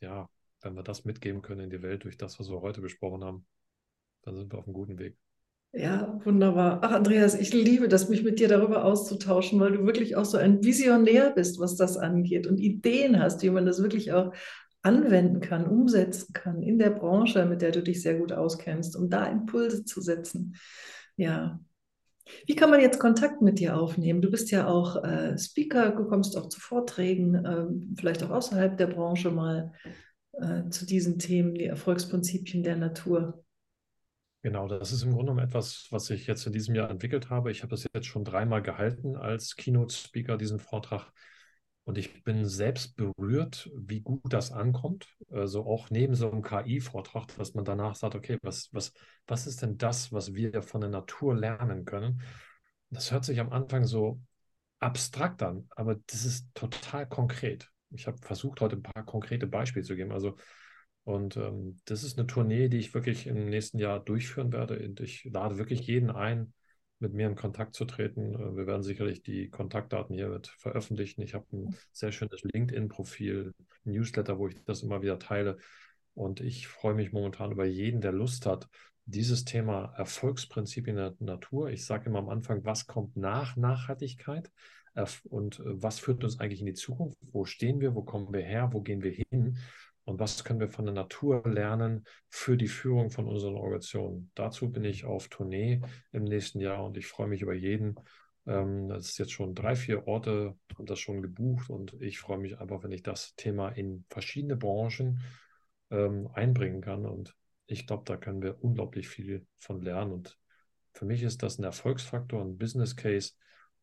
ja, 0.00 0.28
wenn 0.60 0.74
wir 0.74 0.82
das 0.82 1.04
mitgeben 1.04 1.42
können 1.42 1.62
in 1.62 1.70
die 1.70 1.82
Welt 1.82 2.04
durch 2.04 2.16
das, 2.16 2.38
was 2.40 2.50
wir 2.50 2.60
heute 2.60 2.80
besprochen 2.80 3.24
haben, 3.24 3.46
dann 4.22 4.36
sind 4.36 4.52
wir 4.52 4.58
auf 4.58 4.66
einem 4.66 4.74
guten 4.74 4.98
Weg. 4.98 5.16
Ja, 5.72 6.18
wunderbar. 6.24 6.80
Ach, 6.82 6.90
Andreas, 6.90 7.34
ich 7.34 7.52
liebe 7.52 7.86
das, 7.86 8.08
mich 8.08 8.24
mit 8.24 8.40
dir 8.40 8.48
darüber 8.48 8.84
auszutauschen, 8.84 9.60
weil 9.60 9.72
du 9.72 9.86
wirklich 9.86 10.16
auch 10.16 10.24
so 10.24 10.36
ein 10.36 10.64
Visionär 10.64 11.30
bist, 11.30 11.60
was 11.60 11.76
das 11.76 11.96
angeht 11.96 12.48
und 12.48 12.58
Ideen 12.58 13.20
hast, 13.20 13.42
wie 13.42 13.50
man 13.50 13.66
das 13.66 13.80
wirklich 13.80 14.12
auch 14.12 14.32
anwenden 14.82 15.40
kann, 15.40 15.66
umsetzen 15.66 16.32
kann 16.32 16.62
in 16.62 16.78
der 16.78 16.90
Branche, 16.90 17.44
mit 17.44 17.62
der 17.62 17.70
du 17.70 17.82
dich 17.82 18.02
sehr 18.02 18.18
gut 18.18 18.32
auskennst, 18.32 18.96
um 18.96 19.10
da 19.10 19.26
Impulse 19.26 19.84
zu 19.84 20.00
setzen. 20.00 20.56
Ja, 21.16 21.60
wie 22.46 22.56
kann 22.56 22.70
man 22.70 22.80
jetzt 22.80 22.98
Kontakt 22.98 23.40
mit 23.40 23.60
dir 23.60 23.76
aufnehmen? 23.76 24.22
Du 24.22 24.30
bist 24.30 24.50
ja 24.50 24.66
auch 24.66 25.04
äh, 25.04 25.38
Speaker, 25.38 25.92
du 25.92 26.04
kommst 26.04 26.36
auch 26.36 26.48
zu 26.48 26.60
Vorträgen, 26.60 27.34
äh, 27.34 27.66
vielleicht 27.96 28.24
auch 28.24 28.30
außerhalb 28.30 28.76
der 28.76 28.88
Branche 28.88 29.30
mal 29.30 29.72
äh, 30.32 30.68
zu 30.70 30.84
diesen 30.84 31.18
Themen, 31.18 31.54
die 31.54 31.66
Erfolgsprinzipien 31.66 32.64
der 32.64 32.76
Natur. 32.76 33.44
Genau, 34.42 34.68
das 34.68 34.90
ist 34.92 35.02
im 35.02 35.10
Grunde 35.10 35.32
genommen 35.32 35.46
etwas, 35.46 35.86
was 35.90 36.08
ich 36.08 36.26
jetzt 36.26 36.46
in 36.46 36.52
diesem 36.52 36.74
Jahr 36.74 36.88
entwickelt 36.90 37.28
habe. 37.28 37.50
Ich 37.50 37.62
habe 37.62 37.70
das 37.70 37.86
jetzt 37.92 38.06
schon 38.06 38.24
dreimal 38.24 38.62
gehalten 38.62 39.16
als 39.16 39.54
Keynote-Speaker, 39.56 40.38
diesen 40.38 40.58
Vortrag. 40.58 41.12
Und 41.84 41.98
ich 41.98 42.24
bin 42.24 42.46
selbst 42.46 42.96
berührt, 42.96 43.70
wie 43.76 44.00
gut 44.00 44.32
das 44.32 44.50
ankommt. 44.50 45.08
Also 45.30 45.66
auch 45.66 45.90
neben 45.90 46.14
so 46.14 46.30
einem 46.30 46.42
KI-Vortrag, 46.42 47.26
dass 47.36 47.52
man 47.54 47.64
danach 47.66 47.96
sagt, 47.96 48.14
okay, 48.14 48.38
was, 48.42 48.68
was, 48.72 48.94
was 49.26 49.46
ist 49.46 49.60
denn 49.60 49.76
das, 49.76 50.10
was 50.10 50.32
wir 50.34 50.62
von 50.62 50.80
der 50.80 50.90
Natur 50.90 51.34
lernen 51.36 51.84
können? 51.84 52.22
Das 52.88 53.12
hört 53.12 53.24
sich 53.26 53.40
am 53.40 53.50
Anfang 53.52 53.84
so 53.84 54.20
abstrakt 54.78 55.42
an, 55.42 55.68
aber 55.76 55.96
das 56.06 56.24
ist 56.24 56.46
total 56.54 57.06
konkret. 57.06 57.70
Ich 57.90 58.06
habe 58.06 58.18
versucht, 58.18 58.60
heute 58.62 58.76
ein 58.76 58.82
paar 58.82 59.04
konkrete 59.04 59.46
Beispiele 59.46 59.84
zu 59.84 59.96
geben. 59.96 60.12
Also, 60.12 60.36
und 61.04 61.36
ähm, 61.36 61.80
das 61.86 62.04
ist 62.04 62.18
eine 62.18 62.26
Tournee, 62.26 62.68
die 62.68 62.78
ich 62.78 62.94
wirklich 62.94 63.26
im 63.26 63.46
nächsten 63.46 63.78
Jahr 63.78 64.00
durchführen 64.00 64.52
werde. 64.52 64.78
Und 64.78 65.00
ich 65.00 65.24
lade 65.24 65.58
wirklich 65.58 65.86
jeden 65.86 66.10
ein, 66.10 66.52
mit 66.98 67.14
mir 67.14 67.26
in 67.26 67.34
Kontakt 67.34 67.74
zu 67.74 67.84
treten. 67.84 68.34
Äh, 68.34 68.56
wir 68.56 68.66
werden 68.66 68.82
sicherlich 68.82 69.22
die 69.22 69.48
Kontaktdaten 69.48 70.14
hier 70.14 70.28
mit 70.28 70.48
veröffentlichen. 70.48 71.22
Ich 71.22 71.34
habe 71.34 71.46
ein 71.52 71.76
sehr 71.92 72.12
schönes 72.12 72.42
LinkedIn-Profil, 72.42 73.52
Newsletter, 73.84 74.38
wo 74.38 74.48
ich 74.48 74.56
das 74.64 74.82
immer 74.82 75.02
wieder 75.02 75.18
teile. 75.18 75.58
Und 76.14 76.40
ich 76.40 76.68
freue 76.68 76.94
mich 76.94 77.12
momentan 77.12 77.52
über 77.52 77.64
jeden, 77.64 78.00
der 78.00 78.12
Lust 78.12 78.44
hat, 78.46 78.68
dieses 79.06 79.44
Thema 79.44 79.94
Erfolgsprinzipien 79.96 80.96
der 80.96 81.14
Natur. 81.18 81.70
Ich 81.70 81.84
sage 81.84 82.10
immer 82.10 82.18
am 82.18 82.28
Anfang, 82.28 82.64
was 82.64 82.86
kommt 82.86 83.16
nach 83.16 83.56
Nachhaltigkeit 83.56 84.50
und 85.24 85.60
äh, 85.60 85.82
was 85.82 85.98
führt 85.98 86.24
uns 86.24 86.38
eigentlich 86.38 86.60
in 86.60 86.66
die 86.66 86.74
Zukunft? 86.74 87.16
Wo 87.32 87.44
stehen 87.44 87.80
wir? 87.80 87.94
Wo 87.94 88.02
kommen 88.02 88.32
wir 88.32 88.42
her? 88.42 88.70
Wo 88.72 88.80
gehen 88.82 89.02
wir 89.02 89.12
hin? 89.12 89.56
Und 90.10 90.18
was 90.18 90.44
können 90.44 90.60
wir 90.60 90.68
von 90.68 90.84
der 90.84 90.94
Natur 90.94 91.42
lernen 91.48 92.04
für 92.28 92.56
die 92.56 92.68
Führung 92.68 93.10
von 93.10 93.26
unseren 93.26 93.54
Organisationen. 93.54 94.30
Dazu 94.34 94.70
bin 94.70 94.84
ich 94.84 95.04
auf 95.04 95.28
Tournee 95.28 95.80
im 96.12 96.24
nächsten 96.24 96.60
Jahr 96.60 96.84
und 96.84 96.96
ich 96.96 97.06
freue 97.06 97.28
mich 97.28 97.42
über 97.42 97.54
jeden. 97.54 97.94
Ähm, 98.46 98.88
das 98.88 99.10
ist 99.10 99.18
jetzt 99.18 99.32
schon 99.32 99.54
drei, 99.54 99.76
vier 99.76 100.06
Orte, 100.06 100.56
haben 100.76 100.86
das 100.86 100.98
schon 100.98 101.22
gebucht 101.22 101.70
und 101.70 101.94
ich 102.00 102.18
freue 102.18 102.38
mich 102.38 102.58
einfach, 102.58 102.82
wenn 102.82 102.92
ich 102.92 103.02
das 103.02 103.34
Thema 103.36 103.68
in 103.70 104.04
verschiedene 104.10 104.56
Branchen 104.56 105.20
ähm, 105.90 106.28
einbringen 106.34 106.80
kann 106.80 107.06
und 107.06 107.34
ich 107.66 107.86
glaube, 107.86 108.02
da 108.04 108.16
können 108.16 108.42
wir 108.42 108.62
unglaublich 108.64 109.08
viel 109.08 109.46
von 109.58 109.80
lernen 109.80 110.12
und 110.12 110.36
für 110.92 111.04
mich 111.04 111.22
ist 111.22 111.42
das 111.44 111.58
ein 111.58 111.64
Erfolgsfaktor, 111.64 112.42
ein 112.42 112.58
Business 112.58 112.96
Case. 112.96 113.34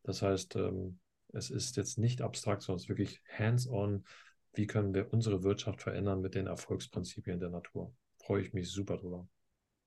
Das 0.02 0.20
heißt, 0.20 0.56
ähm, 0.56 1.00
es 1.32 1.48
ist 1.50 1.76
jetzt 1.78 1.98
nicht 1.98 2.20
abstrakt, 2.20 2.62
sondern 2.62 2.76
es 2.76 2.82
ist 2.82 2.88
wirklich 2.90 3.22
hands-on 3.34 4.04
wie 4.54 4.66
können 4.66 4.94
wir 4.94 5.12
unsere 5.12 5.42
Wirtschaft 5.42 5.82
verändern 5.82 6.20
mit 6.20 6.34
den 6.34 6.46
Erfolgsprinzipien 6.46 7.40
der 7.40 7.50
Natur. 7.50 7.94
Freue 8.16 8.42
ich 8.42 8.52
mich 8.52 8.70
super 8.70 8.96
drüber. 8.96 9.28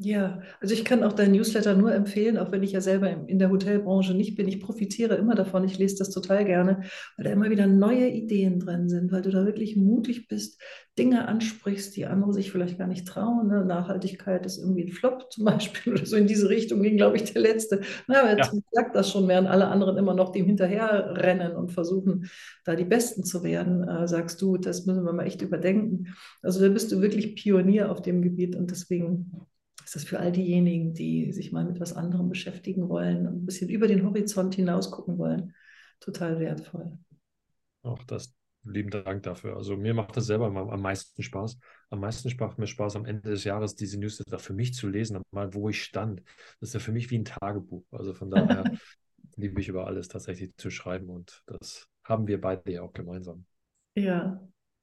Ja, 0.03 0.41
also 0.59 0.73
ich 0.73 0.83
kann 0.83 1.03
auch 1.03 1.13
dein 1.13 1.31
Newsletter 1.31 1.75
nur 1.75 1.93
empfehlen, 1.93 2.39
auch 2.39 2.51
wenn 2.51 2.63
ich 2.63 2.71
ja 2.71 2.81
selber 2.81 3.07
in 3.27 3.37
der 3.37 3.51
Hotelbranche 3.51 4.15
nicht 4.15 4.35
bin. 4.35 4.47
Ich 4.47 4.59
profitiere 4.59 5.13
immer 5.13 5.35
davon. 5.35 5.63
Ich 5.63 5.77
lese 5.77 5.97
das 5.99 6.09
total 6.09 6.43
gerne, 6.43 6.81
weil 7.17 7.25
da 7.25 7.29
immer 7.29 7.51
wieder 7.51 7.67
neue 7.67 8.07
Ideen 8.07 8.59
drin 8.59 8.89
sind, 8.89 9.11
weil 9.11 9.21
du 9.21 9.29
da 9.29 9.45
wirklich 9.45 9.75
mutig 9.75 10.27
bist, 10.27 10.59
Dinge 10.97 11.27
ansprichst, 11.27 11.95
die 11.95 12.07
andere 12.07 12.33
sich 12.33 12.51
vielleicht 12.51 12.79
gar 12.79 12.87
nicht 12.87 13.07
trauen. 13.07 13.47
Ne? 13.47 13.63
Nachhaltigkeit 13.63 14.43
ist 14.43 14.57
irgendwie 14.57 14.85
ein 14.85 14.91
Flop 14.91 15.27
zum 15.31 15.45
Beispiel 15.45 15.93
oder 15.93 16.05
so 16.07 16.15
in 16.15 16.25
diese 16.25 16.49
Richtung 16.49 16.81
ging, 16.81 16.97
glaube 16.97 17.17
ich, 17.17 17.31
der 17.31 17.43
letzte. 17.43 17.81
Na, 18.07 18.21
aber 18.21 18.39
ja. 18.39 18.51
sagt 18.71 18.95
das 18.95 19.11
schon, 19.11 19.27
während 19.27 19.49
alle 19.49 19.67
anderen 19.67 19.97
immer 19.97 20.15
noch 20.15 20.31
dem 20.31 20.47
hinterher 20.47 21.13
rennen 21.15 21.55
und 21.55 21.73
versuchen, 21.73 22.27
da 22.65 22.75
die 22.75 22.85
Besten 22.85 23.23
zu 23.23 23.43
werden, 23.43 23.87
äh, 23.87 24.07
sagst 24.07 24.41
du, 24.41 24.57
das 24.57 24.87
müssen 24.87 25.05
wir 25.05 25.13
mal 25.13 25.27
echt 25.27 25.43
überdenken. 25.43 26.15
Also 26.41 26.59
da 26.59 26.69
bist 26.69 26.91
du 26.91 27.01
wirklich 27.01 27.35
Pionier 27.35 27.91
auf 27.91 28.01
dem 28.01 28.23
Gebiet 28.23 28.55
und 28.55 28.71
deswegen 28.71 29.31
ist 29.91 29.95
das 29.97 30.03
für 30.05 30.21
all 30.21 30.31
diejenigen, 30.31 30.93
die 30.93 31.33
sich 31.33 31.51
mal 31.51 31.65
mit 31.65 31.81
was 31.81 31.91
anderem 31.91 32.29
beschäftigen 32.29 32.87
wollen 32.87 33.27
und 33.27 33.43
ein 33.43 33.45
bisschen 33.45 33.67
über 33.67 33.89
den 33.89 34.05
Horizont 34.05 34.55
hinaus 34.55 34.89
gucken 34.89 35.17
wollen, 35.17 35.53
total 35.99 36.39
wertvoll. 36.39 36.97
Auch 37.83 38.01
das, 38.05 38.33
lieben 38.63 38.89
Dank 38.89 39.23
dafür. 39.23 39.57
Also 39.57 39.75
mir 39.75 39.93
macht 39.93 40.15
das 40.15 40.27
selber 40.27 40.45
am 40.45 40.81
meisten 40.81 41.21
Spaß. 41.21 41.59
Am 41.89 41.99
meisten 41.99 42.33
macht 42.39 42.57
mir 42.57 42.67
Spaß, 42.67 42.95
am 42.95 43.03
Ende 43.03 43.31
des 43.31 43.43
Jahres 43.43 43.75
diese 43.75 43.99
Newsletter 43.99 44.39
für 44.39 44.53
mich 44.53 44.73
zu 44.73 44.87
lesen, 44.87 45.21
mal 45.31 45.53
wo 45.53 45.67
ich 45.67 45.83
stand. 45.83 46.23
Das 46.61 46.69
ist 46.69 46.73
ja 46.73 46.79
für 46.79 46.93
mich 46.93 47.11
wie 47.11 47.17
ein 47.19 47.25
Tagebuch. 47.25 47.83
Also 47.91 48.13
von 48.13 48.31
daher 48.31 48.63
liebe 49.35 49.59
ich 49.59 49.67
über 49.67 49.87
alles 49.87 50.07
tatsächlich 50.07 50.55
zu 50.55 50.69
schreiben 50.69 51.09
und 51.09 51.43
das 51.47 51.85
haben 52.05 52.27
wir 52.27 52.39
beide 52.39 52.71
ja 52.71 52.81
auch 52.81 52.93
gemeinsam. 52.93 53.43
Ja, 53.95 54.41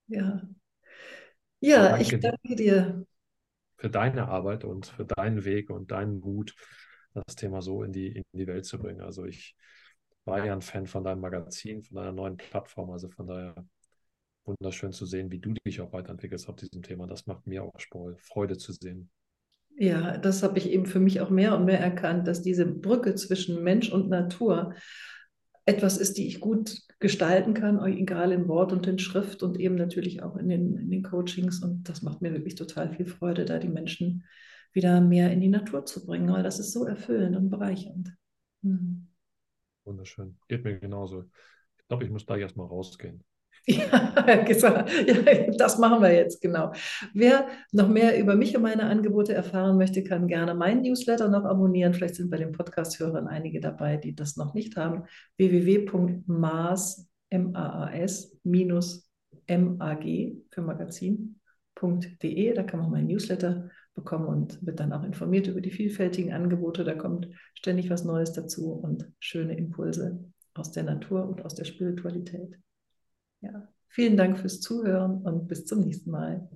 ja. 0.09 0.43
Ja, 1.61 1.89
danke 1.89 2.03
ich 2.03 2.21
danke 2.21 2.57
dir. 2.57 3.07
Für 3.79 3.89
deine 3.89 4.29
Arbeit 4.29 4.65
und 4.65 4.87
für 4.87 5.05
deinen 5.05 5.45
Weg 5.45 5.71
und 5.71 5.91
deinen 5.91 6.21
Mut, 6.21 6.55
das 7.15 7.37
Thema 7.37 7.63
so 7.63 7.83
in 7.83 7.93
die, 7.93 8.09
in 8.09 8.25
die 8.33 8.47
Welt 8.47 8.67
zu 8.67 8.79
bringen. 8.79 9.01
Also 9.01 9.25
ich 9.25 9.57
war 10.25 10.45
ja 10.45 10.53
ein 10.53 10.63
Fan 10.63 10.87
von 10.87 11.05
deinem 11.05 11.21
Magazin, 11.21 11.83
von 11.83 11.97
deiner 11.97 12.13
neuen 12.13 12.37
Plattform. 12.37 12.91
Also 12.91 13.09
von 13.09 13.27
daher 13.27 13.55
wunderschön 14.45 14.93
zu 14.93 15.07
sehen, 15.07 15.31
wie 15.31 15.39
du 15.39 15.55
dich 15.67 15.81
auch 15.81 15.93
weiterentwickelst 15.93 16.49
auf 16.49 16.57
diesem 16.57 16.83
Thema. 16.83 17.07
Das 17.07 17.27
macht 17.27 17.47
mir 17.47 17.65
auch 17.65 17.75
Freude 18.19 18.59
zu 18.59 18.73
sehen. 18.73 19.11
Ja, 19.77 20.19
das 20.19 20.43
habe 20.43 20.59
ich 20.59 20.71
eben 20.71 20.87
für 20.87 20.99
mich 20.99 21.21
auch 21.21 21.31
mehr 21.31 21.57
und 21.57 21.65
mehr 21.65 21.79
erkannt, 21.79 22.27
dass 22.27 22.43
diese 22.43 22.67
Brücke 22.67 23.15
zwischen 23.15 23.63
Mensch 23.63 23.93
und 23.93 24.09
Natur 24.09 24.75
etwas 25.69 25.99
ist, 25.99 26.17
die 26.17 26.27
ich 26.27 26.41
gut 26.41 26.81
gestalten 26.99 27.53
kann, 27.53 27.85
egal 27.85 28.33
in 28.33 28.49
Wort 28.49 28.73
und 28.73 28.87
in 28.87 28.99
Schrift 28.99 29.43
und 29.43 29.61
eben 29.61 29.75
natürlich 29.75 30.23
auch 30.23 30.37
in 30.37 30.49
den, 30.49 30.79
in 30.79 30.91
den 30.91 31.03
Coachings. 31.03 31.63
Und 31.63 31.89
das 31.89 32.01
macht 32.01 32.23
mir 32.23 32.33
wirklich 32.33 32.55
total 32.55 32.91
viel 32.91 33.05
Freude, 33.05 33.45
da 33.45 33.59
die 33.59 33.69
Menschen 33.69 34.25
wieder 34.73 35.03
mehr 35.03 35.31
in 35.31 35.43
die 35.43 35.49
Natur 35.49 35.85
zu 35.85 36.07
bringen, 36.07 36.33
weil 36.33 36.43
das 36.43 36.59
ist 36.59 36.73
so 36.73 36.87
erfüllend 36.87 37.37
und 37.37 37.51
bereichernd. 37.51 38.15
Mhm. 38.63 39.09
Wunderschön. 39.85 40.39
Geht 40.49 40.65
mir 40.65 40.79
genauso. 40.79 41.25
Ich 41.77 41.87
glaube, 41.87 42.05
ich 42.05 42.11
muss 42.11 42.25
gleich 42.25 42.41
erstmal 42.41 42.67
rausgehen. 42.67 43.23
Ja, 43.77 45.53
das 45.59 45.79
machen 45.79 46.03
wir 46.03 46.13
jetzt, 46.13 46.41
genau. 46.41 46.73
Wer 47.13 47.49
noch 47.73 47.89
mehr 47.89 48.19
über 48.19 48.35
mich 48.35 48.57
und 48.57 48.63
meine 48.63 48.85
Angebote 48.85 49.35
erfahren 49.35 49.77
möchte, 49.77 50.03
kann 50.03 50.27
gerne 50.27 50.55
meinen 50.55 50.83
Newsletter 50.83 51.29
noch 51.29 51.45
abonnieren. 51.45 51.93
Vielleicht 51.93 52.15
sind 52.15 52.31
bei 52.31 52.39
den 52.39 52.53
Podcast-Hörern 52.53 53.27
einige 53.27 53.61
dabei, 53.61 53.99
die 53.99 54.15
das 54.15 54.37
noch 54.37 54.55
nicht 54.55 54.77
haben. 54.77 55.05
www.maas, 55.37 57.09
M-A-A-S, 57.29 58.39
mag 58.45 60.03
für 60.51 60.63
Magazin.de. 60.63 62.55
Da 62.55 62.63
kann 62.63 62.81
man 62.81 62.91
meinen 62.91 63.09
Newsletter 63.09 63.71
bekommen 63.95 64.27
und 64.27 64.65
wird 64.65 64.81
dann 64.81 64.95
auch 64.95 65.05
informiert 65.05 65.47
über 65.47 65.61
die 65.61 65.71
vielfältigen 65.71 66.33
Angebote. 66.33 66.85
Da 66.85 66.95
kommt 66.95 67.29
ständig 67.55 67.91
was 67.91 68.05
Neues 68.05 68.33
dazu 68.33 68.73
und 68.73 69.11
schöne 69.19 69.59
Impulse 69.59 70.25
aus 70.55 70.73
der 70.73 70.85
Natur 70.85 71.29
und 71.29 71.45
aus 71.45 71.55
der 71.55 71.65
Spiritualität. 71.65 72.59
Ja, 73.41 73.69
vielen 73.89 74.17
Dank 74.17 74.39
fürs 74.39 74.61
Zuhören 74.61 75.23
und 75.23 75.49
bis 75.49 75.65
zum 75.67 75.81
nächsten 75.81 76.11
Mal. 76.11 76.49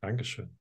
Dankeschön. 0.00 0.56